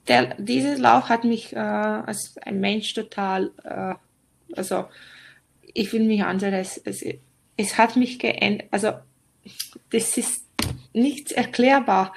der, 0.08 0.36
dieses 0.36 0.80
Lauf 0.80 1.10
hat 1.10 1.24
mich 1.24 1.54
äh, 1.54 1.60
als 1.60 2.36
ein 2.44 2.60
Mensch 2.60 2.94
total, 2.94 3.52
äh, 3.64 3.96
also 4.56 4.86
ich 5.62 5.92
will 5.94 6.04
mich 6.04 6.24
anders, 6.24 6.82
es, 6.84 7.04
es 7.60 7.78
hat 7.78 7.98
mich 7.98 8.20
geändert, 8.20 8.68
also 8.72 8.94
das 9.92 10.18
ist 10.18 10.46
nichts 10.94 11.34
erklärbar. 11.34 12.14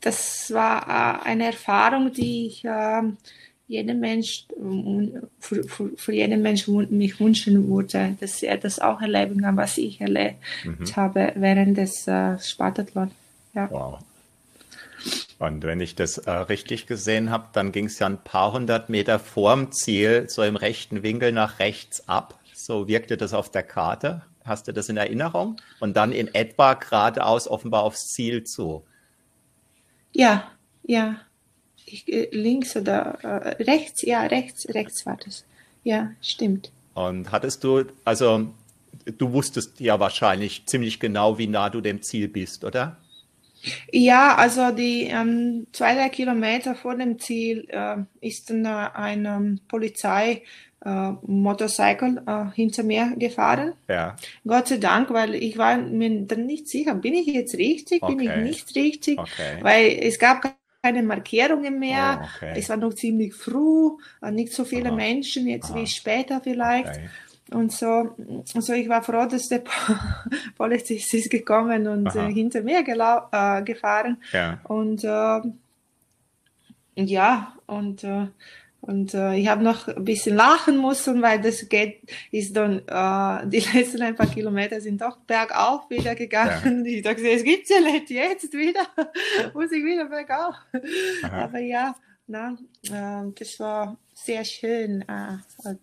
Das 0.00 0.50
war 0.52 1.22
äh, 1.22 1.28
eine 1.28 1.46
Erfahrung, 1.46 2.12
die 2.12 2.46
ich 2.46 2.64
äh, 2.64 3.02
jedem 3.66 4.00
Mensch, 4.00 4.46
für, 5.38 5.64
für, 5.64 5.90
für, 5.96 6.12
jeden 6.12 6.42
Mensch 6.42 6.66
mich 6.68 7.20
wünschen 7.20 7.68
würde, 7.68 8.16
dass 8.20 8.42
er 8.42 8.56
das 8.56 8.78
auch 8.78 9.00
erleben 9.00 9.42
kann, 9.42 9.56
was 9.56 9.78
ich 9.78 10.00
erlebt 10.00 10.36
mhm. 10.64 10.96
habe 10.96 11.32
während 11.36 11.76
des 11.76 12.06
äh, 12.08 12.38
Spartathlon. 12.38 13.10
Ja. 13.54 13.70
Wow. 13.70 13.98
Und 15.38 15.64
wenn 15.64 15.80
ich 15.80 15.94
das 15.94 16.18
äh, 16.18 16.30
richtig 16.30 16.86
gesehen 16.86 17.30
habe, 17.30 17.48
dann 17.52 17.72
ging 17.72 17.86
es 17.86 17.98
ja 17.98 18.06
ein 18.06 18.22
paar 18.22 18.52
hundert 18.52 18.88
Meter 18.88 19.18
vorm 19.18 19.72
Ziel, 19.72 20.26
so 20.28 20.42
im 20.42 20.56
rechten 20.56 21.02
Winkel 21.02 21.32
nach 21.32 21.58
rechts 21.58 22.08
ab. 22.08 22.38
So 22.54 22.88
wirkte 22.88 23.18
das 23.18 23.34
auf 23.34 23.50
der 23.50 23.62
Karte. 23.62 24.22
Hast 24.44 24.68
du 24.68 24.72
das 24.72 24.88
in 24.88 24.96
Erinnerung? 24.96 25.56
Und 25.80 25.96
dann 25.96 26.12
in 26.12 26.32
etwa 26.34 26.74
geradeaus 26.74 27.48
offenbar 27.48 27.82
aufs 27.82 28.08
Ziel 28.08 28.44
zu. 28.44 28.84
Ja, 30.12 30.50
ja. 30.82 31.16
Ich, 31.86 32.06
äh, 32.08 32.28
links 32.30 32.76
oder 32.76 33.18
äh, 33.22 33.62
rechts, 33.62 34.02
ja, 34.02 34.22
rechts, 34.22 34.66
rechts 34.68 35.04
war 35.06 35.18
das. 35.24 35.44
Ja, 35.82 36.12
stimmt. 36.20 36.70
Und 36.94 37.32
hattest 37.32 37.64
du, 37.64 37.84
also 38.04 38.48
du 39.04 39.32
wusstest 39.32 39.80
ja 39.80 39.98
wahrscheinlich 39.98 40.66
ziemlich 40.66 41.00
genau, 41.00 41.38
wie 41.38 41.46
nah 41.46 41.70
du 41.70 41.80
dem 41.80 42.02
Ziel 42.02 42.28
bist, 42.28 42.64
oder? 42.64 42.96
Ja, 43.90 44.34
also 44.36 44.70
die 44.72 45.04
ähm, 45.04 45.66
zwei, 45.72 45.94
drei 45.94 46.10
Kilometer 46.10 46.74
vor 46.74 46.96
dem 46.96 47.18
Ziel 47.18 47.66
äh, 47.68 47.96
ist 48.20 48.50
dann 48.50 48.64
äh, 48.66 48.90
ein 48.94 49.24
ähm, 49.24 49.60
Polizei 49.68 50.42
äh, 50.84 51.12
Motorcycle 51.26 52.22
äh, 52.26 52.44
hinter 52.54 52.82
mir 52.82 53.14
gefahren. 53.16 53.72
Ja. 53.88 54.16
Gott 54.46 54.68
sei 54.68 54.78
Dank, 54.78 55.10
weil 55.12 55.34
ich 55.34 55.56
war 55.58 55.76
mir 55.76 56.22
dann 56.22 56.46
nicht 56.46 56.68
sicher, 56.68 56.94
bin 56.94 57.14
ich 57.14 57.26
jetzt 57.26 57.56
richtig, 57.56 58.02
okay. 58.02 58.14
bin 58.14 58.30
ich 58.30 58.36
nicht 58.36 58.74
richtig, 58.76 59.18
okay. 59.18 59.58
weil 59.60 59.98
es 60.00 60.18
gab 60.18 60.42
keine 60.82 61.02
Markierungen 61.02 61.78
mehr, 61.78 62.20
oh, 62.20 62.26
okay. 62.36 62.54
es 62.56 62.68
war 62.68 62.76
noch 62.76 62.94
ziemlich 62.94 63.34
früh, 63.34 63.92
äh, 64.20 64.30
nicht 64.30 64.52
so 64.52 64.64
viele 64.64 64.90
Aha. 64.90 64.96
Menschen 64.96 65.46
jetzt 65.46 65.70
Aha. 65.70 65.80
wie 65.80 65.86
später 65.86 66.40
vielleicht. 66.42 67.00
Und 67.50 67.72
so, 67.72 68.14
also 68.54 68.72
ich 68.72 68.88
war 68.88 69.02
froh, 69.02 69.26
dass 69.26 69.48
der 69.48 69.62
Polizist 70.56 71.12
ist 71.14 71.30
gekommen 71.30 71.86
und 71.86 72.14
äh, 72.16 72.32
hinter 72.32 72.62
mir 72.62 72.80
äh, 72.80 73.62
gefahren. 73.62 74.16
Ja. 74.32 74.60
Und 74.64 75.04
äh, 75.04 75.40
ja, 76.96 77.54
und, 77.66 78.04
äh, 78.04 78.28
und 78.86 79.14
äh, 79.14 79.34
ich 79.36 79.48
habe 79.48 79.62
noch 79.62 79.88
ein 79.88 80.04
bisschen 80.04 80.36
lachen 80.36 80.80
müssen, 80.80 81.22
weil 81.22 81.40
das 81.40 81.68
geht, 81.68 82.02
ist 82.30 82.54
dann, 82.54 82.80
äh, 82.86 83.48
die 83.48 83.60
letzten 83.74 84.02
ein 84.02 84.14
paar 84.14 84.26
Kilometer 84.26 84.80
sind 84.80 85.00
doch 85.00 85.16
bergauf 85.18 85.88
wieder 85.88 86.14
gegangen. 86.14 86.84
Ja. 86.84 86.92
Ich 86.92 87.02
dachte, 87.02 87.28
es 87.28 87.44
gibt's 87.44 87.70
ja 87.70 87.80
nicht 87.80 88.10
jetzt 88.10 88.52
wieder, 88.52 88.86
muss 89.54 89.72
ich 89.72 89.84
wieder 89.84 90.04
bergauf. 90.06 90.54
Aha. 91.22 91.44
Aber 91.44 91.58
ja, 91.60 91.94
na, 92.26 92.56
äh, 92.84 93.32
das 93.38 93.58
war 93.58 93.96
sehr 94.12 94.44
schön. 94.44 95.02
Äh, 95.08 95.74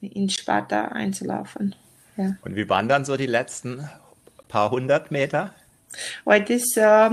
in 0.00 0.28
Sparta 0.28 0.86
einzulaufen. 0.86 1.74
Ja. 2.16 2.36
Und 2.42 2.56
wie 2.56 2.68
waren 2.68 2.88
dann 2.88 3.04
so 3.04 3.16
die 3.16 3.26
letzten 3.26 3.88
paar 4.48 4.70
hundert 4.70 5.10
Meter? 5.10 5.54
Weil 6.24 6.42
das 6.44 6.76
äh, 6.76 7.10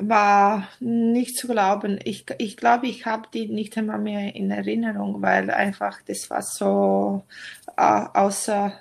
war 0.00 0.68
nicht 0.80 1.36
zu 1.36 1.48
glauben. 1.48 1.98
Ich, 2.04 2.26
ich 2.38 2.56
glaube, 2.56 2.86
ich 2.86 3.06
habe 3.06 3.28
die 3.32 3.48
nicht 3.48 3.76
einmal 3.78 3.98
mehr 3.98 4.34
in 4.34 4.50
Erinnerung, 4.50 5.22
weil 5.22 5.50
einfach 5.50 6.00
das 6.06 6.30
war 6.30 6.42
so 6.42 7.24
äh, 7.76 8.04
außer 8.14 8.72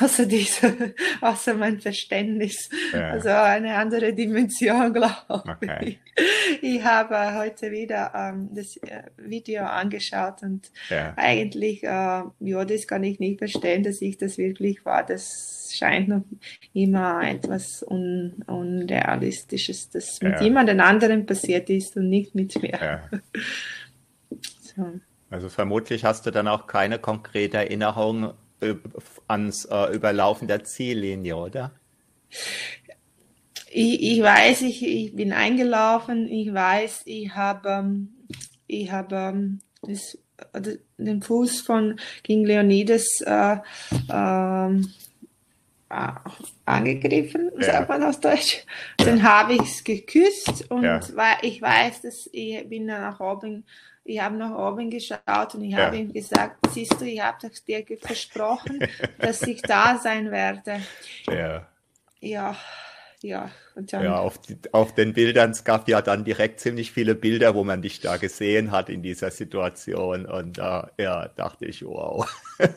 außer 0.00 0.26
diese, 0.26 0.94
außer 1.20 1.54
mein 1.54 1.80
Verständnis. 1.80 2.68
Ja. 2.92 3.10
Also 3.10 3.28
eine 3.30 3.74
andere 3.74 4.12
Dimension, 4.12 4.92
glaube 4.94 5.16
okay. 5.28 5.98
ich. 6.14 6.62
Ich 6.62 6.84
habe 6.84 7.34
heute 7.38 7.70
wieder 7.70 8.12
ähm, 8.14 8.50
das 8.52 8.76
äh, 8.76 9.02
Video 9.16 9.64
angeschaut 9.64 10.42
und 10.42 10.70
ja. 10.90 11.14
eigentlich, 11.16 11.82
äh, 11.82 11.86
ja, 11.86 12.64
das 12.64 12.86
kann 12.86 13.02
ich 13.02 13.18
nicht 13.18 13.38
verstehen, 13.38 13.82
dass 13.82 14.00
ich 14.02 14.18
das 14.18 14.38
wirklich 14.38 14.84
war. 14.84 15.04
Das 15.04 15.72
scheint 15.74 16.08
noch 16.08 16.24
immer 16.72 17.22
etwas 17.26 17.84
Un 17.88 18.44
Unrealistisches, 18.46 19.90
das 19.90 20.20
mit 20.20 20.34
ja. 20.34 20.42
jemand 20.42 20.70
anderem 20.70 21.26
passiert 21.26 21.70
ist 21.70 21.96
und 21.96 22.08
nicht 22.08 22.34
mit 22.34 22.60
mir. 22.62 23.00
so. 24.60 25.00
Also 25.30 25.48
vermutlich 25.48 26.04
hast 26.04 26.26
du 26.26 26.30
dann 26.30 26.46
auch 26.46 26.66
keine 26.66 26.98
konkrete 26.98 27.56
Erinnerung 27.56 28.34
ans 29.28 29.64
äh, 29.66 29.94
Überlaufen 29.94 30.48
der 30.48 30.64
Ziellinie, 30.64 31.36
oder? 31.36 31.72
Ich, 33.70 34.02
ich 34.02 34.22
weiß, 34.22 34.62
ich, 34.62 34.86
ich 34.86 35.14
bin 35.14 35.32
eingelaufen, 35.32 36.28
ich 36.28 36.52
weiß, 36.52 37.02
ich 37.06 37.34
habe 37.34 37.68
ähm, 37.68 38.08
ich 38.72 38.90
habe 38.90 39.16
ähm, 39.16 39.60
den 40.98 41.22
Fuß 41.22 41.60
von 41.60 41.98
King 42.24 42.44
Leonidas 42.44 43.20
äh, 43.20 43.56
äh, 44.08 44.82
angegriffen, 46.64 47.50
ja. 47.58 47.64
sagt 47.64 47.88
man 47.88 48.02
aus 48.02 48.20
Deutsch. 48.20 48.64
Dann 48.96 49.22
habe 49.22 49.54
ich 49.54 49.60
es 49.60 49.84
geküsst 49.84 50.70
und 50.70 50.84
ja. 50.84 51.00
ich 51.42 51.60
weiß, 51.60 52.02
dass 52.02 52.30
ich 52.32 52.66
bin 52.68 52.88
dann 52.88 53.02
nach 53.02 53.20
oben 53.20 53.64
ich 54.04 54.20
habe 54.20 54.36
nach 54.36 54.56
oben 54.56 54.90
geschaut 54.90 55.54
und 55.54 55.62
ich 55.62 55.72
ja. 55.72 55.86
habe 55.86 55.96
ihm 55.96 56.12
gesagt, 56.12 56.58
siehst 56.70 57.00
du, 57.00 57.04
ich 57.04 57.20
habe 57.20 57.50
dir 57.66 57.84
versprochen, 58.00 58.80
dass 59.18 59.42
ich 59.42 59.62
da 59.62 59.98
sein 59.98 60.30
werde. 60.30 60.80
Ja. 61.26 61.66
Ja, 62.20 62.56
ja. 63.20 63.50
Ja, 63.90 64.18
auf, 64.18 64.38
die, 64.38 64.58
auf, 64.72 64.94
den 64.94 65.14
Bildern, 65.14 65.52
es 65.52 65.64
gab 65.64 65.88
ja 65.88 66.02
dann 66.02 66.24
direkt 66.24 66.60
ziemlich 66.60 66.92
viele 66.92 67.14
Bilder, 67.14 67.54
wo 67.54 67.64
man 67.64 67.80
dich 67.80 68.00
da 68.00 68.18
gesehen 68.18 68.70
hat 68.70 68.90
in 68.90 69.02
dieser 69.02 69.30
Situation. 69.30 70.26
Und 70.26 70.58
da 70.58 70.90
äh, 70.98 71.04
ja, 71.04 71.28
dachte 71.28 71.64
ich, 71.64 71.82
wow. 71.84 72.28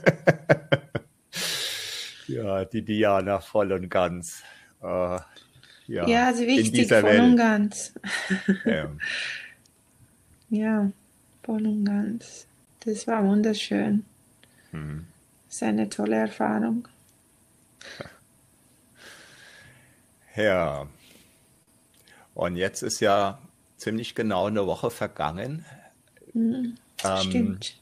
ja, 2.28 2.64
die 2.64 2.84
Diana 2.84 3.40
voll 3.42 3.74
und 3.74 3.90
ganz. 3.90 4.42
Äh, 4.82 5.20
ja, 5.88 6.08
ja, 6.08 6.28
also 6.28 6.44
wichtig, 6.46 6.88
voll 6.88 7.04
Welt. 7.04 7.20
und 7.20 7.36
ganz. 7.36 7.94
ja. 8.66 8.90
ja 10.50 10.92
voll 11.46 11.66
und 11.68 11.86
ganz. 11.86 12.48
Das 12.82 13.08
war 13.08 13.24
wunderschön. 13.24 14.04
Hm. 14.72 15.06
Das 15.46 15.56
ist 15.56 15.64
eine 15.64 15.90
tolle 15.90 16.16
Erfahrung. 16.16 16.88
Ja. 20.36 20.88
Und 22.34 22.56
jetzt 22.58 22.82
ist 22.82 23.00
ja 23.00 23.40
ziemlich 23.78 24.16
genau 24.16 24.48
eine 24.48 24.66
Woche 24.66 24.90
vergangen. 24.90 25.66
Mhm, 26.34 26.76
ähm, 27.04 27.22
stimmt. 27.22 27.80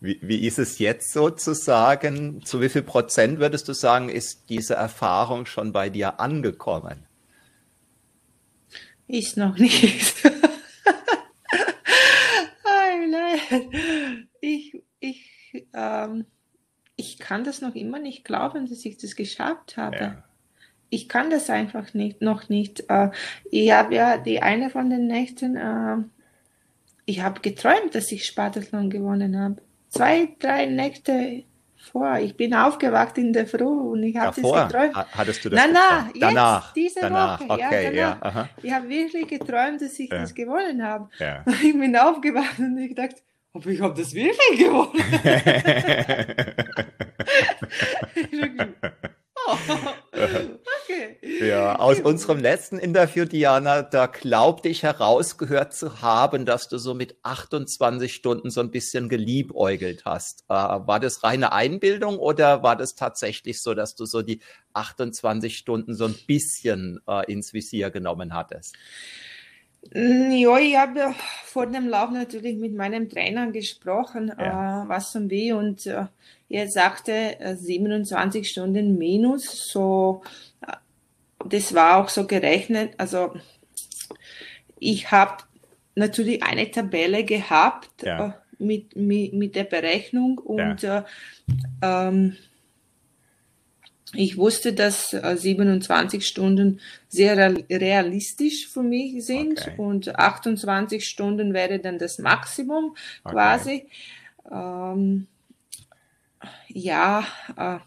Wie, 0.00 0.18
wie 0.20 0.46
ist 0.46 0.58
es 0.58 0.80
jetzt 0.80 1.12
sozusagen? 1.12 2.44
Zu 2.44 2.60
wie 2.60 2.68
viel 2.68 2.82
Prozent 2.82 3.38
würdest 3.38 3.68
du 3.68 3.72
sagen, 3.72 4.08
ist 4.08 4.48
diese 4.48 4.74
Erfahrung 4.74 5.46
schon 5.46 5.72
bei 5.72 5.90
dir 5.90 6.18
angekommen? 6.18 7.06
Ist 9.06 9.36
noch 9.36 9.56
nicht. 9.58 10.16
ich, 14.40 14.82
ich, 15.00 15.61
ähm, 15.74 16.26
ich 16.96 17.18
kann 17.18 17.44
das 17.44 17.60
noch 17.60 17.74
immer 17.74 17.98
nicht 17.98 18.24
glauben, 18.24 18.68
dass 18.68 18.84
ich 18.84 18.98
das 18.98 19.16
geschafft 19.16 19.76
habe. 19.76 19.96
Ja. 19.96 20.24
Ich 20.90 21.08
kann 21.08 21.30
das 21.30 21.48
einfach 21.48 21.94
nicht, 21.94 22.20
noch 22.20 22.48
nicht. 22.48 22.84
Äh, 22.88 23.10
ich 23.50 23.72
habe 23.72 23.94
ja 23.94 24.18
die 24.18 24.42
eine 24.42 24.70
von 24.70 24.90
den 24.90 25.06
Nächten, 25.06 25.56
äh, 25.56 25.96
ich 27.06 27.22
habe 27.22 27.40
geträumt, 27.40 27.94
dass 27.94 28.12
ich 28.12 28.26
Spartathlon 28.26 28.90
gewonnen 28.90 29.38
habe. 29.38 29.56
Zwei, 29.88 30.28
drei 30.38 30.66
Nächte 30.66 31.44
vor. 31.76 32.18
Ich 32.18 32.36
bin 32.36 32.54
aufgewacht 32.54 33.18
in 33.18 33.32
der 33.32 33.46
Früh 33.46 33.64
und 33.64 34.02
ich 34.02 34.16
habe 34.16 34.40
das 34.40 34.68
geträumt. 34.68 34.94
Hattest 34.94 35.44
du 35.44 35.50
das 35.50 35.60
nein, 35.60 35.72
nein, 35.72 36.10
jetzt, 36.14 36.22
danach, 36.22 36.72
diese 36.72 37.00
danach. 37.00 37.40
Woche. 37.40 37.50
Okay, 37.50 37.96
ja, 37.96 38.18
danach. 38.20 38.34
Ja, 38.34 38.48
ich 38.62 38.72
habe 38.72 38.88
wirklich 38.88 39.26
geträumt, 39.26 39.82
dass 39.82 39.98
ich 39.98 40.08
das 40.08 40.34
gewonnen 40.34 40.82
habe. 40.82 41.08
Ich 41.62 41.72
bin 41.72 41.96
aufgewacht 41.96 42.58
und 42.58 42.78
ich 42.78 42.94
dachte, 42.94 43.16
aber 43.52 43.66
ich 43.66 43.80
habe 43.80 44.00
das 44.00 44.14
wirklich 44.14 44.58
gewonnen. 44.58 45.02
oh, 49.46 49.56
okay. 50.82 51.18
Ja, 51.46 51.76
aus 51.76 52.00
unserem 52.00 52.38
letzten 52.38 52.78
Interview, 52.78 53.24
Diana, 53.24 53.82
da 53.82 54.06
glaubte 54.06 54.68
ich 54.68 54.82
herausgehört 54.82 55.74
zu 55.74 56.02
haben, 56.02 56.46
dass 56.46 56.68
du 56.68 56.78
so 56.78 56.94
mit 56.94 57.16
28 57.22 58.14
Stunden 58.14 58.50
so 58.50 58.60
ein 58.60 58.70
bisschen 58.70 59.08
geliebäugelt 59.08 60.04
hast. 60.04 60.44
Äh, 60.48 60.54
war 60.54 61.00
das 61.00 61.22
reine 61.22 61.52
Einbildung 61.52 62.18
oder 62.18 62.62
war 62.62 62.76
das 62.76 62.94
tatsächlich 62.94 63.62
so, 63.62 63.74
dass 63.74 63.94
du 63.94 64.04
so 64.06 64.22
die 64.22 64.40
28 64.72 65.56
Stunden 65.56 65.94
so 65.94 66.06
ein 66.06 66.14
bisschen 66.26 67.00
äh, 67.06 67.30
ins 67.30 67.52
Visier 67.52 67.90
genommen 67.90 68.34
hattest? 68.34 68.76
Ja, 69.90 70.58
ich 70.58 70.76
habe 70.76 71.14
vor 71.44 71.66
dem 71.66 71.88
Lauf 71.88 72.10
natürlich 72.10 72.56
mit 72.56 72.74
meinem 72.74 73.08
Trainer 73.08 73.50
gesprochen, 73.50 74.32
ja. 74.38 74.84
äh, 74.84 74.88
was 74.88 75.14
und 75.16 75.30
wie, 75.30 75.52
und 75.52 75.86
äh, 75.86 76.06
er 76.48 76.68
sagte 76.68 77.40
äh, 77.40 77.56
27 77.56 78.48
Stunden 78.48 78.96
minus, 78.96 79.70
so, 79.70 80.22
äh, 80.66 80.72
das 81.46 81.74
war 81.74 81.98
auch 81.98 82.08
so 82.08 82.26
gerechnet. 82.26 82.94
Also, 82.98 83.34
ich 84.78 85.10
habe 85.10 85.42
natürlich 85.94 86.42
eine 86.42 86.70
Tabelle 86.70 87.24
gehabt 87.24 88.02
ja. 88.02 88.28
Äh, 88.28 88.32
mit, 88.58 88.96
mit, 88.96 89.34
mit 89.34 89.56
der 89.56 89.64
Berechnung 89.64 90.38
und 90.38 90.82
ja. 90.82 91.04
Äh, 91.80 92.08
ähm, 92.08 92.36
ich 94.14 94.36
wusste, 94.36 94.72
dass 94.72 95.10
27 95.10 96.20
äh, 96.20 96.22
Stunden 96.22 96.80
sehr 97.08 97.36
realistisch 97.70 98.68
für 98.68 98.82
mich 98.82 99.24
sind 99.24 99.60
okay. 99.60 99.74
und 99.76 100.16
28 100.16 101.06
Stunden 101.06 101.54
wäre 101.54 101.78
dann 101.78 101.98
das 101.98 102.18
Maximum 102.18 102.94
okay. 103.24 103.32
quasi. 103.32 103.86
Ähm, 104.50 105.26
ja, 106.68 107.24
äh, 107.56 107.78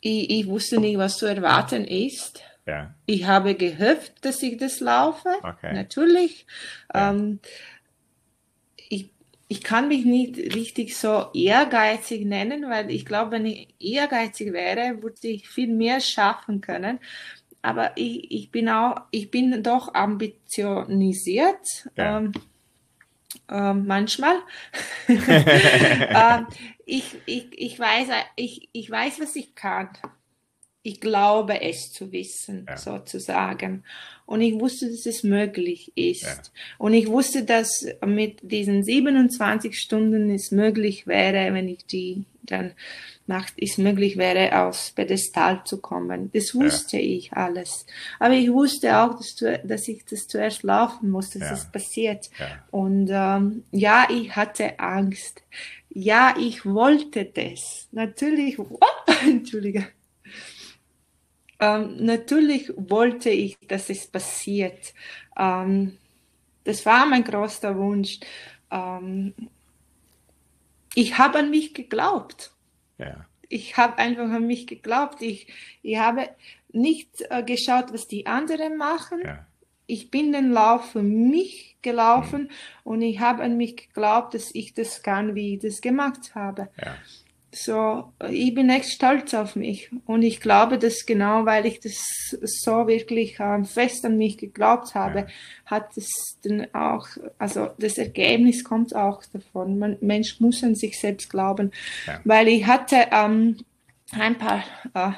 ich, 0.00 0.30
ich, 0.30 0.46
wusste 0.46 0.78
nicht, 0.78 0.98
was 0.98 1.18
zu 1.18 1.26
erwarten 1.26 1.84
ist. 1.84 2.42
Ja. 2.66 2.94
Ich 3.06 3.24
habe 3.26 3.54
gehofft, 3.54 4.24
dass 4.24 4.42
ich 4.42 4.56
das 4.58 4.80
laufe, 4.80 5.28
okay. 5.42 5.72
natürlich. 5.72 6.46
Ja. 6.94 7.10
Ähm, 7.10 7.40
ich 9.50 9.64
kann 9.64 9.88
mich 9.88 10.04
nicht 10.04 10.36
richtig 10.54 10.96
so 10.96 11.26
ehrgeizig 11.34 12.24
nennen, 12.24 12.70
weil 12.70 12.88
ich 12.88 13.04
glaube, 13.04 13.32
wenn 13.32 13.46
ich 13.46 13.74
ehrgeizig 13.80 14.52
wäre, 14.52 15.02
würde 15.02 15.26
ich 15.26 15.48
viel 15.48 15.66
mehr 15.66 15.98
schaffen 15.98 16.60
können. 16.60 17.00
Aber 17.60 17.90
ich, 17.96 18.30
ich 18.30 18.52
bin 18.52 18.68
auch, 18.68 19.00
ich 19.10 19.32
bin 19.32 19.60
doch 19.64 19.92
ambitionisiert. 19.92 21.88
Ja. 21.96 22.18
Ähm, 22.18 22.32
äh, 23.48 23.74
manchmal. 23.74 24.36
äh, 25.08 26.42
ich, 26.86 27.16
ich, 27.26 27.48
ich, 27.50 27.76
weiß, 27.76 28.06
ich, 28.36 28.68
ich 28.70 28.88
weiß, 28.88 29.20
was 29.20 29.34
ich 29.34 29.56
kann 29.56 29.88
ich 30.82 31.00
glaube 31.00 31.60
es 31.60 31.92
zu 31.92 32.10
wissen, 32.12 32.66
ja. 32.68 32.76
sozusagen. 32.76 33.84
Und 34.24 34.40
ich 34.40 34.58
wusste, 34.58 34.88
dass 34.88 35.06
es 35.06 35.22
möglich 35.22 35.92
ist. 35.94 36.22
Ja. 36.22 36.38
Und 36.78 36.94
ich 36.94 37.08
wusste, 37.08 37.44
dass 37.44 37.86
mit 38.06 38.38
diesen 38.42 38.82
27 38.82 39.78
Stunden 39.78 40.30
es 40.30 40.52
möglich 40.52 41.06
wäre, 41.06 41.52
wenn 41.52 41.68
ich 41.68 41.84
die 41.84 42.24
dann 42.42 42.72
macht, 43.26 43.54
es 43.58 43.76
möglich 43.76 44.16
wäre, 44.16 44.58
aufs 44.62 44.90
Pedestal 44.92 45.62
zu 45.64 45.80
kommen. 45.80 46.30
Das 46.32 46.54
wusste 46.54 46.96
ja. 46.96 47.16
ich 47.16 47.32
alles. 47.32 47.86
Aber 48.18 48.34
ich 48.34 48.50
wusste 48.50 48.98
auch, 48.98 49.16
dass, 49.16 49.36
dass 49.64 49.88
ich 49.88 50.04
das 50.06 50.26
zuerst 50.26 50.62
laufen 50.62 51.10
muss, 51.10 51.30
dass 51.30 51.50
es 51.50 51.70
passiert. 51.70 52.30
Und 52.70 53.08
ähm, 53.10 53.64
ja, 53.70 54.08
ich 54.10 54.34
hatte 54.34 54.78
Angst. 54.80 55.42
Ja, 55.90 56.34
ich 56.38 56.64
wollte 56.64 57.24
das. 57.24 57.88
Natürlich, 57.92 58.58
oh, 58.58 58.78
Entschuldige 59.26 59.86
ähm, 61.60 62.04
natürlich 62.04 62.72
wollte 62.76 63.30
ich, 63.30 63.58
dass 63.68 63.90
es 63.90 64.06
passiert. 64.06 64.94
Ähm, 65.36 65.98
das 66.64 66.84
war 66.86 67.06
mein 67.06 67.22
großer 67.22 67.76
Wunsch. 67.76 68.20
Ähm, 68.70 69.34
ich 70.94 71.18
habe 71.18 71.38
an 71.38 71.50
mich 71.50 71.74
geglaubt. 71.74 72.52
Ja. 72.98 73.26
Ich 73.48 73.76
habe 73.76 73.98
einfach 73.98 74.30
an 74.30 74.46
mich 74.46 74.66
geglaubt. 74.66 75.20
Ich, 75.22 75.48
ich 75.82 75.98
habe 75.98 76.30
nicht 76.72 77.24
äh, 77.30 77.42
geschaut, 77.42 77.92
was 77.92 78.08
die 78.08 78.26
anderen 78.26 78.76
machen. 78.76 79.20
Ja. 79.24 79.46
Ich 79.86 80.10
bin 80.10 80.32
den 80.32 80.52
Lauf 80.52 80.92
für 80.92 81.02
mich 81.02 81.76
gelaufen 81.82 82.42
mhm. 82.42 82.50
und 82.84 83.02
ich 83.02 83.18
habe 83.20 83.42
an 83.42 83.56
mich 83.56 83.76
geglaubt, 83.76 84.34
dass 84.34 84.54
ich 84.54 84.72
das 84.72 85.02
kann, 85.02 85.34
wie 85.34 85.54
ich 85.54 85.60
das 85.60 85.80
gemacht 85.80 86.34
habe. 86.34 86.68
Ja 86.80 86.96
so, 87.52 88.12
ich 88.30 88.54
bin 88.54 88.70
echt 88.70 88.90
stolz 88.90 89.34
auf 89.34 89.56
mich. 89.56 89.90
Und 90.06 90.22
ich 90.22 90.40
glaube, 90.40 90.78
dass 90.78 91.04
genau, 91.04 91.46
weil 91.46 91.66
ich 91.66 91.80
das 91.80 92.00
so 92.42 92.86
wirklich 92.86 93.40
äh, 93.40 93.64
fest 93.64 94.04
an 94.04 94.16
mich 94.16 94.38
geglaubt 94.38 94.94
habe, 94.94 95.20
ja. 95.20 95.26
hat 95.66 95.96
es 95.96 96.38
dann 96.42 96.72
auch, 96.72 97.08
also 97.38 97.70
das 97.78 97.98
Ergebnis 97.98 98.62
kommt 98.62 98.94
auch 98.94 99.24
davon. 99.32 99.78
Man, 99.78 99.96
Mensch 100.00 100.40
muss 100.40 100.62
an 100.62 100.76
sich 100.76 101.00
selbst 101.00 101.28
glauben. 101.28 101.72
Ja. 102.06 102.20
Weil 102.24 102.48
ich 102.48 102.66
hatte 102.66 103.08
ähm, 103.10 103.56
ein 104.12 104.38
paar, 104.38 104.62
äh, 104.94 105.12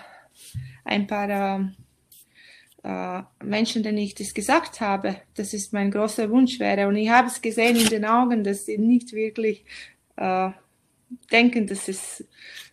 ein 0.85 1.07
paar 1.07 1.29
äh, 1.29 1.65
äh, 2.85 3.23
Menschen, 3.45 3.83
denen 3.83 3.99
ich 3.99 4.15
das 4.15 4.33
gesagt 4.33 4.81
habe, 4.81 5.17
dass 5.37 5.53
es 5.53 5.73
mein 5.73 5.91
großer 5.91 6.31
Wunsch 6.31 6.59
wäre. 6.59 6.89
Und 6.89 6.97
ich 6.97 7.11
habe 7.11 7.29
es 7.29 7.43
gesehen 7.43 7.77
in 7.77 7.89
den 7.89 8.05
Augen, 8.07 8.43
dass 8.43 8.65
sie 8.65 8.79
nicht 8.79 9.13
wirklich 9.13 9.65
äh, 10.17 10.51
denken, 11.31 11.67
dass 11.67 11.89
es 11.89 12.25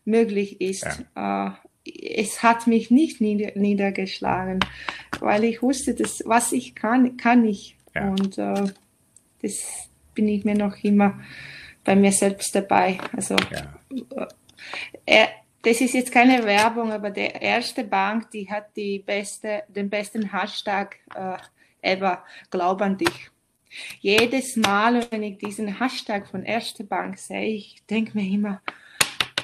möglich 0.06 0.62
ist. 0.62 0.88
Ja. 1.16 1.48
Äh, 1.48 1.52
es 1.86 2.44
hat 2.44 2.68
mich 2.68 2.92
nicht 2.92 3.22
nieder, 3.22 3.52
niedergeschlagen, 3.56 4.60
weil 5.20 5.44
ich 5.44 5.62
wusste, 5.62 5.94
dass 5.96 6.24
was 6.26 6.52
ich 6.52 6.76
kann, 6.76 7.18
kann 7.18 7.46
ich. 7.46 7.78
Ja. 7.96 8.10
Und 8.10 8.38
äh, 8.38 8.72
das 9.42 9.90
bin 10.14 10.28
ich 10.28 10.46
mir 10.46 10.56
noch 10.56 10.84
immer 10.84 11.20
bei 11.84 11.96
mir 11.96 12.12
selbst 12.12 12.54
dabei. 12.54 13.00
Also 13.16 13.36
ja. 13.52 14.28
äh, 15.06 15.28
das 15.62 15.82
ist 15.82 15.94
jetzt 15.94 16.12
keine 16.12 16.46
Werbung, 16.46 16.92
aber 16.92 17.10
der 17.10 17.42
erste 17.42 17.84
Bank, 17.84 18.32
die 18.32 18.50
hat 18.50 18.76
die 18.76 19.00
beste, 19.00 19.64
den 19.68 19.90
besten 19.90 20.32
Hashtag 20.32 20.98
äh, 21.16 21.38
ever. 21.82 22.24
Glaub 22.50 22.82
an 22.82 22.98
dich. 22.98 23.30
Jedes 24.00 24.56
Mal, 24.56 25.06
wenn 25.12 25.24
ich 25.24 25.38
diesen 25.38 25.80
Hashtag 25.80 26.28
von 26.28 26.44
Erste 26.44 26.84
Bank 26.84 27.18
sehe, 27.18 27.54
ich 27.54 27.82
denke 27.90 28.18
mir 28.18 28.28
immer, 28.28 28.62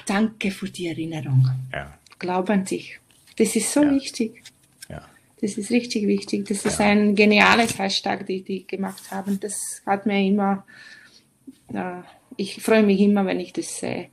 danke 0.06 0.50
für 0.50 0.68
die 0.68 0.88
Erinnerung. 0.88 1.48
Ja. 1.72 1.96
Glaub 2.18 2.50
an 2.50 2.64
dich. 2.64 2.98
Das 3.36 3.54
ist 3.54 3.72
so 3.72 3.82
ja. 3.82 3.90
wichtig. 3.92 4.42
Ja. 4.88 5.02
Das 5.40 5.58
ist 5.58 5.70
richtig 5.70 6.06
wichtig. 6.06 6.46
Das 6.46 6.64
ist 6.64 6.80
ein 6.80 7.14
geniales 7.14 7.78
Hashtag, 7.78 8.26
die 8.26 8.42
die 8.42 8.66
gemacht 8.66 9.10
haben. 9.10 9.38
Das 9.40 9.82
hat 9.84 10.06
mir 10.06 10.26
immer, 10.26 10.64
äh, 11.72 12.00
ich 12.36 12.62
freue 12.62 12.82
mich 12.82 13.00
immer, 13.00 13.26
wenn 13.26 13.40
ich 13.40 13.52
das 13.52 13.78
sehe. 13.78 14.08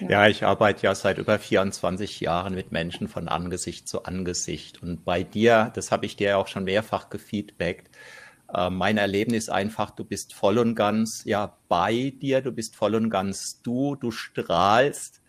Ja. 0.00 0.26
ich 0.28 0.44
arbeite 0.44 0.86
ja 0.86 0.94
seit 0.94 1.18
über 1.18 1.38
24 1.38 2.20
Jahren 2.20 2.54
mit 2.54 2.72
Menschen 2.72 3.06
von 3.06 3.28
Angesicht 3.28 3.86
zu 3.86 4.04
Angesicht. 4.04 4.82
Und 4.82 5.04
bei 5.04 5.22
dir, 5.22 5.70
das 5.74 5.92
habe 5.92 6.06
ich 6.06 6.16
dir 6.16 6.30
ja 6.30 6.36
auch 6.36 6.48
schon 6.48 6.64
mehrfach 6.64 7.10
gefeedbackt, 7.10 7.90
äh, 8.54 8.70
mein 8.70 8.98
Erlebnis 8.98 9.48
einfach, 9.48 9.90
du 9.90 10.04
bist 10.04 10.34
voll 10.34 10.58
und 10.58 10.74
ganz 10.74 11.24
ja 11.24 11.56
bei 11.68 12.12
dir, 12.20 12.40
du 12.40 12.52
bist 12.52 12.76
voll 12.76 12.94
und 12.94 13.10
ganz 13.10 13.62
du, 13.62 13.96
du 13.96 14.10
strahlst. 14.10 15.20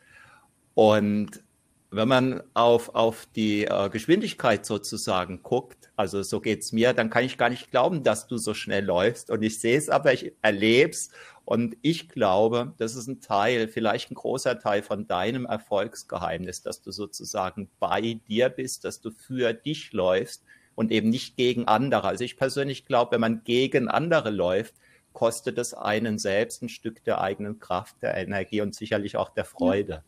Und 0.74 1.44
wenn 1.92 2.08
man 2.08 2.42
auf, 2.54 2.96
auf 2.96 3.28
die 3.36 3.66
äh, 3.66 3.90
Geschwindigkeit 3.90 4.66
sozusagen 4.66 5.44
guckt, 5.44 5.92
also 5.98 6.24
so 6.24 6.40
geht's 6.40 6.72
mir, 6.72 6.94
dann 6.94 7.10
kann 7.10 7.26
ich 7.26 7.38
gar 7.38 7.50
nicht 7.50 7.70
glauben, 7.70 8.04
dass 8.04 8.28
du 8.28 8.38
so 8.38 8.54
schnell 8.54 8.86
läufst. 8.86 9.30
Und 9.30 9.44
ich 9.44 9.60
sehe 9.60 9.78
es 9.78 9.90
aber, 9.90 10.14
ich 10.14 10.32
erlebe 10.42 10.92
es. 10.92 11.10
Und 11.44 11.76
ich 11.82 12.08
glaube, 12.08 12.74
das 12.78 12.96
ist 12.96 13.08
ein 13.08 13.20
Teil, 13.20 13.68
vielleicht 13.68 14.10
ein 14.10 14.16
großer 14.16 14.58
Teil 14.60 14.84
von 14.84 15.08
deinem 15.08 15.46
Erfolgsgeheimnis, 15.46 16.62
dass 16.62 16.82
du 16.82 16.92
sozusagen 16.92 17.70
bei 17.80 18.20
dir 18.28 18.48
bist, 18.50 18.86
dass 18.86 19.02
du 19.02 19.12
für 19.12 19.54
dich 19.54 19.92
läufst 19.92 20.44
und 20.76 20.92
eben 20.92 21.10
nicht 21.10 21.36
gegen 21.38 21.68
andere. 21.68 22.08
Also 22.08 22.24
ich 22.24 22.38
persönlich 22.38 22.86
glaube, 22.86 23.14
wenn 23.14 23.22
man 23.22 23.44
gegen 23.44 23.88
andere 23.88 24.30
läuft, 24.30 24.74
kostet 25.14 25.58
es 25.58 25.74
einen 25.74 26.20
selbst 26.20 26.62
ein 26.62 26.70
Stück 26.70 27.04
der 27.04 27.22
eigenen 27.22 27.60
Kraft, 27.60 27.96
der 28.02 28.16
Energie 28.16 28.62
und 28.62 28.76
sicherlich 28.76 29.18
auch 29.18 29.30
der 29.30 29.46
Freude. 29.46 29.94
Ja, 29.94 30.04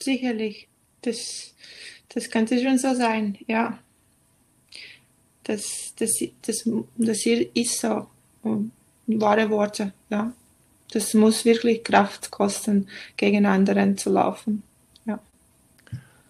sicherlich. 0.00 0.68
Das, 1.02 1.54
das 2.08 2.30
könnte 2.30 2.62
schon 2.62 2.78
so 2.78 2.94
sein, 2.94 3.38
ja. 3.46 3.78
Das, 5.42 5.94
das, 5.98 6.24
das, 6.42 6.68
das 6.96 7.18
hier 7.18 7.54
ist 7.54 7.80
so. 7.80 8.06
Wahre 9.06 9.50
Worte, 9.50 9.92
ja. 10.08 10.32
Das 10.92 11.12
muss 11.12 11.44
wirklich 11.44 11.82
Kraft 11.82 12.30
kosten, 12.30 12.88
gegen 13.16 13.46
anderen 13.46 13.98
zu 13.98 14.10
laufen. 14.10 14.62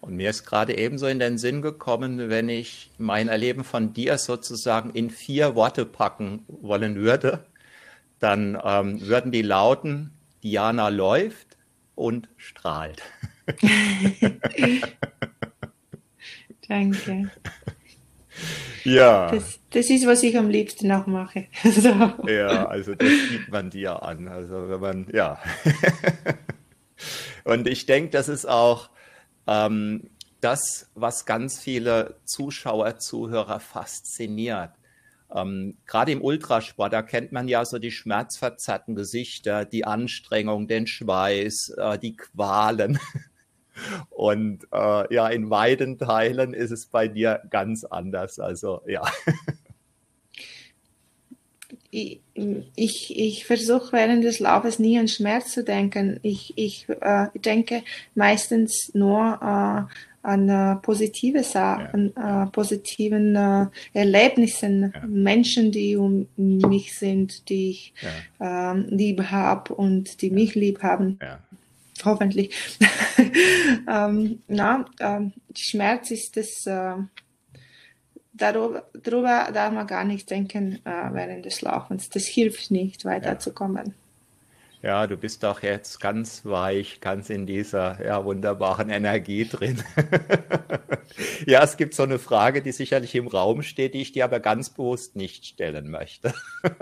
Und 0.05 0.17
mir 0.17 0.29
ist 0.29 0.45
gerade 0.45 0.77
ebenso 0.77 1.07
in 1.07 1.17
den 1.17 1.39
Sinn 1.39 1.63
gekommen, 1.63 2.29
wenn 2.29 2.47
ich 2.47 2.91
mein 2.99 3.27
Erleben 3.27 3.63
von 3.63 3.91
dir 3.91 4.19
sozusagen 4.19 4.91
in 4.91 5.09
vier 5.09 5.55
Worte 5.55 5.83
packen 5.83 6.45
wollen 6.47 6.95
würde, 6.95 7.43
dann 8.19 8.55
ähm, 8.63 9.01
würden 9.01 9.31
die 9.31 9.41
lauten, 9.41 10.11
Diana 10.43 10.89
läuft 10.89 11.57
und 11.95 12.29
strahlt. 12.37 13.01
Danke. 16.67 17.31
Ja. 18.83 19.31
Das, 19.31 19.59
das, 19.71 19.89
ist, 19.89 20.05
was 20.05 20.21
ich 20.21 20.37
am 20.37 20.49
liebsten 20.49 20.91
auch 20.91 21.07
mache. 21.07 21.47
so. 21.63 21.89
Ja, 22.27 22.67
also 22.67 22.93
das 22.93 23.09
sieht 23.09 23.49
man 23.49 23.71
dir 23.71 24.03
an. 24.03 24.27
Also 24.27 24.69
wenn 24.69 24.79
man, 24.79 25.07
ja. 25.11 25.39
und 27.43 27.67
ich 27.67 27.87
denke, 27.87 28.11
das 28.11 28.29
ist 28.29 28.47
auch 28.47 28.89
ähm, 29.47 30.09
das, 30.41 30.89
was 30.93 31.25
ganz 31.25 31.59
viele 31.59 32.17
Zuschauer, 32.25 32.97
Zuhörer 32.99 33.59
fasziniert. 33.59 34.71
Ähm, 35.33 35.77
Gerade 35.87 36.11
im 36.11 36.21
Ultrasport, 36.21 36.93
da 36.93 37.01
kennt 37.01 37.31
man 37.31 37.47
ja 37.47 37.65
so 37.65 37.79
die 37.79 37.91
schmerzverzerrten 37.91 38.95
Gesichter, 38.95 39.65
die 39.65 39.85
Anstrengung, 39.85 40.67
den 40.67 40.87
Schweiß, 40.87 41.75
äh, 41.77 41.97
die 41.97 42.15
Qualen. 42.15 42.99
Und 44.09 44.67
äh, 44.71 45.13
ja, 45.13 45.27
in 45.27 45.49
weiten 45.49 45.97
Teilen 45.97 46.53
ist 46.53 46.71
es 46.71 46.85
bei 46.85 47.07
dir 47.07 47.41
ganz 47.49 47.83
anders. 47.83 48.39
Also 48.39 48.81
ja. 48.87 49.01
Ich, 51.95 52.19
ich, 52.75 53.17
ich 53.17 53.45
versuche 53.45 53.93
während 53.93 54.23
des 54.23 54.39
Laufes 54.39 54.79
nie 54.79 54.99
an 54.99 55.07
Schmerz 55.07 55.53
zu 55.53 55.63
denken. 55.63 56.19
Ich, 56.23 56.53
ich 56.57 56.87
äh, 56.89 57.27
denke 57.35 57.83
meistens 58.15 58.91
nur 58.93 59.39
äh, 59.41 59.93
an 60.25 60.49
äh, 60.49 60.75
positive 60.77 61.43
Sachen, 61.43 62.11
ja. 62.17 62.43
äh, 62.43 62.47
positiven 62.47 63.35
äh, 63.35 63.67
Erlebnissen, 63.93 64.91
ja. 64.93 65.05
Menschen, 65.07 65.71
die 65.71 65.95
um 65.95 66.27
mich 66.35 66.97
sind, 66.97 67.47
die 67.47 67.69
ich 67.69 67.93
ja. 68.39 68.71
ähm, 68.71 68.87
lieb 68.89 69.23
habe 69.31 69.73
und 69.73 70.21
die 70.21 70.31
mich 70.31 70.55
lieb 70.55 70.81
haben. 70.81 71.19
Hoffentlich. 72.03 72.53
ähm, 73.89 74.39
na, 74.47 74.85
ähm, 74.99 75.31
Schmerz 75.55 76.11
ist 76.11 76.35
das, 76.35 76.65
äh, 76.67 76.95
darüber, 78.37 78.83
darüber 78.93 79.49
darf 79.53 79.73
man 79.73 79.87
gar 79.87 80.03
nicht 80.03 80.29
denken 80.29 80.79
äh, 80.85 81.13
während 81.13 81.45
des 81.45 81.61
Laufens. 81.61 82.09
Das 82.09 82.25
hilft 82.25 82.71
nicht, 82.71 83.05
weiterzukommen. 83.05 83.93
Ja, 84.81 85.07
du 85.07 85.17
bist 85.17 85.41
doch 85.41 85.63
jetzt 85.63 85.99
ganz 85.99 86.45
weich, 86.45 87.01
ganz 87.01 87.31
in 87.31 87.47
dieser 87.47 88.05
ja, 88.05 88.23
wunderbaren 88.23 88.91
Energie 88.91 89.45
drin. 89.45 89.81
ja, 91.47 91.63
es 91.63 91.75
gibt 91.75 91.95
so 91.95 92.03
eine 92.03 92.19
Frage, 92.19 92.61
die 92.61 92.71
sicherlich 92.71 93.15
im 93.15 93.27
Raum 93.27 93.63
steht, 93.63 93.95
die 93.95 94.01
ich 94.01 94.11
dir 94.11 94.25
aber 94.25 94.39
ganz 94.39 94.69
bewusst 94.69 95.15
nicht 95.15 95.43
stellen 95.43 95.89
möchte. 95.89 96.35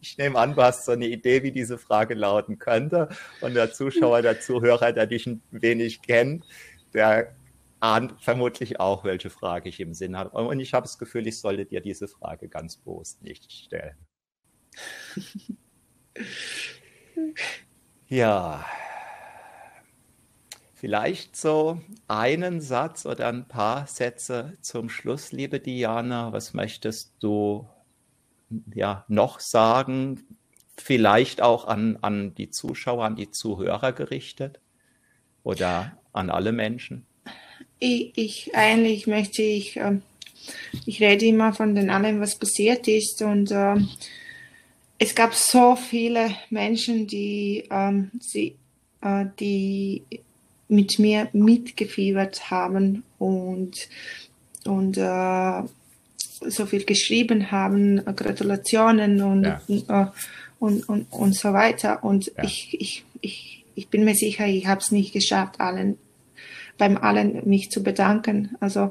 ich 0.00 0.18
nehme 0.18 0.36
an, 0.36 0.56
du 0.56 0.62
hast 0.62 0.84
so 0.84 0.90
eine 0.92 1.06
Idee, 1.06 1.44
wie 1.44 1.52
diese 1.52 1.78
Frage 1.78 2.14
lauten 2.14 2.58
könnte. 2.58 3.08
Und 3.40 3.54
der 3.54 3.72
Zuschauer, 3.72 4.20
der 4.20 4.40
Zuhörer, 4.40 4.92
der 4.92 5.06
dich 5.06 5.28
ein 5.28 5.42
wenig 5.52 6.02
kennt, 6.02 6.44
der 6.92 7.28
ahnt 7.80 8.14
vermutlich 8.20 8.80
auch, 8.80 9.04
welche 9.04 9.30
Frage 9.30 9.68
ich 9.68 9.80
im 9.80 9.94
Sinn 9.94 10.16
habe. 10.16 10.30
Und 10.30 10.60
ich 10.60 10.74
habe 10.74 10.84
das 10.84 10.98
Gefühl, 10.98 11.26
ich 11.26 11.40
sollte 11.40 11.66
dir 11.66 11.80
diese 11.80 12.08
Frage 12.08 12.48
ganz 12.48 12.76
bewusst 12.76 13.22
nicht 13.22 13.50
stellen. 13.52 13.96
Ja, 18.08 18.64
vielleicht 20.74 21.36
so 21.36 21.80
einen 22.08 22.60
Satz 22.60 23.06
oder 23.06 23.28
ein 23.28 23.46
paar 23.46 23.86
Sätze 23.86 24.56
zum 24.62 24.88
Schluss, 24.88 25.30
liebe 25.30 25.60
Diana. 25.60 26.32
Was 26.32 26.54
möchtest 26.54 27.14
du 27.20 27.68
ja 28.74 29.04
noch 29.08 29.38
sagen? 29.38 30.24
Vielleicht 30.76 31.42
auch 31.42 31.66
an, 31.66 31.98
an 32.00 32.34
die 32.34 32.50
Zuschauer, 32.50 33.04
an 33.04 33.14
die 33.16 33.30
Zuhörer 33.30 33.92
gerichtet 33.92 34.60
oder 35.44 35.96
an 36.12 36.30
alle 36.30 36.52
Menschen? 36.52 37.06
Ich, 37.80 38.12
ich 38.14 38.54
eigentlich 38.54 39.06
möchte 39.06 39.42
ich, 39.42 39.76
äh, 39.76 39.98
ich 40.86 41.00
rede 41.00 41.26
immer 41.26 41.52
von 41.52 41.74
den 41.74 41.90
allem, 41.90 42.20
was 42.20 42.36
passiert 42.36 42.86
ist 42.86 43.22
und 43.22 43.50
äh, 43.50 43.76
es 45.02 45.14
gab 45.14 45.34
so 45.34 45.76
viele 45.76 46.30
Menschen, 46.50 47.06
die, 47.06 47.64
ähm, 47.70 48.10
sie, 48.20 48.54
äh, 49.00 49.24
die 49.40 50.02
mit 50.68 50.98
mir 50.98 51.28
mitgefiebert 51.32 52.50
haben 52.50 53.02
und, 53.18 53.88
und 54.66 54.98
äh, 54.98 55.62
so 56.48 56.66
viel 56.66 56.84
geschrieben 56.84 57.50
haben, 57.50 58.04
Gratulationen 58.14 59.22
und, 59.22 59.44
ja. 59.44 59.60
äh, 59.68 60.06
und, 60.58 60.86
und, 60.86 61.06
und 61.10 61.34
so 61.34 61.54
weiter. 61.54 62.04
Und 62.04 62.26
ja. 62.36 62.44
ich, 62.44 62.76
ich, 62.78 63.04
ich, 63.22 63.64
ich 63.74 63.88
bin 63.88 64.04
mir 64.04 64.14
sicher, 64.14 64.46
ich 64.46 64.66
habe 64.66 64.80
es 64.80 64.92
nicht 64.92 65.14
geschafft, 65.14 65.60
allen, 65.60 65.96
beim 66.80 66.96
allen 66.96 67.48
mich 67.48 67.70
zu 67.70 67.84
bedanken. 67.84 68.56
Also 68.58 68.90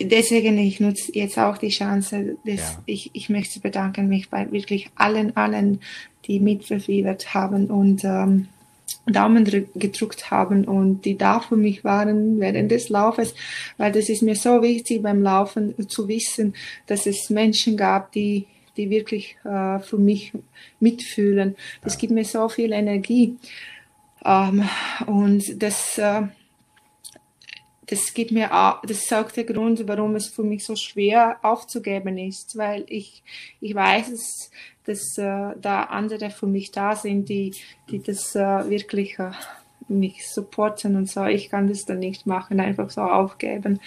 deswegen, 0.00 0.58
ich 0.58 0.78
nutze 0.78 1.10
jetzt 1.12 1.38
auch 1.38 1.58
die 1.58 1.70
Chance, 1.70 2.36
dass 2.44 2.74
ja. 2.74 2.82
ich, 2.86 3.10
ich 3.14 3.28
möchte 3.30 3.60
bedanken 3.60 4.08
mich 4.08 4.30
bei 4.30 4.52
wirklich 4.52 4.90
allen, 4.94 5.36
allen, 5.36 5.80
die 6.26 6.38
mitverfiebert 6.38 7.34
haben 7.34 7.66
und 7.66 8.04
ähm, 8.04 8.48
Daumen 9.06 9.44
gedruckt 9.74 10.30
haben 10.30 10.64
und 10.66 11.04
die 11.04 11.16
da 11.16 11.40
für 11.40 11.56
mich 11.56 11.82
waren 11.82 12.38
während 12.38 12.70
des 12.70 12.90
Laufes, 12.90 13.34
weil 13.78 13.90
das 13.90 14.08
ist 14.08 14.22
mir 14.22 14.36
so 14.36 14.62
wichtig 14.62 15.02
beim 15.02 15.22
Laufen 15.22 15.88
zu 15.88 16.06
wissen, 16.08 16.54
dass 16.86 17.06
es 17.06 17.30
Menschen 17.30 17.76
gab, 17.76 18.12
die 18.12 18.46
die 18.76 18.88
wirklich 18.88 19.36
äh, 19.44 19.78
für 19.80 19.98
mich 19.98 20.32
mitfühlen. 20.78 21.56
Das 21.82 21.94
ja. 21.94 22.00
gibt 22.00 22.12
mir 22.12 22.24
so 22.24 22.48
viel 22.48 22.72
Energie. 22.72 23.36
Ähm, 24.24 24.68
und 25.06 25.62
das, 25.62 25.98
äh, 25.98 26.22
das 27.90 28.14
gibt 28.14 28.30
mir 28.30 28.54
auch, 28.54 28.82
das 28.82 28.98
ist 28.98 29.12
auch 29.12 29.30
der 29.32 29.42
Grund, 29.42 29.86
warum 29.88 30.14
es 30.14 30.28
für 30.28 30.44
mich 30.44 30.64
so 30.64 30.76
schwer 30.76 31.38
aufzugeben 31.42 32.18
ist, 32.18 32.56
weil 32.56 32.84
ich, 32.86 33.24
ich 33.60 33.74
weiß 33.74 34.10
es, 34.10 34.50
dass 34.84 35.18
äh, 35.18 35.56
da 35.60 35.82
andere 35.84 36.30
für 36.30 36.46
mich 36.46 36.70
da 36.70 36.94
sind, 36.94 37.28
die, 37.28 37.52
die 37.90 38.00
das 38.00 38.36
äh, 38.36 38.70
wirklich 38.70 39.18
äh, 39.18 39.32
mich 39.88 40.28
supporten 40.28 40.94
und 40.94 41.10
so. 41.10 41.24
Ich 41.24 41.50
kann 41.50 41.66
das 41.66 41.84
dann 41.84 41.98
nicht 41.98 42.26
machen, 42.26 42.60
einfach 42.60 42.90
so 42.90 43.00
aufgeben. 43.00 43.80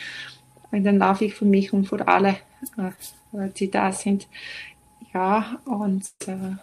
Und 0.72 0.84
dann 0.84 0.98
laufe 0.98 1.24
ich 1.24 1.34
für 1.34 1.46
mich 1.46 1.72
und 1.72 1.86
für 1.86 2.06
alle, 2.06 2.36
äh, 2.78 3.50
die 3.56 3.72
da 3.72 3.94
sind. 3.94 4.28
Ja, 5.14 5.62
und 5.64 6.04
äh, 6.28 6.58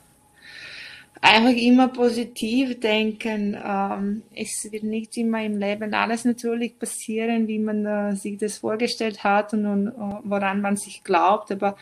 einfach 1.20 1.52
immer 1.52 1.88
positiv 1.88 2.80
denken. 2.80 3.56
Ähm, 3.62 4.22
es 4.34 4.68
wird 4.70 4.84
nicht 4.84 5.16
immer 5.16 5.42
im 5.44 5.58
Leben 5.58 5.92
alles 5.94 6.24
natürlich 6.24 6.78
passieren, 6.78 7.46
wie 7.46 7.58
man 7.58 7.84
äh, 7.84 8.16
sich 8.16 8.38
das 8.38 8.58
vorgestellt 8.58 9.22
hat 9.22 9.52
und, 9.52 9.88
uh, 9.88 10.20
woran 10.24 10.60
man 10.60 10.76
sich 10.76 11.04
glaubt, 11.04 11.52
aber 11.52 11.76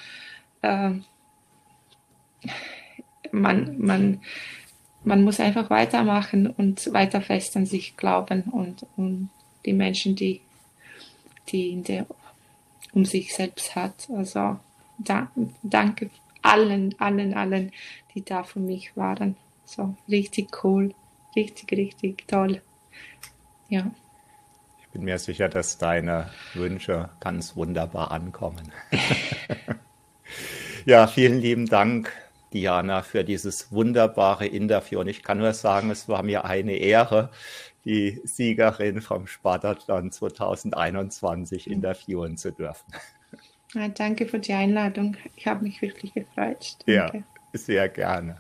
äh, 0.63 0.91
man, 3.31 3.79
man, 3.79 4.21
man 5.05 5.23
muss 5.23 5.41
einfach 5.41 5.71
weitermachen 5.71 6.49
und 6.49 6.93
weiter 6.93 7.21
fest 7.21 7.57
an 7.57 7.67
sich 7.67 7.97
glauben 7.97 8.43
und, 8.45 8.87
und 8.97 9.31
die 9.65 9.73
Menschen, 9.73 10.17
die, 10.17 10.41
die 11.49 11.71
in 11.71 11.85
der, 11.85 12.07
um 12.93 13.05
sich 13.05 13.35
selbst 13.35 13.77
hat. 13.77 14.09
Also 14.11 14.59
da, 14.99 15.31
danke 15.63 16.11
allen, 16.49 16.95
allen, 16.99 17.35
allen, 17.35 17.73
die 18.15 18.25
da 18.25 18.43
für 18.43 18.61
mich 18.61 18.97
waren. 18.97 19.37
So 19.65 19.95
richtig 20.09 20.65
cool, 20.65 20.95
richtig, 21.37 21.73
richtig 21.73 22.27
toll. 22.27 22.63
Ja. 23.69 23.91
Ich 24.81 24.89
bin 24.89 25.05
mir 25.05 25.19
sicher, 25.19 25.49
dass 25.49 25.77
deine 25.77 26.31
Wünsche 26.55 27.11
ganz 27.21 27.55
wunderbar 27.55 28.11
ankommen. 28.11 28.73
ja, 30.87 31.07
vielen 31.07 31.41
lieben 31.41 31.67
Dank, 31.67 32.11
Diana, 32.55 33.03
für 33.03 33.25
dieses 33.25 33.71
wunderbare 33.71 34.47
Interview. 34.47 35.01
Und 35.01 35.09
ich 35.09 35.23
kann 35.23 35.39
nur 35.39 35.53
sagen, 35.53 35.91
es 35.91 36.09
war 36.09 36.23
mir 36.23 36.47
eine 36.47 36.77
Ehre, 36.77 37.31
die 37.85 38.21
Siegerin 38.25 39.03
vom 39.03 39.27
Spartathlon 39.27 40.11
2021 40.11 41.71
interviewen 41.71 42.39
zu 42.39 42.53
dürfen. 42.53 42.93
Ja, 43.75 43.89
danke 43.89 44.27
für 44.27 44.39
die 44.39 44.53
Einladung. 44.53 45.17
Ich 45.37 45.47
habe 45.47 45.65
mich 45.65 45.83
wirklich 45.83 46.15
gefreut. 46.15 46.77
Danke. 46.87 47.19
Ja, 47.19 47.25
sehr 47.53 47.89
gerne. 47.89 48.39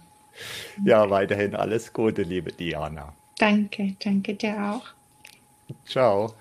Ja, 0.84 1.10
weiterhin 1.10 1.54
alles 1.54 1.92
Gute, 1.92 2.22
liebe 2.22 2.52
Diana. 2.52 3.14
Danke, 3.38 3.96
danke 4.02 4.34
dir 4.34 4.56
auch. 4.72 4.86
Ciao. 5.86 6.34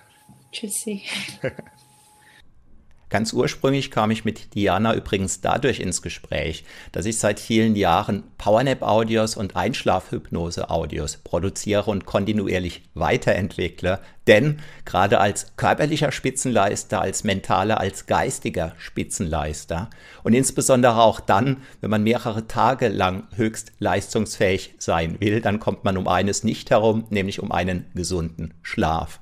Tschüssi. 0.51 1.03
Ganz 3.09 3.31
ursprünglich 3.31 3.89
kam 3.89 4.11
ich 4.11 4.25
mit 4.25 4.53
Diana 4.53 4.93
übrigens 4.93 5.39
dadurch 5.39 5.79
ins 5.79 6.01
Gespräch, 6.01 6.65
dass 6.91 7.05
ich 7.05 7.17
seit 7.17 7.39
vielen 7.39 7.77
Jahren 7.77 8.23
Powernap-Audios 8.37 9.37
und 9.37 9.55
Einschlafhypnose-Audios 9.55 11.17
produziere 11.17 11.89
und 11.89 12.05
kontinuierlich 12.05 12.81
weiterentwickle. 12.95 14.01
Denn 14.27 14.59
gerade 14.83 15.19
als 15.19 15.53
körperlicher 15.55 16.11
Spitzenleister, 16.11 17.01
als 17.01 17.23
mentaler, 17.23 17.79
als 17.79 18.05
geistiger 18.05 18.73
Spitzenleister 18.77 19.89
und 20.23 20.33
insbesondere 20.33 21.01
auch 21.01 21.21
dann, 21.21 21.57
wenn 21.79 21.89
man 21.89 22.03
mehrere 22.03 22.47
Tage 22.47 22.89
lang 22.89 23.27
höchst 23.35 23.71
leistungsfähig 23.79 24.75
sein 24.77 25.17
will, 25.19 25.39
dann 25.39 25.59
kommt 25.59 25.85
man 25.85 25.97
um 25.97 26.07
eines 26.07 26.43
nicht 26.43 26.69
herum, 26.69 27.05
nämlich 27.09 27.41
um 27.41 27.51
einen 27.51 27.85
gesunden 27.95 28.53
Schlaf. 28.61 29.19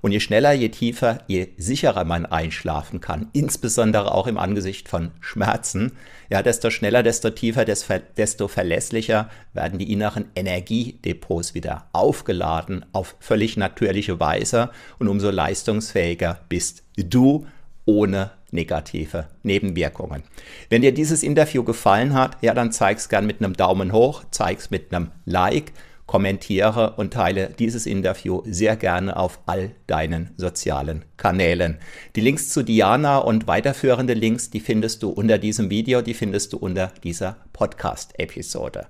Und 0.00 0.12
je 0.12 0.20
schneller, 0.20 0.52
je 0.52 0.68
tiefer, 0.68 1.18
je 1.26 1.48
sicherer 1.56 2.04
man 2.04 2.26
einschlafen 2.26 3.00
kann, 3.00 3.28
insbesondere 3.32 4.12
auch 4.14 4.26
im 4.26 4.38
Angesicht 4.38 4.88
von 4.88 5.10
Schmerzen, 5.20 5.92
ja, 6.30 6.42
desto 6.42 6.70
schneller, 6.70 7.02
desto 7.02 7.30
tiefer, 7.30 7.64
desto 7.64 8.48
verlässlicher 8.48 9.30
werden 9.54 9.78
die 9.78 9.92
inneren 9.92 10.26
Energiedepots 10.34 11.54
wieder 11.54 11.88
aufgeladen 11.92 12.84
auf 12.92 13.16
völlig 13.18 13.56
natürliche 13.56 14.20
Weise 14.20 14.47
weiser 14.48 14.70
und 14.98 15.08
umso 15.08 15.30
leistungsfähiger 15.30 16.40
bist 16.48 16.82
du 16.96 17.46
ohne 17.84 18.30
negative 18.50 19.26
Nebenwirkungen. 19.42 20.22
Wenn 20.70 20.82
dir 20.82 20.92
dieses 20.92 21.22
Interview 21.22 21.64
gefallen 21.64 22.14
hat, 22.14 22.36
ja, 22.40 22.54
dann 22.54 22.72
zeig's 22.72 23.08
gern 23.08 23.26
mit 23.26 23.40
einem 23.40 23.54
Daumen 23.54 23.92
hoch, 23.92 24.24
zeig's 24.30 24.70
mit 24.70 24.94
einem 24.94 25.10
Like, 25.26 25.72
kommentiere 26.06 26.94
und 26.96 27.12
teile 27.12 27.50
dieses 27.58 27.84
Interview 27.84 28.42
sehr 28.46 28.76
gerne 28.76 29.14
auf 29.18 29.40
all 29.44 29.72
deinen 29.86 30.30
sozialen 30.38 31.04
Kanälen. 31.18 31.76
Die 32.16 32.22
Links 32.22 32.48
zu 32.48 32.62
Diana 32.62 33.18
und 33.18 33.46
weiterführende 33.46 34.14
Links, 34.14 34.48
die 34.48 34.60
findest 34.60 35.02
du 35.02 35.10
unter 35.10 35.36
diesem 35.36 35.68
Video, 35.68 36.00
die 36.00 36.14
findest 36.14 36.54
du 36.54 36.56
unter 36.56 36.92
dieser 37.04 37.36
Podcast-Episode. 37.52 38.86